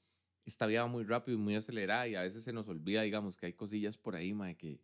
Esta 0.46 0.66
vida 0.66 0.82
va 0.82 0.88
muy 0.88 1.04
rápido 1.04 1.38
y 1.38 1.42
muy 1.42 1.56
acelerada 1.56 2.08
y 2.08 2.16
a 2.16 2.22
veces 2.22 2.44
se 2.44 2.54
nos 2.54 2.68
olvida, 2.68 3.02
digamos, 3.02 3.38
que 3.38 3.48
hay 3.48 3.54
cosillas 3.54 3.98
por 3.98 4.16
ahí, 4.16 4.34
mae, 4.34 4.56
que, 4.56 4.82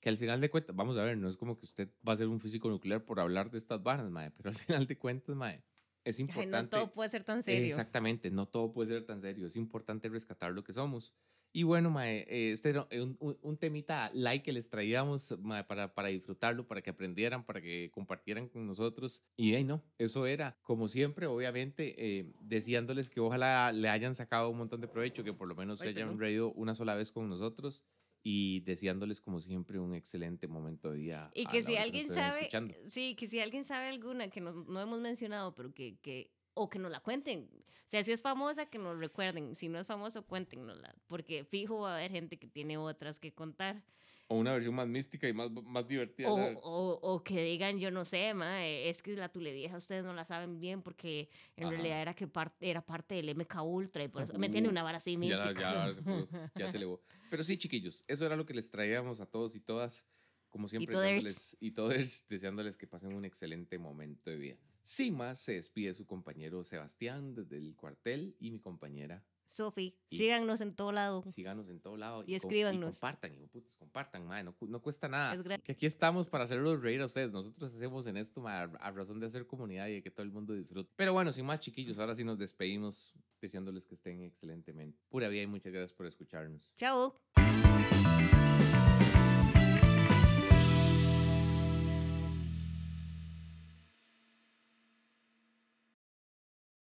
que 0.00 0.08
al 0.08 0.16
final 0.16 0.40
de 0.40 0.50
cuentas, 0.50 0.74
vamos 0.74 0.96
a 0.96 1.04
ver, 1.04 1.16
no 1.18 1.28
es 1.28 1.36
como 1.36 1.58
que 1.58 1.64
usted 1.64 1.90
va 2.06 2.14
a 2.14 2.16
ser 2.16 2.28
un 2.28 2.40
físico 2.40 2.68
nuclear 2.70 3.04
por 3.04 3.20
hablar 3.20 3.50
de 3.50 3.58
estas 3.58 3.82
varas, 3.82 4.10
mae, 4.10 4.30
pero 4.30 4.50
al 4.50 4.56
final 4.56 4.86
de 4.86 4.98
cuentas, 4.98 5.36
mae, 5.36 5.62
es 6.04 6.18
Ay, 6.18 6.22
importante. 6.22 6.62
no 6.62 6.68
todo 6.68 6.92
puede 6.92 7.08
ser 7.08 7.24
tan 7.24 7.42
serio. 7.42 7.66
Exactamente, 7.66 8.30
no 8.30 8.46
todo 8.46 8.72
puede 8.72 8.90
ser 8.90 9.04
tan 9.04 9.20
serio. 9.20 9.46
Es 9.46 9.56
importante 9.56 10.08
rescatar 10.08 10.52
lo 10.52 10.62
que 10.64 10.72
somos. 10.72 11.14
Y 11.56 11.62
bueno, 11.62 11.88
mae, 11.88 12.26
eh, 12.28 12.50
este 12.50 12.70
era 12.70 12.88
un, 13.00 13.16
un- 13.20 13.38
un 13.40 13.56
temita 13.56 14.10
like 14.12 14.42
que 14.42 14.52
les 14.52 14.68
traíamos 14.68 15.38
mae, 15.40 15.62
para, 15.62 15.94
para 15.94 16.08
disfrutarlo, 16.08 16.66
para 16.66 16.82
que 16.82 16.90
aprendieran, 16.90 17.46
para 17.46 17.60
que 17.62 17.92
compartieran 17.92 18.48
con 18.48 18.66
nosotros. 18.66 19.24
Y 19.36 19.54
ahí 19.54 19.62
no, 19.62 19.80
eso 19.96 20.26
era, 20.26 20.58
como 20.62 20.88
siempre, 20.88 21.26
obviamente, 21.26 21.94
eh, 22.18 22.32
deseándoles 22.40 23.08
que 23.08 23.20
ojalá 23.20 23.70
le 23.70 23.88
hayan 23.88 24.16
sacado 24.16 24.50
un 24.50 24.58
montón 24.58 24.80
de 24.80 24.88
provecho, 24.88 25.22
que 25.22 25.32
por 25.32 25.46
lo 25.46 25.54
menos 25.54 25.78
se 25.78 25.86
Ay, 25.86 25.94
hayan 25.94 26.08
perdón. 26.08 26.20
reído 26.20 26.52
una 26.54 26.74
sola 26.74 26.96
vez 26.96 27.12
con 27.12 27.28
nosotros. 27.28 27.84
Y 28.26 28.60
deseándoles, 28.60 29.20
como 29.20 29.38
siempre, 29.38 29.78
un 29.78 29.94
excelente 29.94 30.48
momento 30.48 30.90
de 30.90 30.96
día. 30.98 31.30
Y 31.34 31.44
a 31.46 31.50
que 31.50 31.62
si 31.62 31.76
alguien 31.76 32.08
sabe, 32.08 32.40
escuchando. 32.40 32.74
sí, 32.88 33.14
que 33.16 33.26
si 33.26 33.38
alguien 33.38 33.64
sabe 33.64 33.88
alguna 33.88 34.28
que 34.28 34.40
no, 34.40 34.64
no 34.64 34.80
hemos 34.80 34.98
mencionado, 34.98 35.54
pero 35.54 35.72
que, 35.74 35.98
que, 36.00 36.32
o 36.54 36.70
que 36.70 36.78
nos 36.78 36.90
la 36.90 37.00
cuenten. 37.00 37.48
O 37.52 37.86
sea, 37.86 38.02
si 38.02 38.12
es 38.12 38.22
famosa, 38.22 38.66
que 38.66 38.78
nos 38.78 38.98
recuerden. 38.98 39.54
Si 39.54 39.68
no 39.68 39.78
es 39.78 39.86
famoso, 39.86 40.24
cuéntenosla. 40.26 40.94
Porque 41.06 41.44
fijo 41.44 41.80
va 41.80 41.92
a 41.92 41.96
haber 41.96 42.10
gente 42.12 42.38
que 42.38 42.46
tiene 42.48 42.78
otras 42.78 43.18
que 43.20 43.32
contar. 43.32 43.82
O 44.26 44.36
una 44.36 44.54
versión 44.54 44.74
más 44.74 44.88
mística 44.88 45.28
y 45.28 45.34
más, 45.34 45.50
más 45.50 45.86
divertida. 45.86 46.32
O, 46.32 46.34
o, 46.62 46.98
o 47.14 47.22
que 47.22 47.42
digan, 47.44 47.78
yo 47.78 47.90
no 47.90 48.06
sé, 48.06 48.32
ma, 48.32 48.64
es 48.66 49.02
que 49.02 49.14
la 49.14 49.28
Tule 49.28 49.52
Vieja 49.52 49.76
ustedes 49.76 50.02
no 50.02 50.14
la 50.14 50.24
saben 50.24 50.60
bien 50.60 50.80
porque 50.80 51.28
en 51.56 51.64
Ajá. 51.64 51.72
realidad 51.72 52.00
era 52.00 52.14
que 52.14 52.26
par- 52.26 52.56
era 52.58 52.80
parte 52.80 53.16
del 53.16 53.28
MK 53.28 53.62
Ultra 53.62 54.02
y 54.02 54.08
por 54.08 54.22
eso, 54.22 54.32
¿me 54.38 54.46
entiende? 54.46 54.70
Uh, 54.70 54.72
Una 54.72 54.82
vara 54.82 54.96
así 54.96 55.12
Ya, 55.12 55.18
mística. 55.18 55.52
ya, 55.60 55.92
se 55.92 56.00
pudo, 56.02 56.26
ya 56.54 56.68
se 56.68 56.78
elevó. 56.78 57.02
Pero 57.28 57.44
sí, 57.44 57.58
chiquillos, 57.58 58.02
eso 58.08 58.24
era 58.24 58.34
lo 58.34 58.46
que 58.46 58.54
les 58.54 58.70
traíamos 58.70 59.20
a 59.20 59.26
todos 59.26 59.54
y 59.56 59.60
todas, 59.60 60.06
como 60.48 60.68
siempre, 60.68 60.94
toders. 60.94 61.22
deseándoles, 61.22 61.56
y 61.60 61.70
todos 61.72 62.26
deseándoles 62.30 62.78
que 62.78 62.86
pasen 62.86 63.12
un 63.14 63.26
excelente 63.26 63.78
momento 63.78 64.30
de 64.30 64.36
vida. 64.36 64.56
Sin 64.86 65.16
más, 65.16 65.38
se 65.40 65.54
despide 65.54 65.94
su 65.94 66.06
compañero 66.06 66.62
Sebastián 66.62 67.34
desde 67.34 67.56
el 67.56 67.74
cuartel 67.74 68.36
y 68.38 68.50
mi 68.50 68.60
compañera. 68.60 69.24
Sofi, 69.46 69.96
Y- 70.08 70.16
síganos 70.18 70.60
en 70.60 70.74
todo 70.74 70.92
lado. 70.92 71.22
Síganos 71.26 71.68
en 71.70 71.80
todo 71.80 71.96
lado. 71.96 72.22
Y 72.22 72.26
com- 72.26 72.34
escríbanos. 72.36 72.94
compartan, 72.98 73.34
hijo 73.34 73.46
putas, 73.46 73.76
compartan, 73.76 74.26
mae, 74.26 74.42
no, 74.44 74.54
no 74.60 74.80
cuesta 74.82 75.08
nada. 75.08 75.42
Que 75.62 75.72
aquí 75.72 75.86
estamos 75.86 76.26
para 76.26 76.44
hacerlos 76.44 76.80
reír 76.82 77.00
a 77.00 77.06
ustedes. 77.06 77.30
Nosotros 77.32 77.74
hacemos 77.74 78.06
en 78.06 78.16
esto 78.18 78.40
mae, 78.40 78.56
a, 78.56 78.62
a 78.80 78.90
razón 78.90 79.20
de 79.20 79.26
hacer 79.26 79.46
comunidad 79.46 79.86
y 79.88 79.94
de 79.94 80.02
que 80.02 80.10
todo 80.10 80.22
el 80.24 80.32
mundo 80.32 80.54
disfrute. 80.54 80.90
Pero 80.96 81.12
bueno, 81.14 81.32
sin 81.32 81.46
más, 81.46 81.60
chiquillos, 81.60 81.98
ahora 81.98 82.14
sí 82.14 82.22
nos 82.24 82.38
despedimos 82.38 83.14
deseándoles 83.40 83.86
que 83.86 83.94
estén 83.94 84.22
excelentemente. 84.22 84.98
Pura 85.08 85.28
vida 85.28 85.42
y 85.42 85.46
muchas 85.46 85.72
gracias 85.72 85.92
por 85.94 86.06
escucharnos. 86.06 86.68
Chao. 86.76 87.20